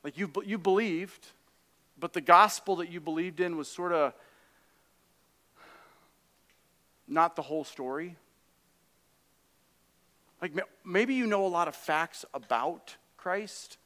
Like 0.03 0.17
you, 0.17 0.31
you 0.45 0.57
believed, 0.57 1.27
but 1.99 2.13
the 2.13 2.21
gospel 2.21 2.77
that 2.77 2.89
you 2.89 3.01
believed 3.01 3.41
in 3.41 3.57
was 3.57 3.67
sort 3.67 3.91
of 3.91 4.13
not 7.07 7.35
the 7.35 7.41
whole 7.41 7.65
story. 7.65 8.15
Like 10.41 10.53
maybe 10.85 11.15
you 11.15 11.27
know 11.27 11.45
a 11.45 11.49
lot 11.49 11.67
of 11.67 11.75
facts 11.75 12.23
about 12.33 12.95
Christ, 13.17 13.77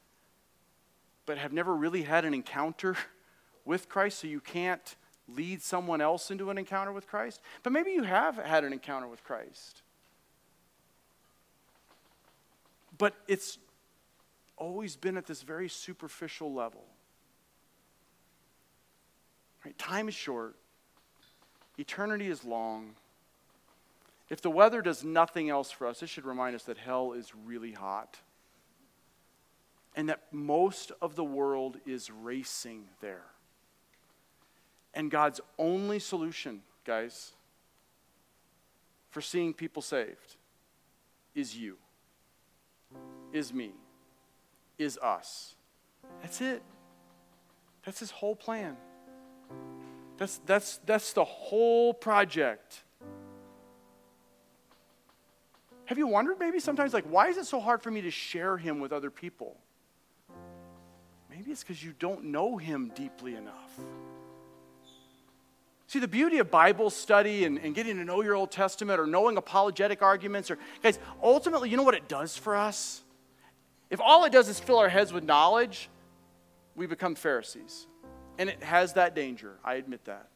but 1.26 1.36
have 1.36 1.52
never 1.52 1.74
really 1.74 2.02
had 2.02 2.24
an 2.24 2.32
encounter 2.32 2.96
with 3.64 3.88
Christ, 3.88 4.20
so 4.20 4.28
you 4.28 4.40
can't 4.40 4.94
lead 5.28 5.62
someone 5.62 6.00
else 6.00 6.30
into 6.30 6.50
an 6.50 6.58
encounter 6.58 6.92
with 6.92 7.06
Christ. 7.06 7.40
But 7.62 7.72
maybe 7.72 7.92
you 7.92 8.02
have 8.02 8.36
had 8.36 8.64
an 8.64 8.72
encounter 8.72 9.08
with 9.08 9.24
Christ. 9.24 9.82
But 12.96 13.14
it's 13.26 13.58
always 14.56 14.96
been 14.96 15.16
at 15.16 15.26
this 15.26 15.42
very 15.42 15.68
superficial 15.68 16.52
level. 16.52 16.84
Right? 19.64 19.76
Time 19.78 20.08
is 20.08 20.14
short, 20.14 20.56
eternity 21.78 22.28
is 22.28 22.44
long. 22.44 22.94
If 24.30 24.40
the 24.40 24.50
weather 24.50 24.80
does 24.80 25.04
nothing 25.04 25.50
else 25.50 25.70
for 25.70 25.86
us, 25.86 26.02
it 26.02 26.08
should 26.08 26.24
remind 26.24 26.54
us 26.54 26.64
that 26.64 26.78
hell 26.78 27.12
is 27.12 27.32
really 27.34 27.72
hot 27.72 28.18
and 29.94 30.08
that 30.08 30.22
most 30.32 30.92
of 31.00 31.14
the 31.14 31.24
world 31.24 31.76
is 31.86 32.10
racing 32.10 32.84
there. 33.00 33.24
And 34.94 35.10
God's 35.10 35.40
only 35.58 35.98
solution, 35.98 36.62
guys, 36.84 37.32
for 39.10 39.20
seeing 39.20 39.52
people 39.52 39.82
saved 39.82 40.36
is 41.34 41.56
you, 41.56 41.76
is 43.32 43.52
me, 43.52 43.72
is 44.78 44.96
us. 44.98 45.56
That's 46.22 46.40
it. 46.40 46.62
That's 47.84 47.98
his 47.98 48.12
whole 48.12 48.36
plan. 48.36 48.76
That's, 50.16 50.40
that's, 50.46 50.78
that's 50.86 51.12
the 51.12 51.24
whole 51.24 51.92
project. 51.92 52.82
Have 55.86 55.98
you 55.98 56.06
wondered 56.06 56.38
maybe 56.38 56.60
sometimes, 56.60 56.94
like, 56.94 57.04
why 57.04 57.28
is 57.28 57.36
it 57.36 57.46
so 57.46 57.60
hard 57.60 57.82
for 57.82 57.90
me 57.90 58.00
to 58.02 58.10
share 58.10 58.56
him 58.56 58.78
with 58.78 58.92
other 58.92 59.10
people? 59.10 59.56
Maybe 61.28 61.50
it's 61.50 61.64
because 61.64 61.82
you 61.82 61.92
don't 61.98 62.26
know 62.26 62.56
him 62.56 62.92
deeply 62.94 63.34
enough. 63.34 63.80
See, 65.86 65.98
the 65.98 66.08
beauty 66.08 66.38
of 66.38 66.50
Bible 66.50 66.90
study 66.90 67.44
and, 67.44 67.58
and 67.58 67.74
getting 67.74 67.96
to 67.96 68.04
know 68.04 68.22
your 68.22 68.34
Old 68.34 68.50
Testament 68.50 68.98
or 68.98 69.06
knowing 69.06 69.36
apologetic 69.36 70.02
arguments, 70.02 70.50
or, 70.50 70.58
guys, 70.82 70.98
ultimately, 71.22 71.68
you 71.68 71.76
know 71.76 71.82
what 71.82 71.94
it 71.94 72.08
does 72.08 72.36
for 72.36 72.56
us? 72.56 73.02
If 73.90 74.00
all 74.00 74.24
it 74.24 74.32
does 74.32 74.48
is 74.48 74.58
fill 74.58 74.78
our 74.78 74.88
heads 74.88 75.12
with 75.12 75.24
knowledge, 75.24 75.88
we 76.74 76.86
become 76.86 77.14
Pharisees. 77.14 77.86
And 78.38 78.48
it 78.48 78.62
has 78.62 78.94
that 78.94 79.14
danger, 79.14 79.58
I 79.64 79.74
admit 79.74 80.04
that. 80.06 80.28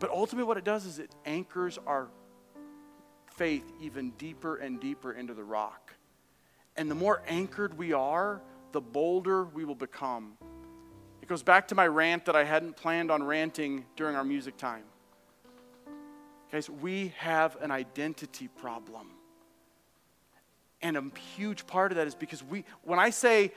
But 0.00 0.10
ultimately, 0.10 0.46
what 0.46 0.56
it 0.56 0.64
does 0.64 0.86
is 0.86 0.98
it 0.98 1.14
anchors 1.24 1.78
our 1.86 2.08
faith 3.36 3.70
even 3.80 4.10
deeper 4.12 4.56
and 4.56 4.80
deeper 4.80 5.12
into 5.12 5.34
the 5.34 5.44
rock. 5.44 5.92
And 6.76 6.90
the 6.90 6.94
more 6.94 7.22
anchored 7.28 7.76
we 7.78 7.92
are, 7.92 8.42
the 8.72 8.80
bolder 8.80 9.44
we 9.44 9.64
will 9.64 9.74
become. 9.74 10.36
It 11.26 11.28
goes 11.28 11.42
back 11.42 11.66
to 11.68 11.74
my 11.74 11.88
rant 11.88 12.26
that 12.26 12.36
I 12.36 12.44
hadn't 12.44 12.76
planned 12.76 13.10
on 13.10 13.20
ranting 13.20 13.84
during 13.96 14.14
our 14.14 14.22
music 14.22 14.56
time. 14.56 14.84
Guys, 16.52 16.70
we 16.70 17.12
have 17.18 17.56
an 17.60 17.72
identity 17.72 18.46
problem. 18.46 19.08
And 20.82 20.96
a 20.96 21.02
huge 21.36 21.66
part 21.66 21.90
of 21.90 21.96
that 21.96 22.06
is 22.06 22.14
because 22.14 22.44
we, 22.44 22.64
when 22.84 23.00
I 23.00 23.10
say 23.10 23.50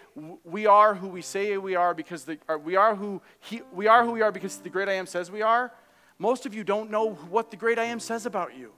we 0.44 0.66
are 0.66 0.96
who 0.96 1.10
we 1.10 1.22
say 1.22 1.60
we 1.60 1.76
are 1.76 1.94
because 1.94 2.24
the, 2.24 2.40
we 2.64 2.76
are 2.76 2.96
who 2.96 3.22
he, 3.40 3.62
we 3.72 3.86
are 3.86 4.04
who 4.04 4.14
we 4.14 4.24
are 4.24 4.32
because 4.32 4.58
the 4.58 4.70
great 4.72 4.90
I 4.90 4.94
am 4.94 5.06
says 5.06 5.30
we 5.30 5.44
are, 5.44 5.72
most 6.18 6.48
of 6.48 6.56
you 6.56 6.64
don't 6.64 6.90
know 6.90 7.12
what 7.12 7.52
the 7.52 7.58
great 7.58 7.78
I 7.78 7.84
am 7.84 8.00
says 8.00 8.26
about 8.26 8.58
you. 8.58 8.74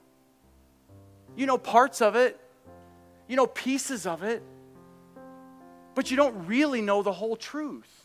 You 1.34 1.46
know 1.46 1.56
parts 1.56 2.02
of 2.02 2.14
it, 2.14 2.38
you 3.26 3.36
know 3.36 3.46
pieces 3.46 4.06
of 4.06 4.22
it, 4.22 4.42
but 5.94 6.10
you 6.10 6.18
don't 6.18 6.46
really 6.46 6.82
know 6.82 7.02
the 7.02 7.12
whole 7.12 7.36
truth. 7.36 8.01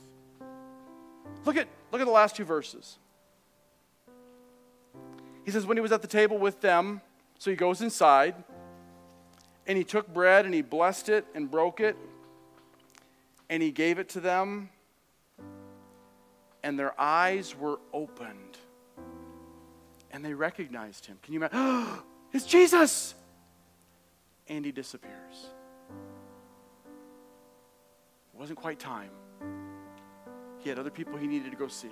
Look 1.45 1.57
at, 1.57 1.67
look 1.91 2.01
at 2.01 2.05
the 2.05 2.11
last 2.11 2.35
two 2.35 2.43
verses. 2.43 2.97
He 5.45 5.51
says, 5.51 5.65
When 5.65 5.77
he 5.77 5.81
was 5.81 5.91
at 5.91 6.01
the 6.01 6.07
table 6.07 6.37
with 6.37 6.59
them, 6.59 7.01
so 7.39 7.49
he 7.49 7.55
goes 7.55 7.81
inside, 7.81 8.35
and 9.65 9.77
he 9.77 9.83
took 9.83 10.13
bread 10.13 10.45
and 10.45 10.53
he 10.53 10.61
blessed 10.61 11.09
it 11.09 11.25
and 11.33 11.49
broke 11.49 11.79
it, 11.79 11.95
and 13.49 13.63
he 13.63 13.71
gave 13.71 13.99
it 13.99 14.09
to 14.09 14.19
them, 14.19 14.69
and 16.63 16.77
their 16.77 16.99
eyes 16.99 17.55
were 17.55 17.79
opened, 17.93 18.57
and 20.11 20.25
they 20.25 20.33
recognized 20.33 21.05
him. 21.05 21.17
Can 21.21 21.33
you 21.33 21.39
imagine? 21.39 21.57
Oh, 21.59 22.03
it's 22.33 22.45
Jesus! 22.45 23.15
And 24.49 24.65
he 24.65 24.73
disappears. 24.73 25.47
It 28.33 28.39
wasn't 28.39 28.59
quite 28.59 28.79
time. 28.79 29.11
He 30.67 30.69
had 30.69 30.79
other 30.79 30.89
people 30.89 31.15
he 31.15 31.27
needed 31.27 31.51
to 31.51 31.55
go 31.55 31.69
see. 31.69 31.87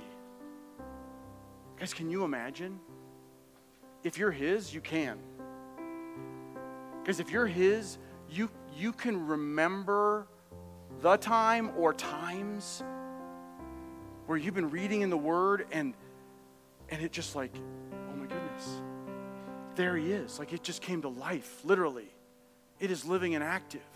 Guys, 1.79 1.93
can 1.93 2.11
you 2.11 2.25
imagine? 2.25 2.77
If 4.03 4.17
you're 4.17 4.31
his, 4.31 4.73
you 4.73 4.81
can. 4.81 5.17
Because 7.01 7.21
if 7.21 7.31
you're 7.31 7.47
his, 7.47 7.97
you, 8.29 8.49
you 8.77 8.91
can 8.91 9.27
remember 9.27 10.27
the 10.99 11.15
time 11.15 11.71
or 11.77 11.93
times 11.93 12.83
where 14.25 14.37
you've 14.37 14.55
been 14.55 14.71
reading 14.71 15.03
in 15.03 15.09
the 15.09 15.15
Word 15.15 15.67
and 15.71 15.93
and 16.89 17.01
it 17.01 17.13
just 17.13 17.33
like, 17.33 17.55
oh 17.93 18.15
my 18.17 18.25
goodness, 18.25 18.81
there 19.75 19.95
he 19.95 20.11
is. 20.11 20.37
Like 20.37 20.51
it 20.51 20.63
just 20.63 20.81
came 20.81 21.01
to 21.03 21.07
life, 21.07 21.61
literally. 21.63 22.13
It 22.81 22.91
is 22.91 23.05
living 23.05 23.35
and 23.35 23.43
active. 23.43 23.87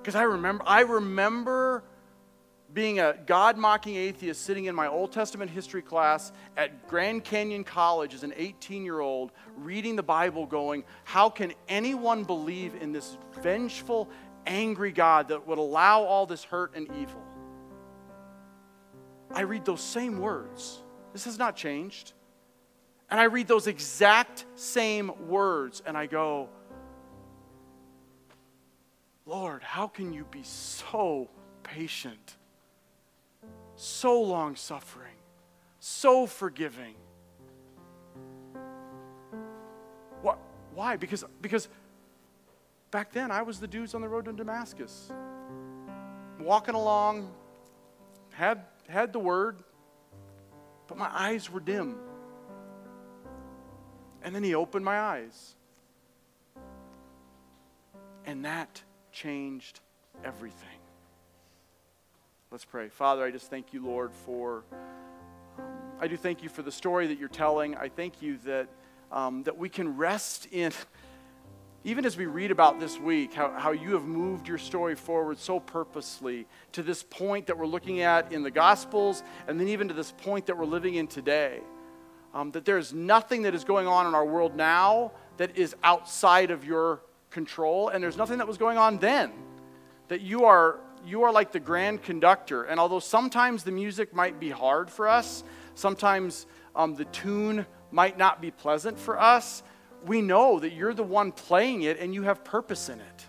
Because 0.00 0.14
I 0.14 0.22
remember, 0.22 0.62
I 0.64 0.82
remember 0.82 1.82
being 2.74 3.00
a 3.00 3.16
God 3.26 3.56
mocking 3.56 3.96
atheist 3.96 4.42
sitting 4.42 4.66
in 4.66 4.74
my 4.74 4.86
Old 4.86 5.12
Testament 5.12 5.50
history 5.50 5.82
class 5.82 6.32
at 6.56 6.86
Grand 6.86 7.24
Canyon 7.24 7.64
College 7.64 8.14
as 8.14 8.22
an 8.22 8.34
18 8.36 8.84
year 8.84 9.00
old, 9.00 9.32
reading 9.56 9.96
the 9.96 10.02
Bible, 10.02 10.46
going, 10.46 10.84
How 11.04 11.30
can 11.30 11.52
anyone 11.68 12.24
believe 12.24 12.74
in 12.74 12.92
this 12.92 13.16
vengeful, 13.40 14.08
angry 14.46 14.92
God 14.92 15.28
that 15.28 15.46
would 15.46 15.58
allow 15.58 16.02
all 16.02 16.26
this 16.26 16.44
hurt 16.44 16.74
and 16.74 16.88
evil? 17.00 17.22
I 19.32 19.42
read 19.42 19.64
those 19.64 19.80
same 19.80 20.18
words. 20.18 20.82
This 21.12 21.24
has 21.24 21.38
not 21.38 21.56
changed. 21.56 22.12
And 23.10 23.18
I 23.18 23.24
read 23.24 23.48
those 23.48 23.66
exact 23.66 24.44
same 24.54 25.28
words 25.28 25.82
and 25.86 25.96
I 25.96 26.06
go, 26.06 26.48
Lord, 29.24 29.62
how 29.62 29.86
can 29.86 30.12
you 30.12 30.24
be 30.30 30.42
so 30.42 31.28
patient? 31.62 32.37
So 33.78 34.20
long 34.20 34.56
suffering, 34.56 35.14
so 35.78 36.26
forgiving. 36.26 36.94
What, 40.20 40.38
why? 40.74 40.96
Because, 40.96 41.24
because 41.40 41.68
back 42.90 43.12
then 43.12 43.30
I 43.30 43.42
was 43.42 43.60
the 43.60 43.68
dudes 43.68 43.94
on 43.94 44.00
the 44.00 44.08
road 44.08 44.24
to 44.24 44.32
Damascus, 44.32 45.12
walking 46.40 46.74
along, 46.74 47.32
had, 48.30 48.64
had 48.88 49.12
the 49.12 49.20
word, 49.20 49.62
but 50.88 50.98
my 50.98 51.08
eyes 51.12 51.48
were 51.48 51.60
dim. 51.60 51.96
And 54.24 54.34
then 54.34 54.42
he 54.42 54.56
opened 54.56 54.84
my 54.84 54.98
eyes. 54.98 55.54
And 58.26 58.44
that 58.44 58.82
changed 59.12 59.78
everything. 60.24 60.77
Let's 62.50 62.64
pray. 62.64 62.88
Father, 62.88 63.22
I 63.24 63.30
just 63.30 63.50
thank 63.50 63.74
you, 63.74 63.84
Lord, 63.84 64.10
for. 64.24 64.64
Um, 65.58 65.66
I 66.00 66.08
do 66.08 66.16
thank 66.16 66.42
you 66.42 66.48
for 66.48 66.62
the 66.62 66.72
story 66.72 67.06
that 67.08 67.18
you're 67.18 67.28
telling. 67.28 67.76
I 67.76 67.90
thank 67.90 68.22
you 68.22 68.38
that, 68.46 68.68
um, 69.12 69.42
that 69.42 69.58
we 69.58 69.68
can 69.68 69.98
rest 69.98 70.48
in, 70.50 70.72
even 71.84 72.06
as 72.06 72.16
we 72.16 72.24
read 72.24 72.50
about 72.50 72.80
this 72.80 72.98
week, 72.98 73.34
how, 73.34 73.50
how 73.50 73.72
you 73.72 73.92
have 73.92 74.04
moved 74.04 74.48
your 74.48 74.56
story 74.56 74.94
forward 74.94 75.36
so 75.36 75.60
purposely 75.60 76.46
to 76.72 76.82
this 76.82 77.02
point 77.02 77.48
that 77.48 77.58
we're 77.58 77.66
looking 77.66 78.00
at 78.00 78.32
in 78.32 78.42
the 78.42 78.50
Gospels, 78.50 79.22
and 79.46 79.60
then 79.60 79.68
even 79.68 79.86
to 79.88 79.92
this 79.92 80.12
point 80.12 80.46
that 80.46 80.56
we're 80.56 80.64
living 80.64 80.94
in 80.94 81.06
today. 81.06 81.60
Um, 82.32 82.50
that 82.52 82.64
there 82.64 82.78
is 82.78 82.94
nothing 82.94 83.42
that 83.42 83.54
is 83.54 83.64
going 83.64 83.86
on 83.86 84.06
in 84.06 84.14
our 84.14 84.24
world 84.24 84.56
now 84.56 85.12
that 85.36 85.58
is 85.58 85.76
outside 85.84 86.50
of 86.50 86.64
your 86.64 87.02
control, 87.28 87.90
and 87.90 88.02
there's 88.02 88.16
nothing 88.16 88.38
that 88.38 88.48
was 88.48 88.56
going 88.56 88.78
on 88.78 88.96
then. 88.96 89.32
That 90.08 90.22
you 90.22 90.46
are 90.46 90.80
you 91.06 91.22
are 91.22 91.32
like 91.32 91.52
the 91.52 91.60
grand 91.60 92.02
conductor. 92.02 92.64
And 92.64 92.78
although 92.78 93.00
sometimes 93.00 93.64
the 93.64 93.72
music 93.72 94.14
might 94.14 94.38
be 94.38 94.50
hard 94.50 94.90
for 94.90 95.08
us, 95.08 95.44
sometimes 95.74 96.46
um, 96.74 96.94
the 96.94 97.04
tune 97.06 97.66
might 97.90 98.18
not 98.18 98.40
be 98.40 98.50
pleasant 98.50 98.98
for 98.98 99.18
us, 99.20 99.62
we 100.06 100.22
know 100.22 100.60
that 100.60 100.72
you're 100.72 100.94
the 100.94 101.02
one 101.02 101.32
playing 101.32 101.82
it 101.82 101.98
and 101.98 102.14
you 102.14 102.22
have 102.22 102.44
purpose 102.44 102.88
in 102.88 103.00
it. 103.00 103.26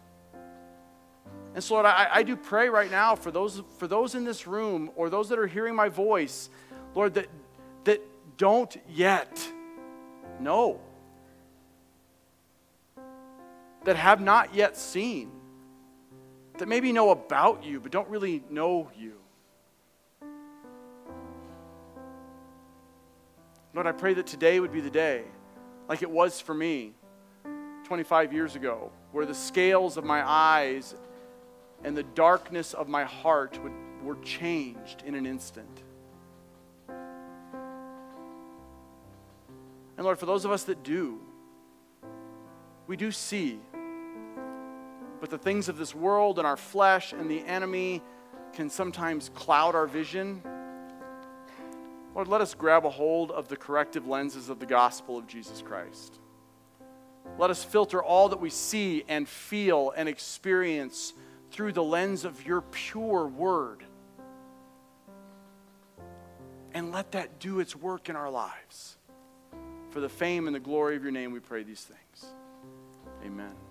And 1.56 1.64
so, 1.64 1.76
Lord, 1.76 1.88
I, 1.88 2.08
I 2.12 2.24
do 2.24 2.36
pray 2.36 2.70
right 2.70 2.92
now 2.92 3.16
for 3.16 3.32
those, 3.32 3.64
for 3.78 3.88
those 3.88 4.16
in 4.16 4.24
this 4.24 4.46
room 4.46 4.92
or 4.96 5.10
those 5.10 5.30
that 5.30 5.40
are 5.40 5.48
hearing 5.48 5.76
my 5.76 5.90
voice, 5.90 6.50
Lord, 6.94 7.16
that, 7.16 7.28
that 7.86 8.02
don't 8.38 8.76
yet 8.88 9.52
know, 10.40 10.80
that 13.86 13.96
have 13.96 14.22
not 14.22 14.54
yet 14.54 14.78
seen 14.78 15.32
that 16.60 16.68
maybe 16.68 16.92
know 16.92 17.10
about 17.10 17.64
you, 17.64 17.80
but 17.80 17.92
don't 17.92 18.08
really 18.10 18.44
know 18.50 18.90
you. 18.98 19.14
Lord, 23.74 23.88
I 23.88 23.92
pray 23.92 24.14
that 24.16 24.28
today 24.28 24.60
would 24.60 24.72
be 24.72 24.82
the 24.82 24.90
day, 24.90 25.24
like 25.88 26.02
it 26.02 26.10
was 26.10 26.40
for 26.42 26.54
me 26.54 26.94
25 27.86 28.34
years 28.34 28.56
ago, 28.56 28.92
where 29.12 29.26
the 29.26 29.36
scales 29.36 29.98
of 29.98 30.04
my 30.04 30.28
eyes 30.28 30.96
and 31.84 31.96
the 31.96 32.04
darkness 32.04 32.74
of 32.74 32.88
my 32.88 33.04
heart 33.04 33.62
would, 33.64 33.74
were 34.04 34.18
changed 34.24 35.04
in 35.06 35.16
an 35.16 35.26
instant. 35.26 35.84
And 39.98 40.06
Lord, 40.06 40.18
for 40.18 40.26
those 40.26 40.46
of 40.46 40.52
us 40.52 40.64
that 40.64 40.84
do, 40.84 41.20
we 42.88 42.98
do 42.98 43.12
see 43.12 43.60
but 45.20 45.30
the 45.30 45.38
things 45.38 45.70
of 45.70 45.78
this 45.78 45.94
world 45.94 46.38
and 46.38 46.48
our 46.48 46.58
flesh 46.58 47.14
and 47.14 47.30
the 47.30 47.46
enemy 47.46 48.02
can 48.54 48.70
sometimes 48.70 49.30
cloud 49.36 49.76
our 49.76 49.88
vision. 49.88 50.42
Lord, 52.16 52.28
let 52.28 52.42
us 52.42 52.54
grab 52.54 52.86
a 52.86 52.90
hold 52.90 53.32
of 53.32 53.48
the 53.48 53.56
corrective 53.56 54.08
lenses 54.08 54.50
of 54.50 54.60
the 54.60 54.66
gospel 54.66 55.18
of 55.18 55.28
Jesus 55.28 55.62
Christ. 55.62 56.20
Let 57.38 57.50
us 57.50 57.64
filter 57.64 58.04
all 58.04 58.30
that 58.30 58.40
we 58.40 58.50
see 58.50 59.04
and 59.08 59.28
feel 59.28 59.94
and 59.96 60.10
experience 60.10 61.14
through 61.52 61.74
the 61.74 61.84
lens 61.84 62.26
of 62.26 62.46
your 62.46 62.62
pure 62.62 63.28
word. 63.28 63.84
And 66.74 66.92
let 66.92 67.12
that 67.12 67.40
do 67.40 67.60
its 67.60 67.76
work 67.76 68.10
in 68.10 68.16
our 68.16 68.30
lives. 68.30 68.98
For 69.90 70.00
the 70.00 70.10
fame 70.10 70.48
and 70.48 70.56
the 70.56 70.60
glory 70.60 70.96
of 70.96 71.04
your 71.04 71.12
name, 71.12 71.32
we 71.32 71.40
pray 71.40 71.64
these 71.64 71.82
things. 71.82 72.34
Amen. 73.26 73.69